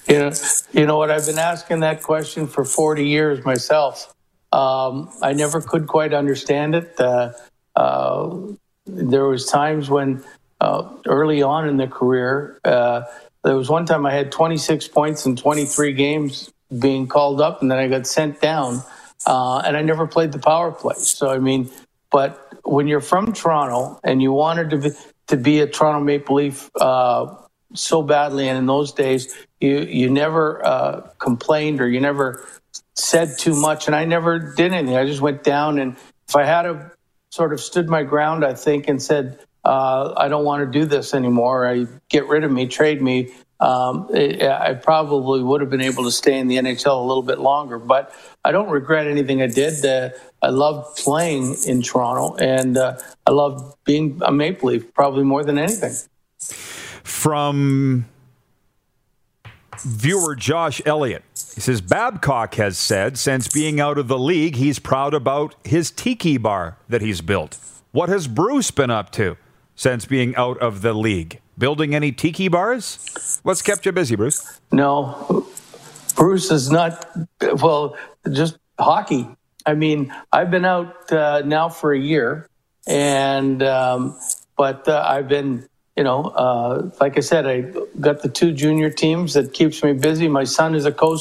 You 0.08 0.20
know, 0.20 0.32
you 0.72 0.86
know 0.86 0.98
what? 0.98 1.12
I've 1.12 1.26
been 1.26 1.40
asking 1.40 1.82
that 1.82 2.02
question 2.04 2.48
for 2.48 2.66
40 2.66 3.06
years 3.08 3.44
myself. 3.46 4.14
Um, 4.52 5.10
I 5.22 5.34
never 5.34 5.62
could 5.62 5.88
quite 5.88 6.14
understand 6.14 6.76
it. 6.76 7.00
Uh, 7.00 7.34
uh, 7.76 8.38
there 8.86 9.26
was 9.26 9.46
times 9.46 9.90
when 9.90 10.24
uh, 10.60 10.90
early 11.08 11.42
on 11.42 11.68
in 11.68 11.78
the 11.78 11.88
career, 11.88 12.60
uh, 12.66 13.04
there 13.44 13.56
was 13.56 13.70
one 13.70 13.86
time 13.86 14.06
I 14.06 14.12
had 14.12 14.32
26 14.32 14.88
points 14.90 15.26
in 15.26 15.36
23 15.36 15.94
games 15.94 16.52
being 16.78 17.08
called 17.08 17.42
up, 17.42 17.62
and 17.62 17.72
then 17.72 17.78
I 17.78 17.88
got 17.88 18.06
sent 18.06 18.42
down, 18.42 18.84
uh, 19.26 19.60
and 19.60 19.78
I 19.78 19.82
never 19.82 20.08
played 20.08 20.32
the 20.32 20.40
power 20.40 20.72
play. 20.72 20.96
So 20.98 21.30
I 21.30 21.40
mean, 21.40 21.70
but 22.12 22.54
when 22.64 22.88
you're 22.88 23.02
from 23.02 23.34
Toronto 23.34 24.00
and 24.04 24.22
you 24.22 24.32
wanted 24.32 24.70
to 24.72 24.78
be, 24.78 24.92
to 25.28 25.38
be 25.38 25.60
a 25.62 25.68
Toronto 25.68 26.04
Maple 26.04 26.36
Leaf 26.36 26.70
uh, 26.80 27.36
so 27.74 28.02
badly, 28.02 28.50
and 28.50 28.58
in 28.58 28.66
those 28.66 28.92
days, 28.92 29.34
you 29.60 29.80
you 29.80 30.10
never 30.10 30.66
uh, 30.66 31.02
complained 31.18 31.82
or 31.82 31.88
you 31.88 32.00
never 32.00 32.46
said 32.96 33.38
too 33.38 33.56
much, 33.56 33.88
and 33.88 33.96
I 33.96 34.06
never 34.06 34.40
did 34.40 34.74
anything. 34.74 34.96
I 34.96 35.06
just 35.06 35.22
went 35.22 35.44
down, 35.44 35.80
and 35.80 35.96
if 36.28 36.36
I 36.36 36.46
had 36.46 36.66
a 36.66 36.92
sort 37.32 37.54
of 37.54 37.60
stood 37.60 37.90
my 37.90 38.04
ground, 38.04 38.44
I 38.46 38.54
think, 38.54 38.88
and 38.88 39.02
said, 39.02 39.40
uh, 39.66 40.14
"I 40.16 40.28
don't 40.28 40.46
want 40.46 40.66
to 40.66 40.80
do 40.80 40.86
this 40.86 41.14
anymore. 41.14 41.68
I 41.68 41.88
get 42.10 42.28
rid 42.28 42.44
of 42.44 42.52
me, 42.52 42.68
trade 42.68 43.02
me." 43.02 43.32
Um, 43.60 44.08
it, 44.14 44.42
I 44.42 44.74
probably 44.76 45.44
would 45.44 45.60
have 45.60 45.70
been 45.70 45.82
able 45.82 46.06
to 46.06 46.12
stay 46.12 46.40
in 46.40 46.48
the 46.48 46.56
NHL 46.56 46.98
a 46.98 47.06
little 47.06 47.24
bit 47.24 47.40
longer, 47.40 47.78
but 47.78 48.14
I 48.46 48.54
don't 48.54 48.70
regret 48.70 49.08
anything 49.08 49.42
I 49.42 49.48
did. 49.48 49.86
Uh, 49.86 50.16
I 50.42 50.50
loved 50.50 50.98
playing 50.98 51.58
in 51.68 51.82
Toronto, 51.82 52.38
and 52.38 52.78
uh, 52.78 52.98
I 53.26 53.32
loved 53.32 53.76
being 53.84 54.22
a 54.24 54.32
Maple 54.32 54.70
Leaf 54.70 54.94
probably 54.94 55.26
more 55.26 55.44
than 55.44 55.58
anything. 55.58 55.94
From 57.04 58.06
viewer 59.82 60.36
Josh 60.36 60.82
Elliott. 60.86 61.24
He 61.56 61.62
says 61.62 61.82
Babcock 61.82 62.56
has 62.56 62.78
said 62.78 63.18
since 63.18 63.48
being 63.48 63.80
out 63.80 63.98
of 63.98 64.08
the 64.08 64.20
league, 64.20 64.56
he's 64.56 64.80
proud 64.80 65.14
about 65.14 65.56
his 65.64 65.92
tiki 65.92 66.38
bar 66.38 66.78
that 66.88 67.02
he's 67.02 67.22
built. 67.22 67.58
What 67.92 68.10
has 68.10 68.28
Bruce 68.28 68.72
been 68.72 68.90
up 68.92 69.12
to 69.14 69.38
since 69.76 70.06
being 70.06 70.36
out 70.36 70.58
of 70.60 70.82
the 70.82 70.94
league? 70.94 71.42
Building 71.58 71.94
any 71.96 72.12
tiki 72.12 72.48
bars? 72.48 73.40
What's 73.44 73.62
kept 73.62 73.86
you 73.86 73.92
busy, 73.92 74.16
Bruce? 74.16 74.60
No, 74.72 75.46
Bruce 76.16 76.52
is 76.52 76.70
not, 76.70 77.10
well, 77.62 77.98
just 78.32 78.58
hockey. 78.80 79.28
I 79.66 79.74
mean, 79.74 80.14
I've 80.32 80.52
been 80.52 80.66
out 80.66 81.12
uh, 81.12 81.42
now 81.46 81.70
for 81.70 81.94
a 81.94 82.00
year, 82.00 82.50
and, 82.88 83.62
um, 83.64 84.20
but 84.58 84.88
uh, 84.88 85.06
I've 85.08 85.28
been 85.28 85.69
you 86.00 86.06
know, 86.06 86.24
uh, 86.28 86.90
like 87.02 87.18
I 87.18 87.20
said, 87.20 87.46
I 87.46 87.60
got 88.00 88.22
the 88.22 88.30
two 88.30 88.54
junior 88.54 88.90
teams 88.90 89.34
that 89.34 89.52
keeps 89.52 89.84
me 89.84 89.92
busy. 89.92 90.30
My 90.30 90.46
son 90.46 90.74
is 90.74 90.86
a 90.86 90.94
coach, 90.94 91.20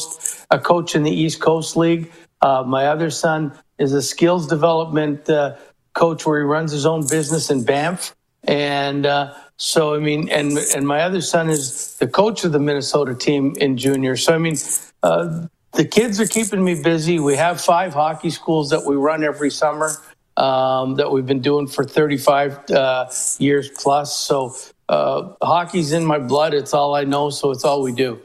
a 0.53 0.61
coach 0.61 0.95
in 0.95 1.03
the 1.03 1.11
East 1.11 1.41
Coast 1.41 1.77
League. 1.77 2.13
Uh, 2.43 2.63
my 2.65 2.87
other 2.87 3.11
son 3.11 3.59
is 3.79 3.93
a 3.93 4.01
skills 4.01 4.47
development 4.47 5.29
uh, 5.29 5.57
coach 5.95 6.25
where 6.25 6.39
he 6.39 6.45
runs 6.45 6.71
his 6.71 6.87
own 6.87 7.05
business 7.09 7.51
in 7.51 7.65
Banff. 7.65 8.15
And 8.45 9.05
uh, 9.05 9.35
so, 9.57 9.97
I 9.97 9.99
mean, 9.99 10.29
and 10.29 10.57
and 10.77 10.87
my 10.87 11.01
other 11.01 11.23
son 11.23 11.51
is 11.51 11.97
the 11.97 12.07
coach 12.07 12.45
of 12.45 12.53
the 12.53 12.61
Minnesota 12.61 13.17
team 13.17 13.57
in 13.61 13.79
junior. 13.79 14.15
So, 14.15 14.33
I 14.33 14.39
mean, 14.39 14.55
uh, 15.03 15.49
the 15.73 15.87
kids 15.87 16.21
are 16.21 16.29
keeping 16.29 16.63
me 16.63 16.81
busy. 16.81 17.19
We 17.19 17.35
have 17.35 17.61
five 17.61 17.95
hockey 17.95 18.31
schools 18.31 18.71
that 18.71 18.85
we 18.85 18.95
run 18.95 19.25
every 19.25 19.51
summer 19.51 19.91
um, 20.39 20.95
that 20.95 21.11
we've 21.11 21.27
been 21.27 21.41
doing 21.41 21.67
for 21.67 21.85
35 21.85 22.71
uh, 22.71 23.11
years 23.39 23.71
plus. 23.77 24.19
So 24.19 24.55
uh, 24.89 25.35
hockey's 25.43 25.93
in 25.93 26.05
my 26.05 26.19
blood. 26.19 26.55
It's 26.55 26.73
all 26.73 26.95
I 26.95 27.05
know. 27.05 27.29
So 27.31 27.51
it's 27.51 27.65
all 27.65 27.83
we 27.83 27.93
do. 27.93 28.21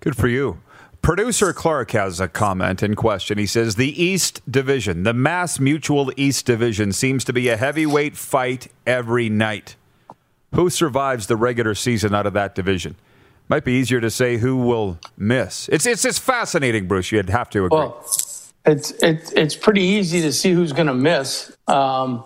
Good 0.00 0.16
for 0.16 0.28
you. 0.28 0.60
Producer 1.02 1.52
Clark 1.52 1.92
has 1.92 2.20
a 2.20 2.28
comment 2.28 2.82
in 2.82 2.94
question. 2.94 3.38
He 3.38 3.46
says 3.46 3.76
the 3.76 4.02
East 4.02 4.40
Division, 4.50 5.02
the 5.02 5.12
Mass 5.12 5.60
Mutual 5.60 6.12
East 6.16 6.46
Division, 6.46 6.92
seems 6.92 7.24
to 7.24 7.32
be 7.32 7.48
a 7.48 7.56
heavyweight 7.56 8.16
fight 8.16 8.68
every 8.86 9.28
night. 9.28 9.76
Who 10.54 10.70
survives 10.70 11.26
the 11.26 11.36
regular 11.36 11.74
season 11.74 12.14
out 12.14 12.26
of 12.26 12.32
that 12.32 12.54
division? 12.54 12.96
Might 13.48 13.64
be 13.64 13.72
easier 13.74 14.00
to 14.00 14.10
say 14.10 14.38
who 14.38 14.56
will 14.56 14.98
miss. 15.16 15.68
It's 15.68 15.86
it's 15.86 16.02
just 16.02 16.20
fascinating, 16.20 16.88
Bruce. 16.88 17.12
You'd 17.12 17.30
have 17.30 17.50
to 17.50 17.66
agree. 17.66 17.78
Well, 17.78 18.04
it's 18.66 18.90
it's 19.02 19.32
it's 19.32 19.56
pretty 19.56 19.82
easy 19.82 20.20
to 20.22 20.32
see 20.32 20.52
who's 20.52 20.72
going 20.72 20.88
to 20.88 20.94
miss. 20.94 21.56
Um, 21.68 22.24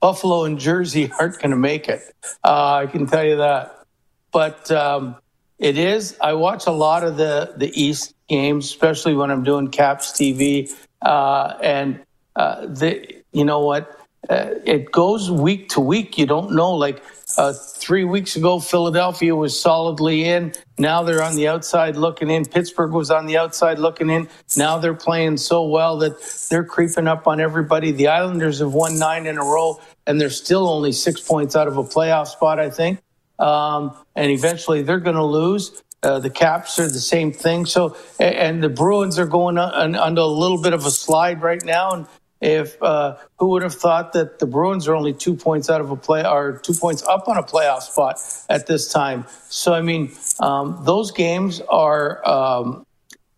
Buffalo 0.00 0.44
and 0.44 0.58
Jersey 0.58 1.10
aren't 1.20 1.38
going 1.38 1.50
to 1.50 1.56
make 1.56 1.88
it. 1.88 2.02
Uh, 2.42 2.74
I 2.74 2.86
can 2.86 3.06
tell 3.06 3.24
you 3.24 3.36
that. 3.36 3.84
But 4.32 4.70
um, 4.70 5.16
it 5.58 5.78
is. 5.78 6.16
I 6.20 6.32
watch 6.34 6.66
a 6.66 6.72
lot 6.72 7.04
of 7.04 7.16
the 7.16 7.54
the 7.56 7.70
East 7.80 8.14
games, 8.28 8.66
especially 8.66 9.14
when 9.14 9.30
I'm 9.30 9.44
doing 9.44 9.68
Caps 9.68 10.12
TV, 10.12 10.74
uh, 11.02 11.54
and 11.62 12.00
uh, 12.36 12.66
the 12.66 13.22
you 13.32 13.44
know 13.44 13.60
what. 13.60 13.94
Uh, 14.28 14.56
it 14.64 14.90
goes 14.90 15.30
week 15.30 15.68
to 15.70 15.80
week. 15.80 16.18
You 16.18 16.26
don't 16.26 16.52
know. 16.52 16.74
Like 16.74 17.02
uh, 17.36 17.52
three 17.52 18.04
weeks 18.04 18.36
ago, 18.36 18.58
Philadelphia 18.58 19.34
was 19.34 19.58
solidly 19.60 20.24
in. 20.24 20.54
Now 20.78 21.02
they're 21.02 21.22
on 21.22 21.36
the 21.36 21.48
outside 21.48 21.96
looking 21.96 22.30
in. 22.30 22.44
Pittsburgh 22.44 22.92
was 22.92 23.10
on 23.10 23.26
the 23.26 23.36
outside 23.36 23.78
looking 23.78 24.10
in. 24.10 24.28
Now 24.56 24.78
they're 24.78 24.94
playing 24.94 25.36
so 25.36 25.66
well 25.66 25.98
that 25.98 26.20
they're 26.50 26.64
creeping 26.64 27.06
up 27.06 27.26
on 27.26 27.40
everybody. 27.40 27.92
The 27.92 28.08
Islanders 28.08 28.60
have 28.60 28.72
won 28.72 28.98
nine 28.98 29.26
in 29.26 29.38
a 29.38 29.44
row, 29.44 29.80
and 30.06 30.20
they're 30.20 30.30
still 30.30 30.68
only 30.68 30.92
six 30.92 31.20
points 31.20 31.54
out 31.54 31.68
of 31.68 31.76
a 31.76 31.84
playoff 31.84 32.28
spot, 32.28 32.58
I 32.58 32.70
think. 32.70 33.00
Um, 33.38 33.96
and 34.16 34.32
eventually 34.32 34.82
they're 34.82 35.00
going 35.00 35.16
to 35.16 35.24
lose. 35.24 35.82
Uh, 36.02 36.20
the 36.20 36.30
Caps 36.30 36.78
are 36.78 36.88
the 36.88 37.00
same 37.00 37.32
thing. 37.32 37.66
So, 37.66 37.96
and 38.20 38.62
the 38.62 38.68
Bruins 38.68 39.18
are 39.18 39.26
going 39.26 39.58
on 39.58 39.94
a 39.94 40.26
little 40.26 40.60
bit 40.62 40.72
of 40.72 40.86
a 40.86 40.90
slide 40.90 41.42
right 41.42 41.62
now, 41.64 41.92
and 41.92 42.06
if 42.40 42.80
uh, 42.82 43.16
who 43.38 43.48
would 43.48 43.62
have 43.62 43.74
thought 43.74 44.12
that 44.12 44.38
the 44.38 44.46
Bruins 44.46 44.86
are 44.88 44.94
only 44.94 45.12
two 45.12 45.34
points 45.34 45.68
out 45.68 45.80
of 45.80 45.90
a 45.90 45.96
play 45.96 46.24
or 46.24 46.58
two 46.58 46.74
points 46.74 47.02
up 47.02 47.28
on 47.28 47.36
a 47.36 47.42
playoff 47.42 47.82
spot 47.82 48.20
at 48.48 48.66
this 48.66 48.92
time? 48.92 49.26
So 49.48 49.72
I 49.72 49.82
mean, 49.82 50.12
um, 50.40 50.80
those 50.84 51.10
games 51.10 51.60
are 51.60 52.26
um, 52.26 52.86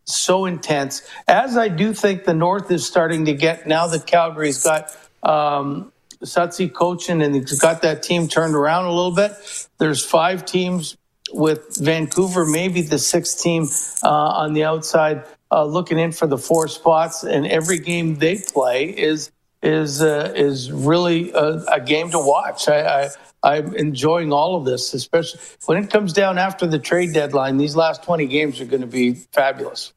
so 0.05 0.45
intense. 0.45 1.03
As 1.27 1.57
I 1.57 1.69
do 1.69 1.93
think 1.95 2.25
the 2.25 2.35
North 2.35 2.71
is 2.71 2.87
starting 2.87 3.25
to 3.27 3.35
get 3.35 3.67
now 3.67 3.87
that 3.89 4.07
Calgary's 4.07 4.63
got. 4.63 4.97
Um, 5.23 5.93
coaching 6.75 7.23
and 7.23 7.35
he's 7.35 7.59
got 7.59 7.81
that 7.81 8.03
team 8.03 8.29
turned 8.29 8.55
around 8.55 8.85
a 8.85 8.93
little 8.93 9.15
bit. 9.15 9.33
There's 9.79 10.05
five 10.05 10.45
teams 10.45 10.97
with 11.33 11.77
Vancouver, 11.81 12.45
maybe 12.45 12.83
the 12.83 12.99
sixth 12.99 13.43
team 13.43 13.69
uh, 14.03 14.09
on 14.09 14.53
the 14.53 14.65
outside 14.65 15.25
uh, 15.53 15.65
looking 15.65 15.99
in 15.99 16.13
for 16.13 16.27
the 16.27 16.39
four 16.39 16.69
spots, 16.69 17.25
and 17.25 17.47
every 17.47 17.79
game 17.79 18.17
they 18.17 18.39
play 18.39 18.87
is 18.87 19.31
is 19.63 20.01
uh, 20.01 20.33
is 20.35 20.73
really 20.73 21.33
a, 21.33 21.63
a, 21.73 21.81
game 21.81 22.11
to 22.11 22.19
watch. 22.19 22.69
I, 22.69 23.09
I 23.43 23.57
am 23.59 23.75
enjoying 23.75 24.33
all 24.33 24.57
of 24.57 24.65
this, 24.65 24.95
especially 24.95 25.41
when 25.67 25.83
it 25.83 25.91
comes 25.91 26.13
down 26.13 26.39
after 26.39 26.67
the 26.67 26.79
trade 26.79 27.13
deadline. 27.13 27.59
These 27.59 27.77
last 27.77 28.03
20 28.03 28.27
games 28.27 28.61
are 28.61 28.65
going 28.65 28.81
to 28.81 28.87
be 28.87 29.15
fabulous. 29.33 29.93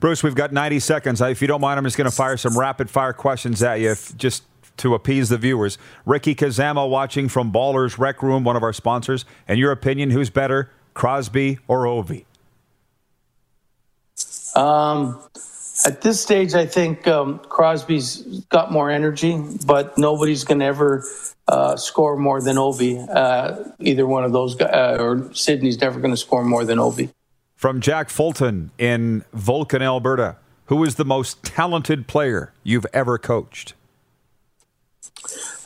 Bruce, 0.00 0.22
we've 0.22 0.34
got 0.34 0.52
90 0.52 0.80
seconds. 0.80 1.20
If 1.20 1.40
you 1.40 1.48
don't 1.48 1.60
mind, 1.60 1.78
I'm 1.78 1.84
just 1.84 1.96
going 1.96 2.10
to 2.10 2.14
fire 2.16 2.36
some 2.36 2.58
rapid 2.58 2.90
fire 2.90 3.12
questions 3.12 3.62
at 3.62 3.80
you, 3.80 3.90
if, 3.90 4.16
just 4.16 4.44
to 4.78 4.94
appease 4.94 5.28
the 5.28 5.38
viewers. 5.38 5.78
Ricky 6.04 6.34
Kazama 6.34 6.88
watching 6.88 7.28
from 7.28 7.52
Ballers 7.52 7.98
Rec 7.98 8.22
Room, 8.22 8.44
one 8.44 8.56
of 8.56 8.62
our 8.62 8.72
sponsors. 8.72 9.24
And 9.48 9.58
your 9.58 9.72
opinion, 9.72 10.10
who's 10.10 10.30
better, 10.30 10.70
Crosby 10.94 11.58
or 11.68 11.84
Ovi? 11.84 12.24
Um, 14.56 15.22
At 15.84 16.00
this 16.00 16.22
stage, 16.22 16.54
I 16.54 16.64
think 16.64 17.06
um, 17.06 17.38
Crosby's 17.38 18.22
got 18.48 18.72
more 18.72 18.90
energy, 18.90 19.38
but 19.66 19.98
nobody's 19.98 20.42
going 20.42 20.60
to 20.60 20.64
ever 20.64 21.04
uh, 21.48 21.76
score 21.76 22.16
more 22.16 22.40
than 22.40 22.56
Ovi. 22.56 23.06
Uh, 23.14 23.72
either 23.78 24.06
one 24.06 24.24
of 24.24 24.32
those 24.32 24.54
guys, 24.54 24.70
uh, 24.72 24.96
or 24.98 25.30
Sidney's 25.34 25.78
never 25.78 26.00
going 26.00 26.14
to 26.14 26.16
score 26.16 26.42
more 26.44 26.64
than 26.64 26.78
Ovi. 26.78 27.10
From 27.56 27.82
Jack 27.82 28.08
Fulton 28.08 28.70
in 28.78 29.22
Vulcan, 29.34 29.82
Alberta, 29.82 30.36
who 30.66 30.82
is 30.82 30.94
the 30.94 31.04
most 31.04 31.42
talented 31.44 32.06
player 32.06 32.54
you've 32.64 32.86
ever 32.94 33.18
coached? 33.18 33.74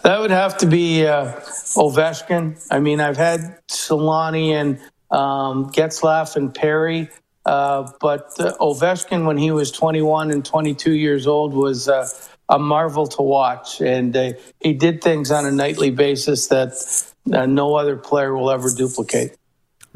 That 0.02 0.18
would 0.18 0.32
have 0.32 0.58
to 0.58 0.66
be 0.66 1.06
uh, 1.06 1.34
Ovechkin. 1.76 2.66
I 2.68 2.80
mean, 2.80 3.00
I've 3.00 3.16
had 3.16 3.58
Selanne 3.68 4.50
and 4.52 4.80
um, 5.10 5.70
Getzlaf 5.70 6.34
and 6.34 6.52
Perry, 6.52 7.08
uh, 7.46 7.90
but 8.00 8.32
uh, 8.38 8.56
Ovechkin, 8.60 9.26
when 9.26 9.36
he 9.36 9.50
was 9.50 9.70
21 9.70 10.30
and 10.30 10.44
22 10.44 10.92
years 10.92 11.26
old, 11.26 11.54
was 11.54 11.88
uh, 11.88 12.08
a 12.48 12.58
marvel 12.58 13.06
to 13.06 13.22
watch. 13.22 13.80
And 13.80 14.16
uh, 14.16 14.32
he 14.60 14.74
did 14.74 15.02
things 15.02 15.30
on 15.30 15.46
a 15.46 15.50
nightly 15.50 15.90
basis 15.90 16.48
that 16.48 16.72
uh, 17.32 17.46
no 17.46 17.74
other 17.76 17.96
player 17.96 18.36
will 18.36 18.50
ever 18.50 18.70
duplicate. 18.70 19.36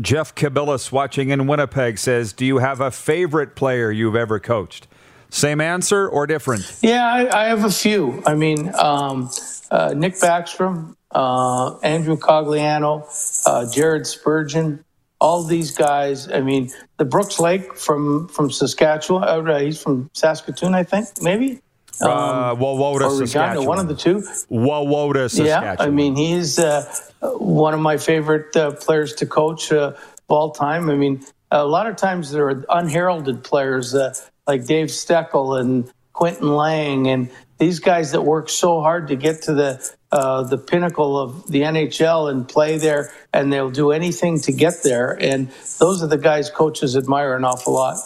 Jeff 0.00 0.34
Kabilis, 0.34 0.90
watching 0.90 1.30
in 1.30 1.46
Winnipeg, 1.46 1.98
says, 1.98 2.32
Do 2.32 2.44
you 2.44 2.58
have 2.58 2.80
a 2.80 2.90
favorite 2.90 3.54
player 3.54 3.92
you've 3.92 4.16
ever 4.16 4.40
coached? 4.40 4.88
Same 5.30 5.60
answer 5.60 6.08
or 6.08 6.26
different? 6.26 6.78
Yeah, 6.80 7.06
I, 7.06 7.44
I 7.44 7.48
have 7.48 7.64
a 7.64 7.70
few. 7.70 8.22
I 8.26 8.34
mean, 8.34 8.72
um, 8.74 9.30
uh, 9.70 9.92
Nick 9.96 10.14
Backstrom, 10.14 10.96
uh, 11.10 11.76
Andrew 11.78 12.16
Cogliano, 12.16 13.04
uh, 13.46 13.70
Jared 13.70 14.06
Spurgeon, 14.06 14.84
all 15.24 15.42
these 15.42 15.70
guys. 15.70 16.30
I 16.30 16.40
mean, 16.40 16.70
the 16.98 17.06
Brooks 17.06 17.36
Laich 17.36 17.78
from 17.78 18.28
from 18.28 18.50
Saskatchewan. 18.50 19.48
Uh, 19.48 19.58
he's 19.58 19.82
from 19.82 20.10
Saskatoon, 20.12 20.74
I 20.74 20.84
think, 20.84 21.08
maybe. 21.22 21.60
Um, 22.00 22.10
uh, 22.10 22.54
Wawota, 22.56 23.18
Saskatchewan. 23.18 23.66
one 23.66 23.78
of 23.78 23.88
the 23.88 23.94
two. 23.94 24.16
Wawota, 24.50 25.30
Saskatchewan. 25.30 25.48
Yeah, 25.48 25.76
I 25.78 25.88
mean, 25.88 26.14
he's 26.14 26.58
uh, 26.58 26.84
one 27.22 27.72
of 27.72 27.80
my 27.80 27.96
favorite 27.96 28.54
uh, 28.54 28.72
players 28.72 29.14
to 29.14 29.26
coach 29.26 29.72
uh, 29.72 29.94
of 29.94 29.96
all 30.28 30.50
time. 30.50 30.90
I 30.90 30.94
mean, 30.94 31.24
a 31.50 31.64
lot 31.64 31.86
of 31.86 31.96
times 31.96 32.30
there 32.30 32.50
are 32.50 32.64
unheralded 32.68 33.42
players 33.44 33.94
uh, 33.94 34.14
like 34.46 34.66
Dave 34.66 34.88
Steckel 34.88 35.58
and 35.58 35.90
Quintin 36.12 36.54
Laing 36.54 37.08
and 37.08 37.30
these 37.58 37.78
guys 37.78 38.12
that 38.12 38.22
work 38.22 38.50
so 38.50 38.80
hard 38.82 39.08
to 39.08 39.16
get 39.16 39.42
to 39.42 39.54
the 39.54 39.90
uh, 40.14 40.44
the 40.44 40.56
pinnacle 40.56 41.18
of 41.18 41.48
the 41.48 41.62
NHL 41.62 42.30
and 42.30 42.48
play 42.48 42.78
there, 42.78 43.12
and 43.32 43.52
they'll 43.52 43.70
do 43.70 43.90
anything 43.90 44.38
to 44.42 44.52
get 44.52 44.74
there. 44.84 45.20
And 45.20 45.50
those 45.80 46.04
are 46.04 46.06
the 46.06 46.18
guys 46.18 46.50
coaches 46.50 46.96
admire 46.96 47.34
an 47.34 47.44
awful 47.44 47.72
lot. 47.72 47.98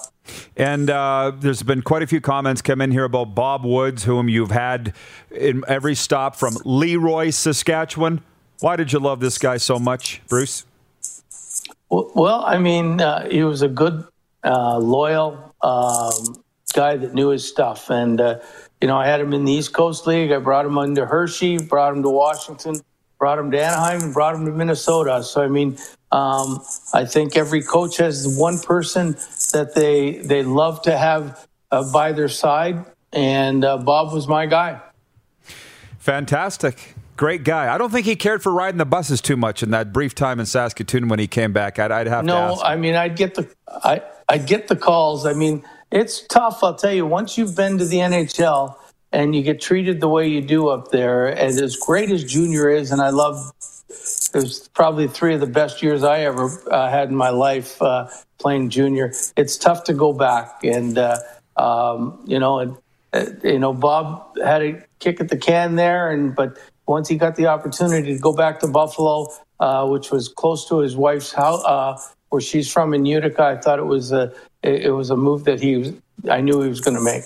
And 0.56 0.88
uh, 0.88 1.32
there's 1.38 1.62
been 1.62 1.82
quite 1.82 2.02
a 2.02 2.06
few 2.06 2.22
comments 2.22 2.62
come 2.62 2.80
in 2.80 2.92
here 2.92 3.04
about 3.04 3.34
Bob 3.34 3.62
Woods, 3.66 4.04
whom 4.04 4.30
you've 4.30 4.50
had 4.50 4.94
in 5.30 5.62
every 5.68 5.94
stop 5.94 6.34
from 6.34 6.56
Leroy, 6.64 7.28
Saskatchewan. 7.28 8.22
Why 8.60 8.76
did 8.76 8.90
you 8.90 9.00
love 9.00 9.20
this 9.20 9.36
guy 9.36 9.58
so 9.58 9.78
much, 9.78 10.22
Bruce? 10.28 10.64
Well, 11.90 12.42
I 12.42 12.56
mean, 12.56 13.02
uh, 13.02 13.28
he 13.28 13.44
was 13.44 13.60
a 13.60 13.68
good, 13.68 14.04
uh, 14.44 14.78
loyal 14.78 15.54
um, 15.60 16.42
guy 16.72 16.96
that 16.96 17.12
knew 17.12 17.28
his 17.28 17.46
stuff, 17.46 17.90
and 17.90 18.18
uh, 18.18 18.38
you 18.80 18.88
know, 18.88 18.96
I 18.96 19.06
had 19.06 19.20
him 19.20 19.32
in 19.32 19.44
the 19.44 19.52
East 19.52 19.72
Coast 19.72 20.06
League. 20.06 20.30
I 20.30 20.38
brought 20.38 20.66
him 20.66 20.78
under 20.78 21.06
Hershey, 21.06 21.58
brought 21.58 21.94
him 21.94 22.02
to 22.02 22.08
Washington, 22.08 22.80
brought 23.18 23.38
him 23.38 23.50
to 23.50 23.60
Anaheim, 23.60 24.02
and 24.02 24.14
brought 24.14 24.34
him 24.34 24.44
to 24.46 24.52
Minnesota. 24.52 25.22
So, 25.24 25.42
I 25.42 25.48
mean, 25.48 25.76
um, 26.12 26.60
I 26.94 27.04
think 27.04 27.36
every 27.36 27.62
coach 27.62 27.96
has 27.96 28.36
one 28.38 28.58
person 28.60 29.12
that 29.52 29.72
they 29.74 30.18
they 30.18 30.42
love 30.42 30.82
to 30.82 30.96
have 30.96 31.46
uh, 31.70 31.90
by 31.92 32.12
their 32.12 32.28
side, 32.28 32.84
and 33.12 33.64
uh, 33.64 33.78
Bob 33.78 34.12
was 34.12 34.28
my 34.28 34.46
guy. 34.46 34.80
Fantastic. 35.98 36.94
Great 37.16 37.42
guy. 37.42 37.74
I 37.74 37.78
don't 37.78 37.90
think 37.90 38.06
he 38.06 38.14
cared 38.14 38.44
for 38.44 38.52
riding 38.52 38.78
the 38.78 38.86
buses 38.86 39.20
too 39.20 39.36
much 39.36 39.64
in 39.64 39.72
that 39.72 39.92
brief 39.92 40.14
time 40.14 40.38
in 40.38 40.46
Saskatoon 40.46 41.08
when 41.08 41.18
he 41.18 41.26
came 41.26 41.52
back. 41.52 41.80
I'd, 41.80 41.90
I'd 41.90 42.06
have 42.06 42.24
no, 42.24 42.32
to 42.32 42.54
No, 42.54 42.62
I 42.62 42.76
mean, 42.76 42.94
I'd 42.94 43.16
get 43.16 43.34
the 43.34 43.52
I 43.66 44.02
I'd 44.28 44.46
get 44.46 44.68
the 44.68 44.76
calls. 44.76 45.26
I 45.26 45.32
mean, 45.32 45.64
it's 45.90 46.26
tough. 46.26 46.62
I'll 46.62 46.74
tell 46.74 46.92
you. 46.92 47.06
Once 47.06 47.38
you've 47.38 47.56
been 47.56 47.78
to 47.78 47.84
the 47.84 47.98
NHL 47.98 48.76
and 49.12 49.34
you 49.34 49.42
get 49.42 49.60
treated 49.60 50.00
the 50.00 50.08
way 50.08 50.28
you 50.28 50.40
do 50.42 50.68
up 50.68 50.90
there, 50.90 51.28
and 51.28 51.58
as 51.60 51.76
great 51.76 52.10
as 52.10 52.24
Junior 52.24 52.68
is, 52.70 52.92
and 52.92 53.00
I 53.00 53.10
love. 53.10 53.52
It 54.34 54.42
was 54.42 54.68
probably 54.74 55.08
three 55.08 55.34
of 55.34 55.40
the 55.40 55.46
best 55.46 55.82
years 55.82 56.04
I 56.04 56.20
ever 56.20 56.50
uh, 56.70 56.90
had 56.90 57.08
in 57.08 57.16
my 57.16 57.30
life 57.30 57.80
uh, 57.80 58.08
playing 58.38 58.70
junior. 58.70 59.12
It's 59.36 59.56
tough 59.56 59.84
to 59.84 59.94
go 59.94 60.12
back, 60.12 60.62
and 60.64 60.98
uh, 60.98 61.16
um, 61.56 62.22
you 62.26 62.38
know, 62.38 62.58
and 62.58 62.76
uh, 63.14 63.26
you 63.42 63.58
know, 63.58 63.72
Bob 63.72 64.36
had 64.38 64.62
a 64.62 64.84
kick 65.00 65.20
at 65.20 65.28
the 65.28 65.38
can 65.38 65.76
there, 65.76 66.10
and 66.10 66.34
but 66.34 66.58
once 66.86 67.08
he 67.08 67.16
got 67.16 67.36
the 67.36 67.46
opportunity 67.46 68.14
to 68.14 68.20
go 68.20 68.32
back 68.34 68.60
to 68.60 68.68
Buffalo, 68.68 69.28
uh, 69.60 69.86
which 69.88 70.10
was 70.10 70.28
close 70.28 70.68
to 70.68 70.80
his 70.80 70.96
wife's 70.96 71.32
house, 71.32 71.64
uh, 71.64 71.98
where 72.28 72.40
she's 72.40 72.70
from 72.70 72.94
in 72.94 73.06
Utica, 73.06 73.42
I 73.42 73.56
thought 73.56 73.78
it 73.78 73.86
was 73.86 74.12
a 74.12 74.32
it, 74.62 74.86
it 74.86 74.90
was 74.90 75.10
a 75.10 75.16
move 75.16 75.44
that 75.44 75.60
he 75.60 75.76
was, 75.76 75.92
I 76.30 76.40
knew 76.40 76.62
he 76.62 76.68
was 76.68 76.80
going 76.80 76.96
to 76.96 77.02
make. 77.02 77.24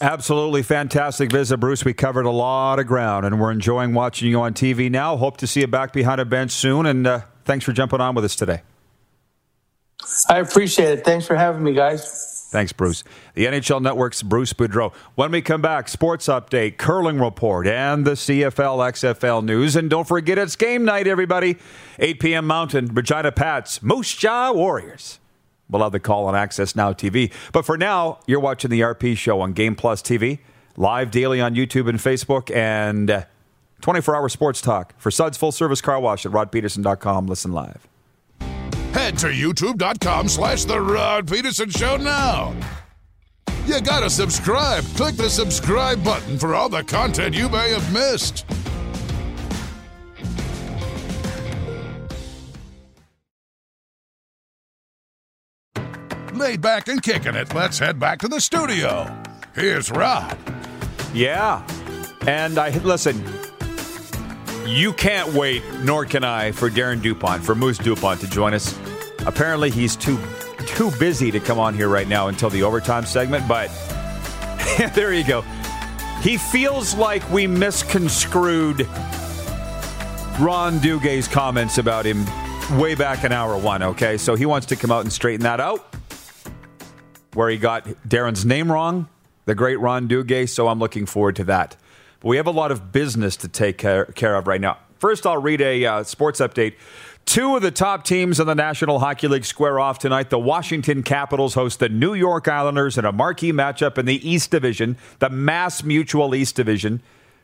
Absolutely 0.00 0.62
fantastic 0.62 1.30
visit, 1.30 1.58
Bruce. 1.58 1.84
We 1.84 1.92
covered 1.92 2.24
a 2.24 2.30
lot 2.30 2.78
of 2.78 2.86
ground, 2.86 3.26
and 3.26 3.40
we're 3.40 3.50
enjoying 3.50 3.94
watching 3.94 4.30
you 4.30 4.40
on 4.40 4.54
TV 4.54 4.90
now. 4.90 5.16
Hope 5.16 5.36
to 5.38 5.46
see 5.46 5.60
you 5.60 5.66
back 5.66 5.92
behind 5.92 6.20
a 6.20 6.24
bench 6.24 6.52
soon, 6.52 6.86
and 6.86 7.06
uh, 7.06 7.20
thanks 7.44 7.64
for 7.64 7.72
jumping 7.72 8.00
on 8.00 8.14
with 8.14 8.24
us 8.24 8.36
today. 8.36 8.62
I 10.28 10.38
appreciate 10.38 10.98
it. 10.98 11.04
Thanks 11.04 11.26
for 11.26 11.34
having 11.34 11.64
me, 11.64 11.74
guys. 11.74 12.46
Thanks, 12.50 12.72
Bruce. 12.72 13.04
The 13.34 13.44
NHL 13.44 13.82
Network's 13.82 14.22
Bruce 14.22 14.54
Boudreau. 14.54 14.94
When 15.16 15.32
we 15.32 15.42
come 15.42 15.60
back, 15.60 15.88
sports 15.88 16.28
update, 16.28 16.78
curling 16.78 17.18
report, 17.18 17.66
and 17.66 18.06
the 18.06 18.12
CFL 18.12 18.78
XFL 18.92 19.44
news. 19.44 19.76
And 19.76 19.90
don't 19.90 20.08
forget, 20.08 20.38
it's 20.38 20.56
game 20.56 20.84
night, 20.84 21.06
everybody. 21.06 21.58
8 21.98 22.20
p.m. 22.20 22.46
Mountain, 22.46 22.86
Regina 22.94 23.32
Pats, 23.32 23.82
Moose 23.82 24.14
Jaw 24.14 24.52
Warriors. 24.52 25.18
We'll 25.70 25.82
have 25.82 25.92
the 25.92 26.00
call 26.00 26.26
on 26.26 26.34
Access 26.34 26.74
Now 26.74 26.92
TV. 26.92 27.32
But 27.52 27.64
for 27.64 27.76
now, 27.76 28.20
you're 28.26 28.40
watching 28.40 28.70
the 28.70 28.80
RP 28.80 29.16
show 29.16 29.40
on 29.40 29.52
Game 29.52 29.74
Plus 29.74 30.00
TV, 30.02 30.38
live 30.76 31.10
daily 31.10 31.40
on 31.40 31.54
YouTube 31.54 31.88
and 31.88 31.98
Facebook, 31.98 32.54
and 32.54 33.10
uh, 33.10 33.24
24 33.82 34.16
hour 34.16 34.28
sports 34.28 34.60
talk 34.60 34.94
for 34.98 35.10
Suds 35.10 35.36
Full 35.36 35.52
Service 35.52 35.80
Car 35.80 36.00
Wash 36.00 36.24
at 36.26 36.32
rodpedersen.com. 36.32 37.26
Listen 37.26 37.52
live. 37.52 37.86
Head 38.92 39.18
to 39.18 39.26
youtube.com 39.26 40.28
slash 40.28 40.64
The 40.64 40.80
Rod 40.80 41.28
Pedersen 41.28 41.70
Show 41.70 41.96
now. 41.98 42.54
You 43.66 43.80
gotta 43.82 44.08
subscribe. 44.08 44.82
Click 44.96 45.14
the 45.16 45.28
subscribe 45.28 46.02
button 46.02 46.38
for 46.38 46.54
all 46.54 46.70
the 46.70 46.82
content 46.82 47.34
you 47.34 47.50
may 47.50 47.70
have 47.70 47.92
missed. 47.92 48.46
Laid 56.38 56.60
back 56.60 56.86
and 56.86 57.02
kicking 57.02 57.34
it, 57.34 57.52
let's 57.52 57.80
head 57.80 57.98
back 57.98 58.20
to 58.20 58.28
the 58.28 58.40
studio. 58.40 59.12
Here's 59.56 59.90
Rod. 59.90 60.38
Yeah. 61.12 61.66
And 62.28 62.58
I 62.58 62.70
listen, 62.78 63.24
you 64.64 64.92
can't 64.92 65.32
wait, 65.32 65.64
nor 65.82 66.04
can 66.04 66.22
I, 66.22 66.52
for 66.52 66.70
Darren 66.70 67.02
Dupont, 67.02 67.42
for 67.42 67.56
Moose 67.56 67.78
Dupont 67.78 68.20
to 68.20 68.30
join 68.30 68.54
us. 68.54 68.78
Apparently, 69.26 69.68
he's 69.68 69.96
too 69.96 70.16
too 70.60 70.92
busy 71.00 71.32
to 71.32 71.40
come 71.40 71.58
on 71.58 71.74
here 71.74 71.88
right 71.88 72.06
now 72.06 72.28
until 72.28 72.50
the 72.50 72.62
overtime 72.62 73.04
segment, 73.04 73.48
but 73.48 73.66
there 74.94 75.12
you 75.12 75.24
go. 75.24 75.40
He 76.22 76.36
feels 76.36 76.94
like 76.94 77.28
we 77.32 77.48
misconstrued 77.48 78.86
Ron 80.38 80.78
Duguay's 80.78 81.26
comments 81.26 81.78
about 81.78 82.04
him 82.04 82.24
way 82.78 82.94
back 82.94 83.24
in 83.24 83.32
hour 83.32 83.58
one, 83.58 83.82
okay? 83.82 84.16
So 84.16 84.36
he 84.36 84.46
wants 84.46 84.68
to 84.68 84.76
come 84.76 84.92
out 84.92 85.00
and 85.00 85.12
straighten 85.12 85.42
that 85.42 85.58
out 85.58 85.96
where 87.34 87.48
he 87.48 87.56
got 87.56 87.84
Darren's 88.06 88.44
name 88.44 88.70
wrong, 88.70 89.08
the 89.44 89.54
great 89.54 89.76
Ron 89.80 90.08
Duguay. 90.08 90.48
So 90.48 90.68
I'm 90.68 90.78
looking 90.78 91.06
forward 91.06 91.36
to 91.36 91.44
that. 91.44 91.76
But 92.20 92.28
we 92.28 92.36
have 92.36 92.46
a 92.46 92.52
lot 92.52 92.72
of 92.72 92.92
business 92.92 93.36
to 93.38 93.48
take 93.48 93.78
care, 93.78 94.04
of 94.04 94.46
right 94.46 94.60
now. 94.60 94.78
First, 94.98 95.26
I'll 95.26 95.40
read 95.40 95.60
a 95.60 95.84
uh, 95.84 96.02
sports 96.02 96.40
update. 96.40 96.74
Two 97.24 97.54
of 97.54 97.62
the 97.62 97.70
top 97.70 98.04
teams 98.04 98.40
in 98.40 98.46
the 98.46 98.54
National 98.54 98.98
Hockey 98.98 99.28
League 99.28 99.44
square 99.44 99.78
off 99.78 99.98
tonight. 99.98 100.30
The 100.30 100.38
Washington 100.38 101.02
Capitals 101.02 101.54
host 101.54 101.78
the 101.78 101.88
New 101.88 102.14
York 102.14 102.48
Islanders 102.48 102.96
in 102.96 103.04
a 103.04 103.12
marquee 103.12 103.52
matchup 103.52 103.98
in 103.98 104.06
the 104.06 104.28
East 104.28 104.50
Division, 104.50 104.96
the 105.18 105.28
Mass 105.28 105.84
Mutual 105.84 106.34
East 106.34 106.56
Division. 106.56 107.02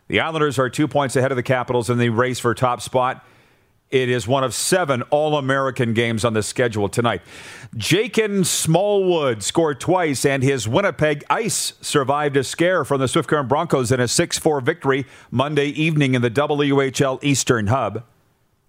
The 0.09 0.20
Islanders 0.20 0.59
are 0.59 0.70
two 0.70 0.89
points 0.89 1.16
ahead 1.16 1.32
of 1.32 1.37
the 1.37 1.43
Capitals 1.43 1.91
in 1.91 1.99
the 1.99 2.09
race 2.09 2.39
for 2.39 2.55
top 2.55 2.80
spot. 2.80 3.24
It 3.91 4.09
is 4.09 4.26
one 4.26 4.43
of 4.43 4.55
seven 4.55 5.03
All 5.03 5.37
American 5.37 5.95
games 5.95 6.24
on 6.24 6.32
the 6.32 6.43
schedule 6.43 6.89
tonight. 6.89 7.22
Jakin 7.76 8.43
Smallwood 8.43 9.43
scored 9.43 9.78
twice, 9.78 10.24
and 10.24 10.43
his 10.43 10.66
Winnipeg 10.66 11.24
Ice 11.30 11.74
survived 11.80 12.37
a 12.37 12.45
scare 12.45 12.85
from 12.85 13.01
the 13.01 13.09
Swift 13.09 13.28
Current 13.28 13.49
Broncos 13.49 13.93
in 13.93 14.01
a 14.01 14.09
6 14.09 14.39
4 14.39 14.61
victory 14.61 15.07
Monday 15.30 15.68
evening 15.68 16.14
in 16.14 16.22
the 16.22 16.30
WHL 16.30 17.22
Eastern 17.22 17.68
Hub. 17.68 18.05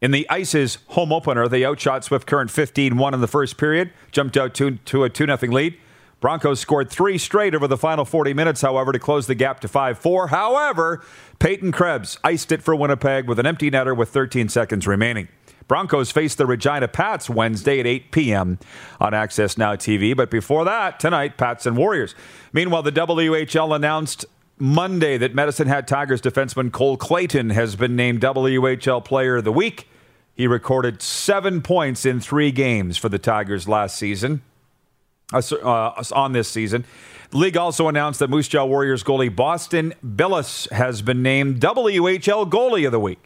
In 0.02 0.12
the 0.12 0.30
Ice's 0.30 0.78
home 0.90 1.12
opener, 1.12 1.48
they 1.48 1.66
outshot 1.66 2.04
Swift 2.04 2.28
Current 2.28 2.52
15 2.52 2.98
1 2.98 3.14
in 3.14 3.22
the 3.22 3.28
first 3.28 3.58
period, 3.58 3.92
jumped 4.12 4.38
out 4.38 4.54
to, 4.56 4.72
to 4.72 5.04
a 5.06 5.10
2 5.10 5.26
0 5.26 5.38
lead. 5.52 5.78
Broncos 6.20 6.60
scored 6.60 6.90
three 6.90 7.18
straight 7.18 7.54
over 7.54 7.68
the 7.68 7.78
final 7.78 8.06
40 8.06 8.34
minutes, 8.34 8.62
however, 8.62 8.92
to 8.92 9.00
close 9.00 9.28
the 9.28 9.36
gap 9.36 9.60
to 9.62 9.68
5 9.68 9.98
4. 9.98 10.28
However, 10.28 11.04
Peyton 11.40 11.72
Krebs 11.72 12.18
iced 12.24 12.52
it 12.52 12.64
for 12.64 12.76
Winnipeg 12.76 13.28
with 13.28 13.40
an 13.40 13.46
empty 13.46 13.70
netter 13.70 13.96
with 13.96 14.10
13 14.10 14.50
seconds 14.50 14.88
remaining. 14.88 15.28
Broncos 15.68 16.12
face 16.12 16.36
the 16.36 16.46
Regina 16.46 16.88
Pats 16.88 17.30
Wednesday 17.30 17.80
at 17.80 17.88
8 17.88 18.12
p.m. 18.12 18.60
on 19.00 19.14
Access 19.14 19.58
Now 19.58 19.76
TV. 19.76 20.16
But 20.16 20.30
before 20.30 20.64
that, 20.66 21.00
tonight, 21.00 21.38
Pats 21.38 21.66
and 21.66 21.76
Warriors. 21.76 22.14
Meanwhile, 22.54 22.84
the 22.84 22.92
WHL 22.92 23.76
announced 23.76 24.26
Monday 24.58 25.18
that 25.18 25.34
Medicine 25.34 25.68
Hat 25.68 25.88
Tigers 25.88 26.22
defenseman 26.22 26.72
Cole 26.72 26.98
Clayton 26.98 27.50
has 27.50 27.76
been 27.76 27.96
named 27.96 28.22
WHL 28.22 29.04
Player 29.04 29.38
of 29.38 29.44
the 29.44 29.52
Week. 29.52 29.90
He 30.36 30.48
recorded 30.48 31.02
seven 31.02 31.62
points 31.62 32.06
in 32.06 32.20
three 32.20 32.52
games 32.52 32.98
for 32.98 33.10
the 33.10 33.20
Tigers 33.20 33.68
last 33.68 33.98
season, 33.98 34.44
uh, 35.34 35.40
uh, 35.40 36.04
on 36.12 36.32
this 36.34 36.48
season. 36.48 36.86
The 37.32 37.38
league 37.38 37.58
also 37.58 37.88
announced 37.88 38.20
that 38.20 38.30
Moose 38.30 38.48
Jaw 38.48 38.66
Warriors 38.66 39.04
goalie 39.04 39.36
Boston 39.36 39.94
Bilous 40.04 40.70
has 40.72 41.02
been 41.02 41.24
named 41.24 41.60
WHL 41.60 42.50
Goalie 42.50 42.86
of 42.86 42.92
the 42.92 43.00
Week. 43.00 43.20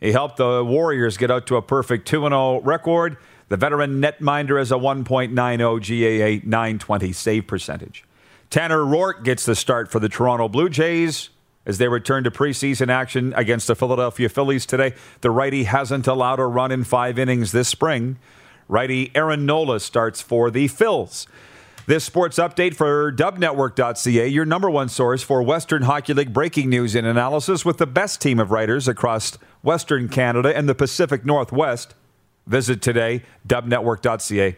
He 0.00 0.12
helped 0.12 0.36
the 0.36 0.64
Warriors 0.64 1.16
get 1.16 1.30
out 1.30 1.46
to 1.46 1.56
a 1.56 1.62
perfect 1.62 2.06
2 2.06 2.20
0 2.20 2.60
record. 2.60 3.16
The 3.48 3.56
veteran 3.56 4.00
netminder 4.00 4.58
has 4.58 4.72
a 4.72 4.76
1.90 4.76 5.34
GAA 5.34 6.46
920 6.48 7.12
save 7.12 7.46
percentage. 7.46 8.04
Tanner 8.50 8.80
Roark 8.80 9.24
gets 9.24 9.44
the 9.44 9.54
start 9.54 9.90
for 9.90 9.98
the 9.98 10.08
Toronto 10.08 10.48
Blue 10.48 10.68
Jays 10.68 11.30
as 11.66 11.78
they 11.78 11.88
return 11.88 12.24
to 12.24 12.30
preseason 12.30 12.88
action 12.88 13.32
against 13.34 13.66
the 13.66 13.74
Philadelphia 13.74 14.28
Phillies 14.28 14.66
today. 14.66 14.94
The 15.22 15.30
righty 15.30 15.64
hasn't 15.64 16.06
allowed 16.06 16.38
a 16.38 16.44
run 16.44 16.70
in 16.70 16.84
five 16.84 17.18
innings 17.18 17.52
this 17.52 17.68
spring. 17.68 18.18
Righty 18.68 19.10
Aaron 19.14 19.46
Nola 19.46 19.80
starts 19.80 20.20
for 20.20 20.50
the 20.50 20.68
Phils. 20.68 21.26
This 21.86 22.04
sports 22.04 22.38
update 22.38 22.74
for 22.74 23.12
dubnetwork.ca, 23.12 24.26
your 24.28 24.46
number 24.46 24.70
one 24.70 24.88
source 24.88 25.22
for 25.22 25.42
Western 25.42 25.82
Hockey 25.82 26.14
League 26.14 26.32
breaking 26.32 26.70
news 26.70 26.94
and 26.94 27.06
analysis 27.06 27.64
with 27.64 27.76
the 27.76 27.86
best 27.86 28.22
team 28.22 28.40
of 28.40 28.50
writers 28.50 28.88
across 28.88 29.36
Western 29.62 30.08
Canada 30.08 30.56
and 30.56 30.66
the 30.66 30.74
Pacific 30.74 31.26
Northwest. 31.26 31.94
Visit 32.46 32.80
today, 32.80 33.22
dubnetwork.ca. 33.46 34.56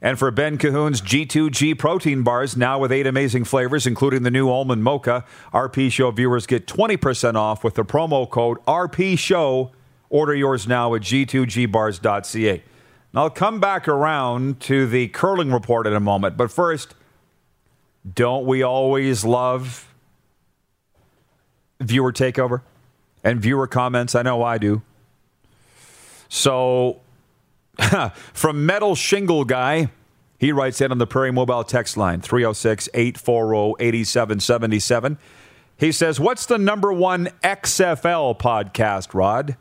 And 0.00 0.18
for 0.18 0.30
Ben 0.30 0.58
Cahoon's 0.58 1.02
G2G 1.02 1.76
protein 1.76 2.22
bars, 2.22 2.56
now 2.56 2.78
with 2.78 2.92
eight 2.92 3.06
amazing 3.06 3.44
flavors, 3.44 3.86
including 3.86 4.22
the 4.22 4.30
new 4.30 4.48
almond 4.48 4.84
mocha, 4.84 5.24
RP 5.52 5.90
Show 5.90 6.12
viewers 6.12 6.46
get 6.46 6.66
20% 6.66 7.34
off 7.34 7.64
with 7.64 7.74
the 7.74 7.84
promo 7.84 8.28
code 8.28 8.58
RP 8.66 9.18
Show. 9.18 9.72
Order 10.08 10.34
yours 10.34 10.66
now 10.66 10.94
at 10.94 11.02
g2gbars.ca. 11.02 12.62
And 13.12 13.20
I'll 13.20 13.30
come 13.30 13.60
back 13.60 13.88
around 13.88 14.60
to 14.60 14.86
the 14.86 15.08
curling 15.08 15.52
report 15.52 15.86
in 15.86 15.94
a 15.94 16.00
moment. 16.00 16.36
But 16.36 16.50
first, 16.50 16.94
don't 18.14 18.46
we 18.46 18.62
always 18.62 19.24
love 19.24 19.92
viewer 21.80 22.12
takeover 22.12 22.62
and 23.24 23.40
viewer 23.40 23.66
comments? 23.66 24.14
I 24.14 24.22
know 24.22 24.42
I 24.42 24.58
do. 24.58 24.82
So, 26.28 27.00
from 28.32 28.66
Metal 28.66 28.94
Shingle 28.94 29.44
Guy, 29.44 29.88
he 30.38 30.52
writes 30.52 30.80
in 30.80 30.92
on 30.92 30.98
the 30.98 31.06
Prairie 31.06 31.32
Mobile 31.32 31.64
text 31.64 31.96
line 31.96 32.20
306 32.20 32.88
840 32.92 33.82
8777. 33.82 35.18
He 35.78 35.92
says, 35.92 36.20
What's 36.20 36.46
the 36.46 36.58
number 36.58 36.92
one 36.92 37.28
XFL 37.42 38.38
podcast, 38.38 39.14
Rod? 39.14 39.56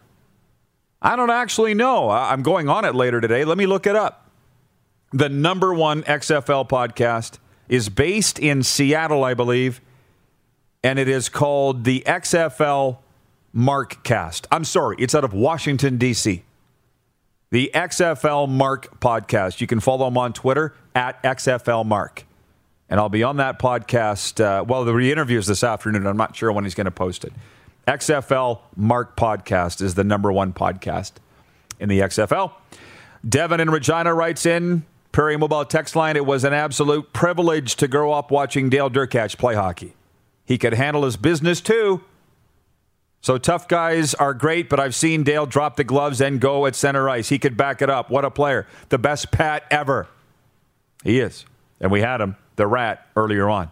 I 1.01 1.15
don't 1.15 1.29
actually 1.29 1.73
know. 1.73 2.09
I'm 2.09 2.41
going 2.41 2.69
on 2.69 2.85
it 2.85 2.95
later 2.95 3.21
today. 3.21 3.45
Let 3.45 3.57
me 3.57 3.65
look 3.65 3.85
it 3.85 3.95
up. 3.95 4.29
The 5.13 5.29
number 5.29 5.73
one 5.73 6.03
XFL 6.03 6.67
podcast 6.67 7.37
is 7.69 7.89
based 7.89 8.39
in 8.39 8.63
Seattle, 8.63 9.23
I 9.23 9.33
believe, 9.33 9.81
and 10.83 10.99
it 10.99 11.07
is 11.07 11.29
called 11.29 11.83
the 11.83 12.03
XFL 12.05 12.97
Mark 13.53 14.03
Cast. 14.03 14.47
I'm 14.51 14.63
sorry, 14.63 14.95
it's 14.99 15.15
out 15.15 15.23
of 15.23 15.33
Washington, 15.33 15.97
D.C. 15.97 16.43
The 17.49 17.71
XFL 17.73 18.49
Mark 18.49 18.99
podcast. 18.99 19.61
You 19.61 19.67
can 19.67 19.79
follow 19.79 20.07
him 20.07 20.17
on 20.17 20.33
Twitter 20.33 20.75
at 20.93 21.21
XFL 21.23 21.85
Mark. 21.85 22.25
And 22.89 22.99
I'll 22.99 23.09
be 23.09 23.23
on 23.23 23.37
that 23.37 23.59
podcast. 23.59 24.43
Uh, 24.43 24.63
well, 24.63 24.83
the 24.85 24.93
re 24.93 25.11
interviews 25.11 25.45
this 25.47 25.63
afternoon. 25.63 26.05
I'm 26.05 26.17
not 26.17 26.35
sure 26.35 26.51
when 26.51 26.63
he's 26.63 26.75
going 26.75 26.85
to 26.85 26.91
post 26.91 27.23
it. 27.23 27.33
XFL 27.87 28.59
Mark 28.75 29.15
Podcast 29.15 29.81
is 29.81 29.95
the 29.95 30.03
number 30.03 30.29
one 30.29 30.51
podcast 30.51 31.13
in 31.79 31.87
the 31.87 32.01
XFL. 32.01 32.51
Devin 33.27 33.61
in 33.61 33.69
Regina 33.69 34.13
writes 34.13 34.45
in 34.45 34.85
Prairie 35.13 35.37
Mobile 35.37 35.63
text 35.63 35.95
line. 35.95 36.17
It 36.17 36.25
was 36.25 36.43
an 36.43 36.53
absolute 36.53 37.13
privilege 37.13 37.77
to 37.77 37.87
grow 37.87 38.11
up 38.11 38.29
watching 38.29 38.69
Dale 38.69 38.89
Derkatch 38.89 39.37
play 39.37 39.55
hockey. 39.55 39.95
He 40.43 40.57
could 40.57 40.73
handle 40.73 41.03
his 41.03 41.15
business 41.15 41.61
too. 41.61 42.03
So 43.21 43.37
tough 43.37 43.69
guys 43.69 44.13
are 44.15 44.33
great, 44.33 44.67
but 44.67 44.81
I've 44.81 44.93
seen 44.93 45.23
Dale 45.23 45.45
drop 45.45 45.77
the 45.77 45.85
gloves 45.85 46.19
and 46.19 46.41
go 46.41 46.65
at 46.65 46.75
center 46.75 47.09
ice. 47.09 47.29
He 47.29 47.39
could 47.39 47.55
back 47.55 47.81
it 47.81 47.89
up. 47.89 48.09
What 48.09 48.25
a 48.25 48.31
player. 48.31 48.67
The 48.89 48.97
best 48.97 49.31
Pat 49.31 49.63
ever. 49.71 50.07
He 51.05 51.19
is. 51.19 51.45
And 51.79 51.89
we 51.89 52.01
had 52.01 52.19
him, 52.19 52.35
the 52.57 52.67
rat, 52.67 53.07
earlier 53.15 53.49
on. 53.49 53.71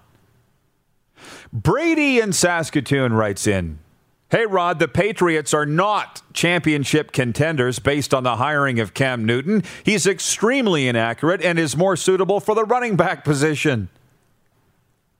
Brady 1.52 2.20
in 2.20 2.32
Saskatoon 2.32 3.12
writes 3.14 3.46
in 3.46 3.80
Hey, 4.36 4.46
Rod, 4.46 4.80
the 4.80 4.90
Patriots 4.90 5.54
are 5.54 5.66
not 5.66 6.22
championship 6.34 7.14
contenders 7.14 7.80
based 7.80 8.14
on 8.14 8.24
the 8.24 8.36
hiring 8.36 8.82
of 8.82 8.94
Cam 8.94 9.24
Newton. 9.24 9.64
He's 9.86 10.06
extremely 10.06 10.90
inaccurate 10.90 11.42
and 11.42 11.58
is 11.58 11.78
more 11.78 11.96
suitable 11.96 12.42
for 12.42 12.54
the 12.54 12.66
running 12.66 12.98
back 12.98 13.24
position. 13.24 13.88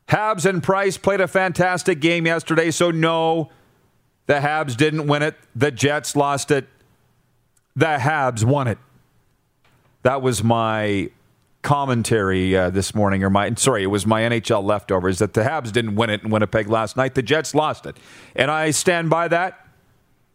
Habs 0.10 0.46
and 0.46 0.62
Price 0.62 0.98
played 0.98 1.22
a 1.22 1.30
fantastic 1.30 2.02
game 2.02 2.26
yesterday, 2.26 2.72
so 2.72 2.92
no, 2.92 3.52
the 4.26 4.34
Habs 4.34 4.76
didn't 4.76 5.08
win 5.08 5.22
it. 5.22 5.38
The 5.56 5.72
Jets 5.72 6.18
lost 6.18 6.52
it. 6.52 6.68
The 7.74 7.96
Habs 7.98 8.44
won 8.44 8.68
it. 8.68 8.80
That 10.04 10.22
was 10.22 10.44
my 10.44 11.10
commentary 11.66 12.56
uh, 12.56 12.70
this 12.70 12.96
morning, 12.96 13.24
or 13.24 13.30
my 13.30 13.54
sorry, 13.56 13.84
it 13.84 13.88
was 13.88 14.06
my 14.06 14.22
NHL 14.22 14.64
leftovers 14.64 15.18
that 15.20 15.34
the 15.34 15.42
Habs 15.42 15.72
didn't 15.72 15.96
win 15.96 16.10
it 16.10 16.24
in 16.24 16.30
Winnipeg 16.30 16.70
last 16.70 16.96
night. 16.96 17.16
The 17.16 17.24
Jets 17.24 17.54
lost 17.54 17.86
it, 17.86 17.98
and 18.36 18.50
I 18.50 18.72
stand 18.72 19.10
by 19.10 19.28
that. 19.28 19.68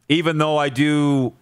Even 0.08 0.38
though 0.38 0.58
I 0.58 0.68
do 0.70 1.32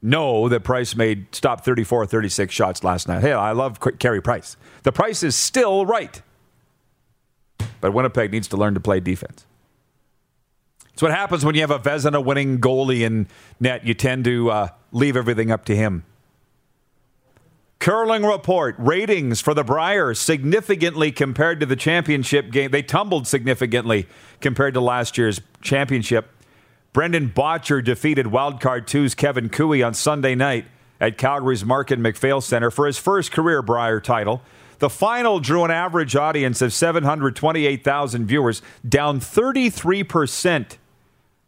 know 0.00 0.48
that 0.48 0.60
Price 0.60 0.94
made 0.94 1.34
stop 1.34 1.64
34 1.64 2.06
36 2.06 2.54
shots 2.54 2.84
last 2.84 3.08
night. 3.08 3.20
Hey, 3.20 3.32
I 3.32 3.52
love 3.52 3.80
Carey 3.98 4.22
Price. 4.22 4.56
The 4.84 4.92
price 4.92 5.22
is 5.22 5.34
still 5.34 5.84
right. 5.84 6.22
But 7.80 7.92
Winnipeg 7.92 8.30
needs 8.30 8.48
to 8.48 8.56
learn 8.56 8.74
to 8.74 8.80
play 8.80 9.00
defense. 9.00 9.46
It's 10.92 11.02
what 11.02 11.10
happens 11.10 11.44
when 11.44 11.54
you 11.54 11.60
have 11.62 11.70
a 11.70 11.78
Vezina 11.78 12.24
winning 12.24 12.60
goalie 12.60 13.00
in 13.00 13.26
net. 13.58 13.84
You 13.84 13.94
tend 13.94 14.24
to 14.26 14.50
uh, 14.50 14.68
leave 14.92 15.16
everything 15.16 15.50
up 15.50 15.64
to 15.66 15.76
him. 15.76 16.04
Curling 17.80 18.24
report 18.24 18.74
ratings 18.76 19.40
for 19.40 19.54
the 19.54 19.64
Briers 19.64 20.18
significantly 20.18 21.10
compared 21.10 21.60
to 21.60 21.66
the 21.66 21.76
championship 21.76 22.50
game. 22.50 22.70
They 22.70 22.82
tumbled 22.82 23.26
significantly 23.26 24.06
compared 24.42 24.74
to 24.74 24.82
last 24.82 25.16
year's 25.16 25.40
championship. 25.62 26.28
Brendan 26.92 27.30
Bottcher 27.30 27.82
defeated 27.82 28.26
Wildcard 28.26 28.84
2's 28.84 29.14
Kevin 29.14 29.48
Koe 29.48 29.82
on 29.82 29.94
Sunday 29.94 30.34
night 30.34 30.66
at 31.00 31.16
Calgary's 31.16 31.64
Markin 31.64 32.02
MacPhail 32.02 32.42
Center 32.42 32.70
for 32.70 32.86
his 32.86 32.98
first 32.98 33.32
career 33.32 33.62
Brier 33.62 33.98
title. 33.98 34.42
The 34.78 34.90
final 34.90 35.40
drew 35.40 35.64
an 35.64 35.70
average 35.70 36.14
audience 36.14 36.60
of 36.60 36.74
728,000 36.74 38.26
viewers, 38.26 38.60
down 38.86 39.20
33% 39.20 40.76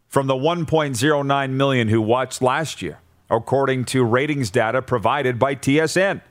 from 0.07 0.25
the 0.25 0.33
1.09 0.33 1.49
million 1.51 1.87
who 1.89 2.01
watched 2.01 2.41
last 2.41 2.81
year 2.81 3.02
according 3.29 3.85
to 3.85 4.03
ratings 4.03 4.49
data 4.51 4.81
provided 4.81 5.39
by 5.39 5.55
TSN. 5.55 6.21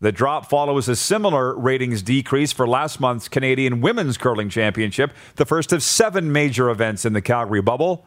The 0.00 0.12
drop 0.12 0.50
follows 0.50 0.88
a 0.88 0.96
similar 0.96 1.58
ratings 1.58 2.02
decrease 2.02 2.52
for 2.52 2.68
last 2.68 3.00
month's 3.00 3.28
Canadian 3.28 3.80
Women's 3.80 4.18
Curling 4.18 4.50
Championship, 4.50 5.12
the 5.36 5.46
first 5.46 5.72
of 5.72 5.82
seven 5.82 6.30
major 6.30 6.68
events 6.68 7.04
in 7.04 7.14
the 7.14 7.22
Calgary 7.22 7.62
bubble. 7.62 8.04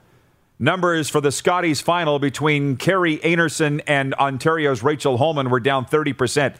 Numbers 0.59 1.09
for 1.09 1.21
the 1.21 1.31
Scotties 1.31 1.81
final 1.81 2.19
between 2.19 2.75
Kerry 2.77 3.17
Einarson 3.19 3.81
and 3.87 4.13
Ontario's 4.15 4.83
Rachel 4.83 5.17
Homan 5.17 5.49
were 5.49 5.59
down 5.59 5.85
30% 5.85 6.55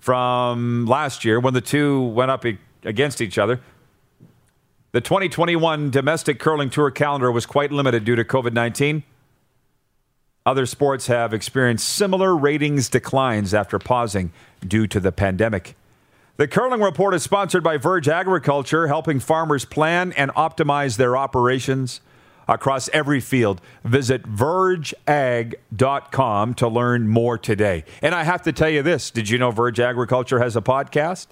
from 0.00 0.86
last 0.86 1.24
year 1.24 1.38
when 1.38 1.54
the 1.54 1.60
two 1.60 2.02
went 2.02 2.30
up 2.30 2.44
against 2.82 3.20
each 3.20 3.38
other. 3.38 3.60
The 4.90 5.00
2021 5.00 5.90
domestic 5.90 6.40
curling 6.40 6.70
tour 6.70 6.90
calendar 6.90 7.30
was 7.30 7.46
quite 7.46 7.70
limited 7.70 8.04
due 8.04 8.16
to 8.16 8.24
COVID 8.24 8.52
19. 8.52 9.04
Other 10.44 10.66
sports 10.66 11.06
have 11.06 11.32
experienced 11.32 11.88
similar 11.88 12.36
ratings 12.36 12.88
declines 12.88 13.54
after 13.54 13.78
pausing 13.78 14.32
due 14.66 14.88
to 14.88 14.98
the 14.98 15.12
pandemic. 15.12 15.76
The 16.36 16.48
Curling 16.48 16.80
Report 16.80 17.14
is 17.14 17.22
sponsored 17.22 17.62
by 17.62 17.76
Verge 17.76 18.08
Agriculture, 18.08 18.88
helping 18.88 19.20
farmers 19.20 19.64
plan 19.64 20.12
and 20.12 20.32
optimize 20.32 20.96
their 20.96 21.16
operations 21.16 22.00
across 22.48 22.88
every 22.88 23.20
field. 23.20 23.60
Visit 23.84 24.24
vergeag.com 24.24 24.94
to 26.54 26.68
learn 26.68 27.06
more 27.06 27.38
today. 27.38 27.84
And 28.00 28.14
I 28.14 28.24
have 28.24 28.42
to 28.42 28.52
tell 28.52 28.70
you 28.70 28.82
this 28.82 29.10
did 29.10 29.28
you 29.28 29.38
know 29.38 29.50
Verge 29.50 29.78
Agriculture 29.78 30.40
has 30.40 30.56
a 30.56 30.62
podcast? 30.62 31.26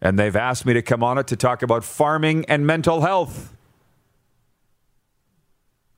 And 0.00 0.18
they've 0.18 0.36
asked 0.36 0.64
me 0.66 0.72
to 0.74 0.82
come 0.82 1.02
on 1.02 1.18
it 1.18 1.26
to 1.28 1.36
talk 1.36 1.62
about 1.62 1.84
farming 1.84 2.44
and 2.46 2.66
mental 2.66 3.00
health. 3.02 3.55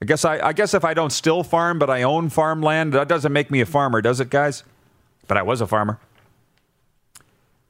I 0.00 0.04
guess 0.04 0.24
I, 0.24 0.38
I 0.38 0.52
guess 0.52 0.74
if 0.74 0.84
I 0.84 0.94
don't 0.94 1.10
still 1.10 1.42
farm, 1.42 1.78
but 1.78 1.90
I 1.90 2.02
own 2.02 2.28
farmland, 2.28 2.92
that 2.92 3.08
doesn't 3.08 3.32
make 3.32 3.50
me 3.50 3.60
a 3.60 3.66
farmer, 3.66 4.00
does 4.00 4.20
it, 4.20 4.30
guys? 4.30 4.62
But 5.26 5.36
I 5.36 5.42
was 5.42 5.60
a 5.60 5.66
farmer. 5.66 5.98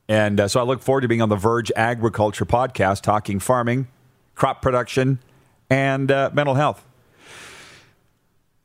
And 0.08 0.40
uh, 0.40 0.48
so 0.48 0.60
I 0.60 0.62
look 0.62 0.82
forward 0.82 1.02
to 1.02 1.08
being 1.08 1.22
on 1.22 1.28
the 1.28 1.36
Verge 1.36 1.72
Agriculture 1.76 2.46
podcast, 2.46 3.02
talking 3.02 3.40
farming, 3.40 3.88
crop 4.34 4.62
production, 4.62 5.18
and 5.70 6.10
uh, 6.10 6.30
mental 6.32 6.54
health. 6.54 6.84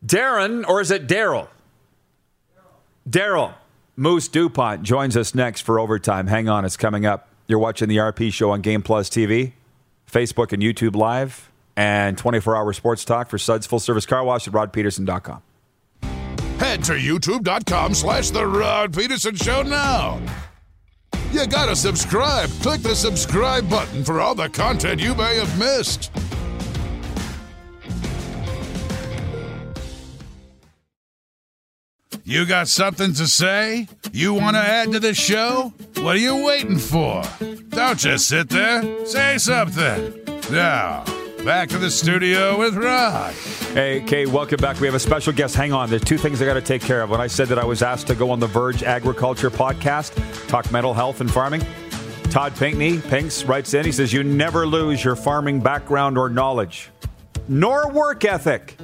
Darren, 0.05 0.67
or 0.67 0.81
is 0.81 0.91
it 0.91 1.07
Daryl? 1.07 1.47
Daryl 3.09 3.53
Moose 3.95 4.27
DuPont 4.27 4.83
joins 4.83 5.15
us 5.15 5.35
next 5.35 5.61
for 5.61 5.79
overtime. 5.79 6.27
Hang 6.27 6.49
on, 6.49 6.65
it's 6.65 6.77
coming 6.77 7.05
up. 7.05 7.27
You're 7.47 7.59
watching 7.59 7.89
the 7.89 7.97
RP 7.97 8.31
show 8.33 8.51
on 8.51 8.61
Game 8.61 8.81
Plus 8.81 9.09
TV, 9.09 9.53
Facebook 10.09 10.51
and 10.51 10.63
YouTube 10.63 10.95
Live, 10.95 11.51
and 11.75 12.17
24 12.17 12.55
hour 12.55 12.73
sports 12.73 13.05
talk 13.05 13.29
for 13.29 13.37
Suds 13.37 13.65
Full 13.65 13.79
Service 13.79 14.05
Car 14.05 14.23
Wash 14.23 14.47
at 14.47 14.53
rodpedersen.com. 14.53 15.41
Head 16.59 16.83
to 16.85 16.93
youtube.com 16.93 17.93
slash 17.93 18.29
The 18.29 18.45
Rod 18.45 18.93
Pedersen 18.93 19.35
Show 19.35 19.63
now. 19.63 20.21
You 21.31 21.47
gotta 21.47 21.75
subscribe. 21.75 22.49
Click 22.61 22.81
the 22.81 22.95
subscribe 22.95 23.69
button 23.69 24.03
for 24.03 24.21
all 24.21 24.35
the 24.35 24.49
content 24.49 25.01
you 25.01 25.15
may 25.15 25.35
have 25.37 25.59
missed. 25.59 26.11
You 32.23 32.45
got 32.45 32.67
something 32.67 33.13
to 33.15 33.27
say? 33.27 33.87
You 34.13 34.33
want 34.33 34.55
to 34.55 34.61
add 34.61 34.91
to 34.93 34.99
the 34.99 35.13
show? 35.13 35.73
What 35.97 36.15
are 36.15 36.19
you 36.19 36.45
waiting 36.45 36.77
for? 36.77 37.23
Don't 37.69 37.99
just 37.99 38.29
sit 38.29 38.49
there. 38.49 39.05
Say 39.05 39.37
something. 39.39 40.19
Now, 40.51 41.03
back 41.43 41.67
to 41.69 41.77
the 41.77 41.91
studio 41.91 42.57
with 42.57 42.75
Rod. 42.75 43.33
Hey, 43.73 44.01
Kay, 44.05 44.25
welcome 44.25 44.57
back. 44.57 44.79
We 44.79 44.87
have 44.87 44.95
a 44.95 44.99
special 44.99 45.33
guest. 45.33 45.55
Hang 45.55 45.73
on. 45.73 45.89
There's 45.89 46.03
two 46.03 46.17
things 46.17 46.41
I 46.41 46.45
got 46.45 46.53
to 46.53 46.61
take 46.61 46.81
care 46.81 47.01
of. 47.01 47.09
When 47.09 47.19
I 47.19 47.27
said 47.27 47.49
that 47.49 47.59
I 47.59 47.65
was 47.65 47.81
asked 47.81 48.07
to 48.07 48.15
go 48.15 48.29
on 48.31 48.39
the 48.39 48.47
Verge 48.47 48.83
Agriculture 48.83 49.49
podcast, 49.49 50.47
talk 50.47 50.71
mental 50.71 50.93
health 50.93 51.21
and 51.21 51.29
farming, 51.29 51.61
Todd 52.29 52.55
Pinkney, 52.55 52.99
Pinks, 52.99 53.43
writes 53.43 53.73
in. 53.73 53.85
He 53.85 53.91
says, 53.91 54.13
You 54.13 54.23
never 54.23 54.65
lose 54.65 55.03
your 55.03 55.15
farming 55.15 55.59
background 55.59 56.17
or 56.17 56.29
knowledge, 56.29 56.89
nor 57.47 57.91
work 57.91 58.23
ethic, 58.23 58.77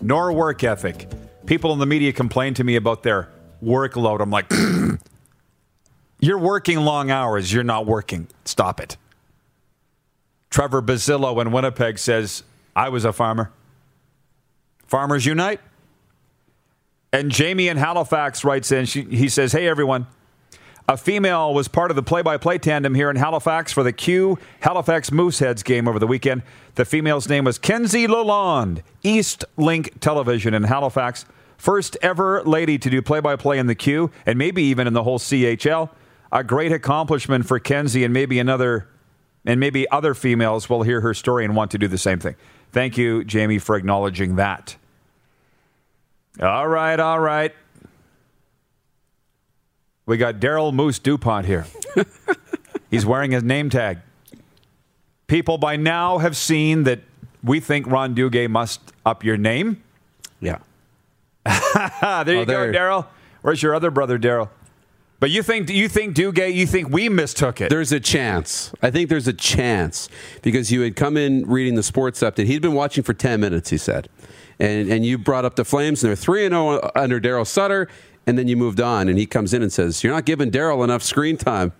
nor 0.00 0.32
work 0.32 0.64
ethic. 0.64 1.08
People 1.44 1.72
in 1.72 1.78
the 1.78 1.86
media 1.86 2.12
complain 2.12 2.54
to 2.54 2.64
me 2.64 2.76
about 2.76 3.02
their 3.02 3.28
workload. 3.62 4.20
I'm 4.20 4.30
like, 4.30 4.50
You're 6.18 6.38
working 6.38 6.78
long 6.80 7.10
hours. 7.10 7.52
You're 7.52 7.62
not 7.62 7.84
working. 7.84 8.26
Stop 8.46 8.80
it. 8.80 8.96
Trevor 10.56 10.80
Bazillo 10.80 11.38
in 11.42 11.52
Winnipeg 11.52 11.98
says, 11.98 12.42
I 12.74 12.88
was 12.88 13.04
a 13.04 13.12
farmer. 13.12 13.52
Farmers 14.86 15.26
Unite. 15.26 15.60
And 17.12 17.30
Jamie 17.30 17.68
in 17.68 17.76
Halifax 17.76 18.42
writes 18.42 18.72
in, 18.72 18.86
she, 18.86 19.02
he 19.02 19.28
says, 19.28 19.52
Hey, 19.52 19.68
everyone. 19.68 20.06
A 20.88 20.96
female 20.96 21.52
was 21.52 21.68
part 21.68 21.90
of 21.90 21.94
the 21.94 22.02
play 22.02 22.22
by 22.22 22.38
play 22.38 22.56
tandem 22.56 22.94
here 22.94 23.10
in 23.10 23.16
Halifax 23.16 23.70
for 23.70 23.82
the 23.82 23.92
Q 23.92 24.38
Halifax 24.60 25.10
Mooseheads 25.10 25.62
game 25.62 25.86
over 25.86 25.98
the 25.98 26.06
weekend. 26.06 26.42
The 26.76 26.86
female's 26.86 27.28
name 27.28 27.44
was 27.44 27.58
Kenzie 27.58 28.06
Lalonde, 28.06 28.80
East 29.02 29.44
Link 29.58 30.00
Television 30.00 30.54
in 30.54 30.62
Halifax. 30.62 31.26
First 31.58 31.98
ever 32.00 32.42
lady 32.44 32.78
to 32.78 32.88
do 32.88 33.02
play 33.02 33.20
by 33.20 33.36
play 33.36 33.58
in 33.58 33.66
the 33.66 33.74
Q 33.74 34.10
and 34.24 34.38
maybe 34.38 34.62
even 34.62 34.86
in 34.86 34.94
the 34.94 35.02
whole 35.02 35.18
CHL. 35.18 35.90
A 36.32 36.42
great 36.42 36.72
accomplishment 36.72 37.44
for 37.44 37.58
Kenzie 37.58 38.04
and 38.04 38.14
maybe 38.14 38.38
another 38.38 38.88
and 39.46 39.60
maybe 39.60 39.88
other 39.90 40.12
females 40.12 40.68
will 40.68 40.82
hear 40.82 41.00
her 41.00 41.14
story 41.14 41.44
and 41.44 41.54
want 41.56 41.70
to 41.70 41.78
do 41.78 41.88
the 41.88 41.98
same 41.98 42.18
thing. 42.18 42.34
Thank 42.72 42.98
you, 42.98 43.24
Jamie, 43.24 43.58
for 43.58 43.76
acknowledging 43.76 44.36
that. 44.36 44.76
All 46.40 46.68
right, 46.68 46.98
all 46.98 47.20
right. 47.20 47.54
We 50.04 50.16
got 50.16 50.36
Daryl 50.36 50.74
Moose 50.74 50.98
DuPont 50.98 51.46
here. 51.46 51.66
He's 52.90 53.06
wearing 53.06 53.30
his 53.30 53.42
name 53.42 53.70
tag. 53.70 53.98
People 55.26 55.58
by 55.58 55.76
now 55.76 56.18
have 56.18 56.36
seen 56.36 56.84
that 56.84 57.00
we 57.42 57.58
think 57.60 57.86
Ron 57.86 58.14
Duguay 58.14 58.48
must 58.48 58.80
up 59.04 59.24
your 59.24 59.36
name. 59.36 59.82
Yeah. 60.40 60.58
there 61.44 61.54
oh, 62.02 62.24
you 62.26 62.38
Oh, 62.40 62.44
go. 62.44 62.72
Daryl. 62.72 63.06
Where's 63.42 63.62
your 63.62 63.74
other 63.74 63.90
brother, 63.90 64.18
Daryl? 64.18 64.50
But 65.18 65.30
you 65.30 65.42
think 65.42 65.70
you 65.70 65.88
think 65.88 66.14
Duguay, 66.14 66.52
you 66.52 66.66
think 66.66 66.90
we 66.90 67.08
mistook 67.08 67.60
it. 67.60 67.70
There's 67.70 67.92
a 67.92 68.00
chance. 68.00 68.72
I 68.82 68.90
think 68.90 69.08
there's 69.08 69.26
a 69.26 69.32
chance 69.32 70.10
because 70.42 70.70
you 70.70 70.82
had 70.82 70.94
come 70.94 71.16
in 71.16 71.46
reading 71.46 71.74
the 71.74 71.82
sports 71.82 72.20
update. 72.20 72.46
He'd 72.46 72.62
been 72.62 72.74
watching 72.74 73.02
for 73.02 73.14
10 73.14 73.40
minutes, 73.40 73.70
he 73.70 73.78
said. 73.78 74.08
And, 74.58 74.90
and 74.90 75.06
you 75.06 75.16
brought 75.18 75.44
up 75.44 75.56
the 75.56 75.64
Flames, 75.64 76.02
and 76.02 76.10
they're 76.10 76.16
3 76.16 76.48
0 76.48 76.90
under 76.94 77.20
Daryl 77.20 77.46
Sutter. 77.46 77.88
And 78.26 78.36
then 78.36 78.48
you 78.48 78.56
moved 78.56 78.80
on, 78.80 79.08
and 79.08 79.18
he 79.18 79.24
comes 79.24 79.54
in 79.54 79.62
and 79.62 79.72
says, 79.72 80.02
You're 80.02 80.12
not 80.12 80.24
giving 80.24 80.50
Daryl 80.50 80.82
enough 80.82 81.02
screen 81.02 81.36
time. 81.36 81.72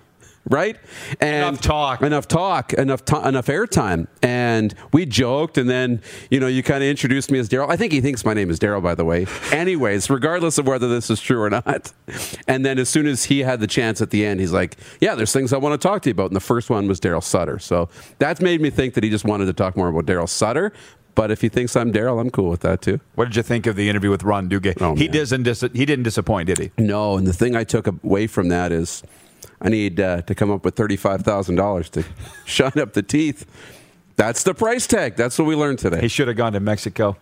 Right? 0.48 0.76
And 1.20 1.36
Enough 1.48 1.60
talk. 1.60 2.02
Enough 2.02 2.28
talk, 2.28 2.72
enough 2.72 3.02
enough 3.24 3.46
airtime. 3.46 4.06
And 4.22 4.74
we 4.92 5.04
joked, 5.04 5.58
and 5.58 5.68
then, 5.68 6.00
you 6.30 6.38
know, 6.38 6.46
you 6.46 6.62
kind 6.62 6.84
of 6.84 6.88
introduced 6.88 7.30
me 7.32 7.38
as 7.40 7.48
Daryl. 7.48 7.68
I 7.68 7.76
think 7.76 7.92
he 7.92 8.00
thinks 8.00 8.24
my 8.24 8.32
name 8.32 8.48
is 8.50 8.60
Daryl, 8.60 8.82
by 8.82 8.94
the 8.94 9.04
way. 9.04 9.26
Anyways, 9.52 10.08
regardless 10.08 10.58
of 10.58 10.66
whether 10.68 10.88
this 10.88 11.10
is 11.10 11.20
true 11.20 11.42
or 11.42 11.50
not. 11.50 11.92
And 12.46 12.64
then 12.64 12.78
as 12.78 12.88
soon 12.88 13.06
as 13.06 13.24
he 13.24 13.40
had 13.40 13.58
the 13.60 13.66
chance 13.66 14.00
at 14.00 14.10
the 14.10 14.24
end, 14.24 14.38
he's 14.38 14.52
like, 14.52 14.76
Yeah, 15.00 15.14
there's 15.16 15.32
things 15.32 15.52
I 15.52 15.58
want 15.58 15.80
to 15.80 15.88
talk 15.88 16.02
to 16.02 16.08
you 16.10 16.12
about. 16.12 16.26
And 16.26 16.36
the 16.36 16.40
first 16.40 16.70
one 16.70 16.86
was 16.86 17.00
Daryl 17.00 17.22
Sutter. 17.22 17.58
So 17.58 17.88
that's 18.18 18.40
made 18.40 18.60
me 18.60 18.70
think 18.70 18.94
that 18.94 19.02
he 19.02 19.10
just 19.10 19.24
wanted 19.24 19.46
to 19.46 19.52
talk 19.52 19.76
more 19.76 19.88
about 19.88 20.06
Daryl 20.06 20.28
Sutter. 20.28 20.72
But 21.16 21.30
if 21.30 21.40
he 21.40 21.48
thinks 21.48 21.74
I'm 21.74 21.92
Daryl, 21.92 22.20
I'm 22.20 22.30
cool 22.30 22.50
with 22.50 22.60
that 22.60 22.82
too. 22.82 23.00
what 23.14 23.24
did 23.24 23.36
you 23.36 23.42
think 23.42 23.66
of 23.66 23.74
the 23.74 23.88
interview 23.88 24.10
with 24.10 24.22
Ron 24.22 24.48
Duguay? 24.50 24.74
Oh, 24.80 24.94
he 24.94 25.08
man. 25.08 25.16
doesn't 25.16 25.42
dis- 25.44 25.64
he 25.72 25.86
didn't 25.86 26.02
disappoint, 26.04 26.46
did 26.46 26.58
he? 26.58 26.70
No, 26.78 27.16
and 27.16 27.26
the 27.26 27.32
thing 27.32 27.56
I 27.56 27.64
took 27.64 27.86
away 27.86 28.26
from 28.26 28.48
that 28.48 28.70
is 28.70 29.02
I 29.60 29.68
need 29.68 30.00
uh, 30.00 30.22
to 30.22 30.34
come 30.34 30.50
up 30.50 30.64
with 30.64 30.74
$35,000 30.74 31.90
to 31.90 32.04
shine 32.44 32.78
up 32.78 32.92
the 32.92 33.02
teeth. 33.02 33.46
That's 34.16 34.42
the 34.42 34.54
price 34.54 34.86
tag. 34.86 35.16
That's 35.16 35.38
what 35.38 35.46
we 35.46 35.54
learned 35.54 35.78
today. 35.78 36.00
He 36.00 36.08
should 36.08 36.28
have 36.28 36.36
gone 36.36 36.52
to 36.54 36.60
Mexico. 36.60 37.16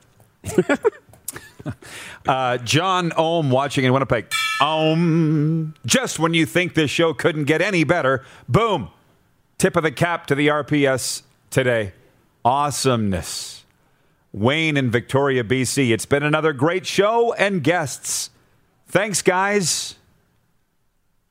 uh, 2.27 2.59
John 2.59 3.13
Ohm 3.17 3.51
watching 3.51 3.85
in 3.85 3.93
Winnipeg. 3.93 4.33
Ohm. 4.61 5.75
Just 5.85 6.19
when 6.19 6.35
you 6.35 6.47
think 6.47 6.75
this 6.75 6.91
show 6.91 7.13
couldn't 7.13 7.45
get 7.45 7.61
any 7.61 7.85
better, 7.85 8.25
boom. 8.49 8.91
Tip 9.59 9.77
of 9.77 9.83
the 9.83 9.93
cap 9.93 10.27
to 10.27 10.35
the 10.35 10.49
RPS 10.49 11.23
today. 11.51 11.93
Awesomeness. 12.45 13.65
Wayne 14.33 14.77
in 14.77 14.91
Victoria, 14.91 15.45
BC. 15.45 15.91
It's 15.91 16.07
been 16.07 16.25
another 16.25 16.53
great 16.53 16.87
show 16.87 17.33
and 17.35 17.63
guests. 17.63 18.31
Thanks, 18.89 19.23
guys. 19.23 19.95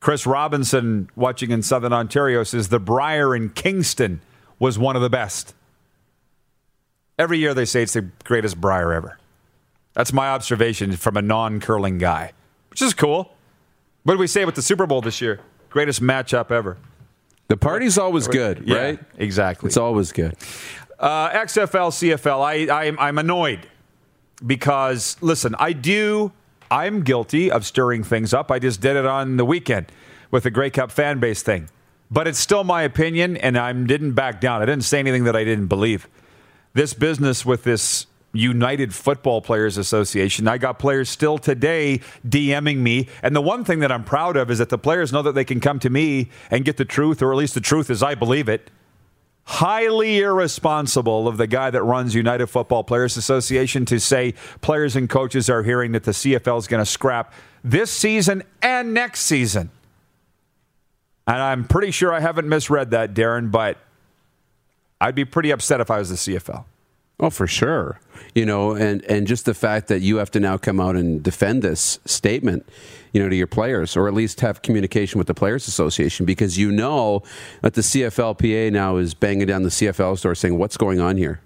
Chris 0.03 0.27
Robinson, 0.27 1.09
watching 1.15 1.49
in 1.51 1.63
Southern 1.63 1.93
Ontario, 1.93 2.43
says 2.43 2.67
the 2.67 2.77
Brier 2.77 3.33
in 3.33 3.49
Kingston 3.49 4.19
was 4.59 4.77
one 4.77 4.97
of 4.97 5.01
the 5.01 5.09
best. 5.09 5.55
Every 7.17 7.37
year 7.37 7.53
they 7.53 7.63
say 7.63 7.83
it's 7.83 7.93
the 7.93 8.09
greatest 8.25 8.59
Brier 8.59 8.91
ever. 8.91 9.17
That's 9.93 10.11
my 10.11 10.27
observation 10.27 10.91
from 10.97 11.15
a 11.15 11.21
non 11.21 11.61
curling 11.61 11.99
guy, 11.99 12.33
which 12.69 12.81
is 12.81 12.93
cool. 12.93 13.33
What 14.03 14.15
did 14.15 14.19
we 14.19 14.27
say 14.27 14.43
with 14.43 14.55
the 14.55 14.61
Super 14.61 14.85
Bowl 14.85 14.99
this 14.99 15.21
year? 15.21 15.39
Greatest 15.69 16.01
matchup 16.01 16.51
ever. 16.51 16.75
the 17.47 17.55
party's 17.55 17.97
always 17.97 18.27
good, 18.27 18.63
Yeah, 18.67 18.77
right? 18.77 18.99
Exactly. 19.17 19.67
It's 19.67 19.77
always 19.77 20.11
good. 20.11 20.35
Uh, 20.99 21.29
XFL, 21.29 21.91
CFL, 21.91 22.41
I, 22.43 22.87
I, 22.87 23.07
I'm 23.07 23.17
annoyed 23.17 23.69
because, 24.45 25.15
listen, 25.21 25.55
I 25.59 25.71
do, 25.71 26.33
I'm 26.73 27.03
guilty 27.03 27.51
of 27.51 27.67
stirring 27.67 28.03
things 28.03 28.33
up. 28.33 28.49
I 28.49 28.57
just 28.57 28.81
did 28.81 28.95
it 28.95 29.05
on 29.05 29.37
the 29.37 29.45
weekend 29.45 29.91
with 30.31 30.41
the 30.41 30.49
Grey 30.49 30.71
Cup 30.71 30.89
fan 30.89 31.19
base 31.19 31.43
thing. 31.43 31.69
But 32.09 32.27
it's 32.27 32.39
still 32.39 32.63
my 32.63 32.81
opinion, 32.81 33.37
and 33.37 33.59
I 33.59 33.71
didn't 33.73 34.13
back 34.13 34.41
down. 34.41 34.59
I 34.63 34.65
didn't 34.65 34.83
say 34.83 34.97
anything 34.97 35.25
that 35.25 35.35
I 35.35 35.43
didn't 35.43 35.67
believe. 35.67 36.07
This 36.73 36.95
business 36.95 37.45
with 37.45 37.63
this 37.63 38.07
United 38.33 38.91
Football 38.91 39.39
Players 39.39 39.77
Association, 39.77 40.47
I 40.47 40.57
got 40.57 40.79
players 40.79 41.11
still 41.11 41.37
today 41.37 42.01
DMing 42.27 42.77
me. 42.77 43.07
And 43.21 43.35
the 43.35 43.41
one 43.41 43.63
thing 43.63 43.77
that 43.81 43.91
I'm 43.91 44.03
proud 44.03 44.35
of 44.35 44.49
is 44.49 44.57
that 44.57 44.69
the 44.69 44.79
players 44.79 45.13
know 45.13 45.21
that 45.21 45.35
they 45.35 45.45
can 45.45 45.59
come 45.59 45.77
to 45.77 45.91
me 45.91 46.31
and 46.49 46.65
get 46.65 46.77
the 46.77 46.85
truth, 46.85 47.21
or 47.21 47.31
at 47.31 47.37
least 47.37 47.53
the 47.53 47.61
truth 47.61 47.91
as 47.91 48.01
I 48.01 48.15
believe 48.15 48.49
it 48.49 48.71
highly 49.45 50.19
irresponsible 50.19 51.27
of 51.27 51.37
the 51.37 51.47
guy 51.47 51.69
that 51.69 51.83
runs 51.83 52.15
United 52.15 52.47
Football 52.47 52.83
Players 52.83 53.17
Association 53.17 53.85
to 53.85 53.99
say 53.99 54.33
players 54.61 54.95
and 54.95 55.09
coaches 55.09 55.49
are 55.49 55.63
hearing 55.63 55.91
that 55.91 56.03
the 56.03 56.11
CFL 56.11 56.59
is 56.59 56.67
going 56.67 56.81
to 56.81 56.89
scrap 56.89 57.33
this 57.63 57.91
season 57.91 58.43
and 58.61 58.93
next 58.93 59.21
season. 59.21 59.69
And 61.27 61.37
I'm 61.37 61.65
pretty 61.65 61.91
sure 61.91 62.13
I 62.13 62.19
haven't 62.19 62.47
misread 62.47 62.91
that, 62.91 63.13
Darren, 63.13 63.51
but 63.51 63.77
I'd 64.99 65.15
be 65.15 65.25
pretty 65.25 65.51
upset 65.51 65.81
if 65.81 65.91
I 65.91 65.99
was 65.99 66.09
the 66.09 66.15
CFL. 66.15 66.65
Oh, 67.19 67.29
for 67.29 67.47
sure. 67.47 67.99
You 68.33 68.45
know, 68.45 68.71
and, 68.71 69.03
and 69.05 69.27
just 69.27 69.45
the 69.45 69.53
fact 69.53 69.87
that 69.87 70.01
you 70.01 70.17
have 70.17 70.31
to 70.31 70.39
now 70.39 70.57
come 70.57 70.79
out 70.79 70.95
and 70.95 71.21
defend 71.21 71.61
this 71.61 71.99
statement, 72.05 72.67
you 73.11 73.21
know, 73.21 73.29
to 73.29 73.35
your 73.35 73.47
players, 73.47 73.95
or 73.95 74.07
at 74.07 74.13
least 74.13 74.41
have 74.41 74.61
communication 74.61 75.19
with 75.19 75.27
the 75.27 75.33
Players 75.33 75.67
Association, 75.67 76.25
because 76.25 76.57
you 76.57 76.71
know 76.71 77.21
that 77.61 77.75
the 77.75 77.81
CFLPA 77.81 78.71
now 78.71 78.97
is 78.97 79.13
banging 79.13 79.47
down 79.47 79.63
the 79.63 79.69
CFL 79.69 80.17
store 80.17 80.33
saying, 80.33 80.57
what's 80.57 80.77
going 80.77 80.99
on 80.99 81.17
here? 81.17 81.41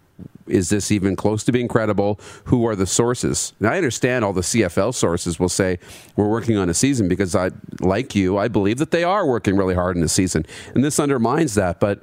Is 0.47 0.69
this 0.69 0.91
even 0.91 1.17
close 1.17 1.43
to 1.43 1.51
being 1.51 1.67
credible? 1.67 2.19
Who 2.45 2.65
are 2.65 2.75
the 2.75 2.87
sources? 2.87 3.51
Now, 3.59 3.73
I 3.73 3.77
understand 3.77 4.23
all 4.23 4.31
the 4.31 4.41
CFL 4.41 4.95
sources 4.95 5.39
will 5.39 5.49
say 5.49 5.77
we're 6.15 6.29
working 6.29 6.55
on 6.55 6.69
a 6.69 6.73
season 6.73 7.09
because 7.09 7.35
I, 7.35 7.51
like 7.81 8.15
you, 8.15 8.37
I 8.37 8.47
believe 8.47 8.77
that 8.77 8.91
they 8.91 9.03
are 9.03 9.27
working 9.27 9.57
really 9.57 9.75
hard 9.75 9.97
in 9.97 10.01
the 10.01 10.07
season, 10.07 10.45
and 10.73 10.83
this 10.85 10.99
undermines 10.99 11.55
that. 11.55 11.81
But 11.81 12.01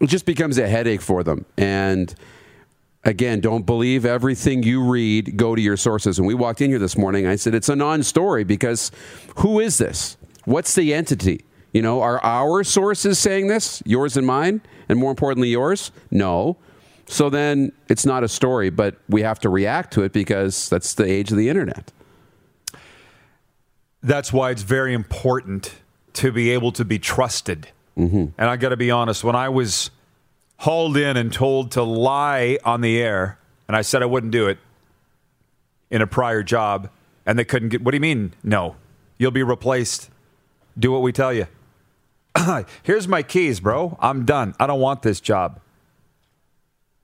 it 0.00 0.06
just 0.06 0.24
becomes 0.24 0.56
a 0.56 0.68
headache 0.68 1.02
for 1.02 1.24
them. 1.24 1.44
And 1.58 2.14
again, 3.04 3.40
don't 3.40 3.64
believe 3.64 4.04
everything 4.04 4.62
you 4.62 4.82
read. 4.82 5.36
Go 5.36 5.54
to 5.54 5.62
your 5.62 5.76
sources. 5.76 6.18
And 6.18 6.26
we 6.26 6.34
walked 6.34 6.60
in 6.60 6.70
here 6.70 6.78
this 6.78 6.96
morning. 6.96 7.26
I 7.26 7.36
said 7.36 7.54
it's 7.54 7.68
a 7.68 7.76
non-story 7.76 8.44
because 8.44 8.90
who 9.36 9.60
is 9.60 9.78
this? 9.78 10.16
What's 10.44 10.74
the 10.74 10.94
entity? 10.94 11.44
You 11.72 11.82
know, 11.82 12.02
are 12.02 12.22
our 12.24 12.64
sources 12.64 13.18
saying 13.18 13.46
this? 13.46 13.82
Yours 13.86 14.16
and 14.16 14.26
mine, 14.26 14.60
and 14.88 14.98
more 14.98 15.10
importantly, 15.10 15.48
yours? 15.48 15.92
No. 16.10 16.56
So 17.06 17.30
then 17.30 17.72
it's 17.88 18.04
not 18.06 18.24
a 18.24 18.28
story, 18.28 18.70
but 18.70 18.96
we 19.08 19.22
have 19.22 19.38
to 19.40 19.48
react 19.48 19.92
to 19.94 20.02
it 20.02 20.12
because 20.12 20.68
that's 20.68 20.94
the 20.94 21.04
age 21.04 21.30
of 21.30 21.36
the 21.36 21.48
internet. 21.48 21.92
That's 24.02 24.32
why 24.32 24.50
it's 24.50 24.62
very 24.62 24.94
important 24.94 25.74
to 26.14 26.32
be 26.32 26.50
able 26.50 26.72
to 26.72 26.84
be 26.84 26.98
trusted. 26.98 27.68
Mm-hmm. 27.96 28.26
And 28.38 28.50
I 28.50 28.56
got 28.56 28.70
to 28.70 28.76
be 28.76 28.90
honest, 28.90 29.22
when 29.22 29.36
I 29.36 29.48
was 29.48 29.90
hauled 30.60 30.96
in 30.96 31.16
and 31.16 31.32
told 31.32 31.70
to 31.72 31.82
lie 31.82 32.58
on 32.64 32.82
the 32.82 33.00
air, 33.00 33.38
and 33.66 33.76
I 33.76 33.80
said 33.80 34.02
I 34.02 34.06
wouldn't 34.06 34.32
do 34.32 34.46
it 34.46 34.58
in 35.90 36.02
a 36.02 36.06
prior 36.06 36.42
job, 36.42 36.90
and 37.24 37.38
they 37.38 37.44
couldn't 37.44 37.70
get, 37.70 37.82
what 37.82 37.92
do 37.92 37.96
you 37.96 38.00
mean? 38.00 38.34
No, 38.42 38.76
you'll 39.18 39.30
be 39.30 39.42
replaced. 39.42 40.10
Do 40.78 40.92
what 40.92 41.00
we 41.00 41.12
tell 41.12 41.32
you. 41.32 41.46
Here's 42.82 43.08
my 43.08 43.22
keys, 43.22 43.58
bro. 43.58 43.96
I'm 44.00 44.26
done. 44.26 44.54
I 44.60 44.66
don't 44.66 44.80
want 44.80 45.00
this 45.00 45.20
job. 45.20 45.60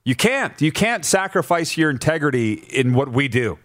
You 0.03 0.15
can't. 0.15 0.59
You 0.61 0.71
can't 0.71 1.03
sacrifice 1.03 1.77
your 1.77 1.89
integrity 1.89 2.53
in 2.53 2.93
what 2.93 3.09
we 3.09 3.27
do. 3.27 3.57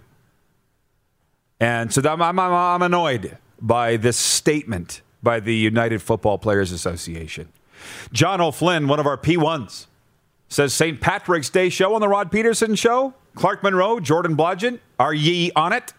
And 1.60 1.92
so 1.92 2.02
I'm, 2.02 2.22
I'm, 2.22 2.38
I'm 2.40 2.82
annoyed 2.82 3.36
by 3.60 3.98
this 3.98 4.16
statement 4.16 5.02
by 5.22 5.38
the 5.38 5.54
United 5.54 6.00
Football 6.00 6.38
Players 6.38 6.72
Association. 6.72 7.48
John 8.12 8.40
O'Flynn, 8.40 8.88
one 8.88 9.00
of 9.00 9.06
our 9.06 9.16
P1s, 9.16 9.86
says 10.48 10.74
St. 10.74 11.00
Patrick's 11.00 11.50
Day 11.50 11.68
show 11.68 11.94
on 11.94 12.00
the 12.00 12.08
Rod 12.08 12.30
Pedersen 12.30 12.74
show. 12.74 13.14
Clark 13.34 13.62
Monroe, 13.62 13.98
Jordan 14.00 14.36
Blodgett, 14.36 14.80
are 14.98 15.14
ye 15.14 15.50
on 15.56 15.72
it? 15.72 15.92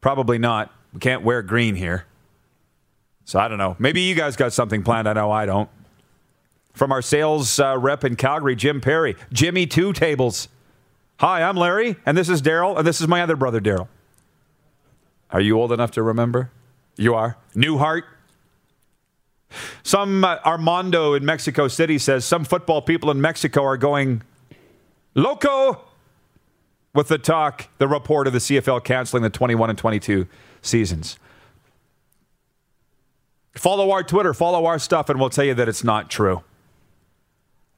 Probably 0.00 0.38
not. 0.38 0.72
We 0.92 1.00
can't 1.00 1.22
wear 1.22 1.42
green 1.42 1.76
here. 1.76 2.06
So 3.24 3.38
I 3.38 3.48
don't 3.48 3.58
know. 3.58 3.76
Maybe 3.78 4.02
you 4.02 4.14
guys 4.14 4.36
got 4.36 4.52
something 4.52 4.82
planned. 4.82 5.08
I 5.08 5.12
know 5.12 5.30
I 5.30 5.46
don't 5.46 5.70
from 6.74 6.92
our 6.92 7.00
sales 7.00 7.58
uh, 7.58 7.78
rep 7.78 8.04
in 8.04 8.16
Calgary, 8.16 8.56
Jim 8.56 8.80
Perry. 8.80 9.16
Jimmy 9.32 9.66
Two 9.66 9.92
Tables. 9.92 10.48
Hi, 11.20 11.42
I'm 11.42 11.56
Larry, 11.56 11.96
and 12.04 12.18
this 12.18 12.28
is 12.28 12.42
Daryl, 12.42 12.76
and 12.76 12.86
this 12.86 13.00
is 13.00 13.06
my 13.06 13.22
other 13.22 13.36
brother, 13.36 13.60
Daryl. 13.60 13.88
Are 15.30 15.40
you 15.40 15.58
old 15.58 15.72
enough 15.72 15.92
to 15.92 16.02
remember? 16.02 16.50
You 16.96 17.14
are. 17.14 17.38
Newhart. 17.54 18.02
Some 19.82 20.24
uh, 20.24 20.38
Armando 20.44 21.14
in 21.14 21.24
Mexico 21.24 21.68
City 21.68 21.98
says 21.98 22.24
some 22.24 22.44
football 22.44 22.82
people 22.82 23.10
in 23.10 23.20
Mexico 23.20 23.62
are 23.64 23.76
going 23.76 24.22
loco 25.14 25.80
with 26.94 27.08
the 27.08 27.18
talk, 27.18 27.68
the 27.78 27.88
report 27.88 28.26
of 28.26 28.32
the 28.32 28.38
CFL 28.38 28.82
canceling 28.84 29.22
the 29.22 29.30
21 29.30 29.70
and 29.70 29.78
22 29.78 30.26
seasons. 30.62 31.18
Follow 33.56 33.90
our 33.92 34.02
Twitter, 34.02 34.34
follow 34.34 34.66
our 34.66 34.78
stuff, 34.78 35.08
and 35.08 35.20
we'll 35.20 35.30
tell 35.30 35.44
you 35.44 35.54
that 35.54 35.68
it's 35.68 35.84
not 35.84 36.10
true. 36.10 36.42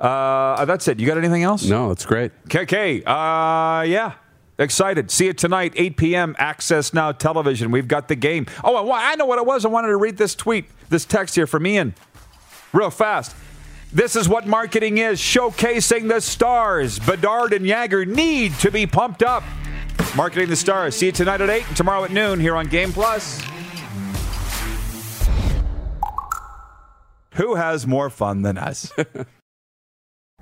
Uh, 0.01 0.65
that's 0.65 0.89
it. 0.89 1.01
You 1.01 1.07
got 1.07 1.19
anything 1.19 1.43
else? 1.43 1.65
No, 1.65 1.91
it's 1.91 2.05
great. 2.05 2.33
KK, 2.49 3.03
uh, 3.07 3.83
yeah. 3.83 4.13
Excited. 4.59 5.11
See 5.11 5.29
it 5.29 5.37
tonight, 5.37 5.75
8 5.77 5.97
p.m. 5.97 6.37
Access 6.39 6.95
Now 6.95 7.13
Television. 7.13 7.71
We've 7.71 7.89
got 7.89 8.09
the 8.09 8.17
game. 8.17 8.47
Oh, 8.65 8.91
I 8.91 9.15
know 9.17 9.27
what 9.27 9.39
it 9.39 9.45
was. 9.47 9.65
I 9.65 9.69
wanted 9.69 9.89
to 9.89 9.97
read 9.97 10.17
this 10.17 10.35
tweet, 10.35 10.65
this 10.89 11.05
text 11.05 11.35
here 11.35 11.47
from 11.47 11.67
Ian, 11.67 11.95
real 12.73 12.91
fast. 12.91 13.37
This 13.93 14.17
is 14.17 14.29
what 14.29 14.47
marketing 14.47 14.99
is 14.99 15.21
showcasing 15.21 16.09
the 16.09 16.21
stars. 16.21 16.99
Bedard 16.99 17.53
and 17.53 17.67
Jagger 17.67 18.05
need 18.05 18.53
to 18.61 18.71
be 18.71 18.87
pumped 18.87 19.23
up. 19.23 19.45
Marketing 20.17 20.49
the 20.49 20.57
stars. 20.57 20.97
See 20.97 21.07
you 21.07 21.13
tonight 21.13 21.41
at 21.41 21.51
8 21.51 21.69
and 21.69 21.77
tomorrow 21.77 22.05
at 22.05 22.11
noon 22.11 22.41
here 22.41 22.57
on 22.57 22.67
Game 22.67 22.93
Plus. 22.93 23.43
Who 27.35 27.55
has 27.55 27.87
more 27.87 28.09
fun 28.11 28.43
than 28.43 28.57
us? 28.57 28.93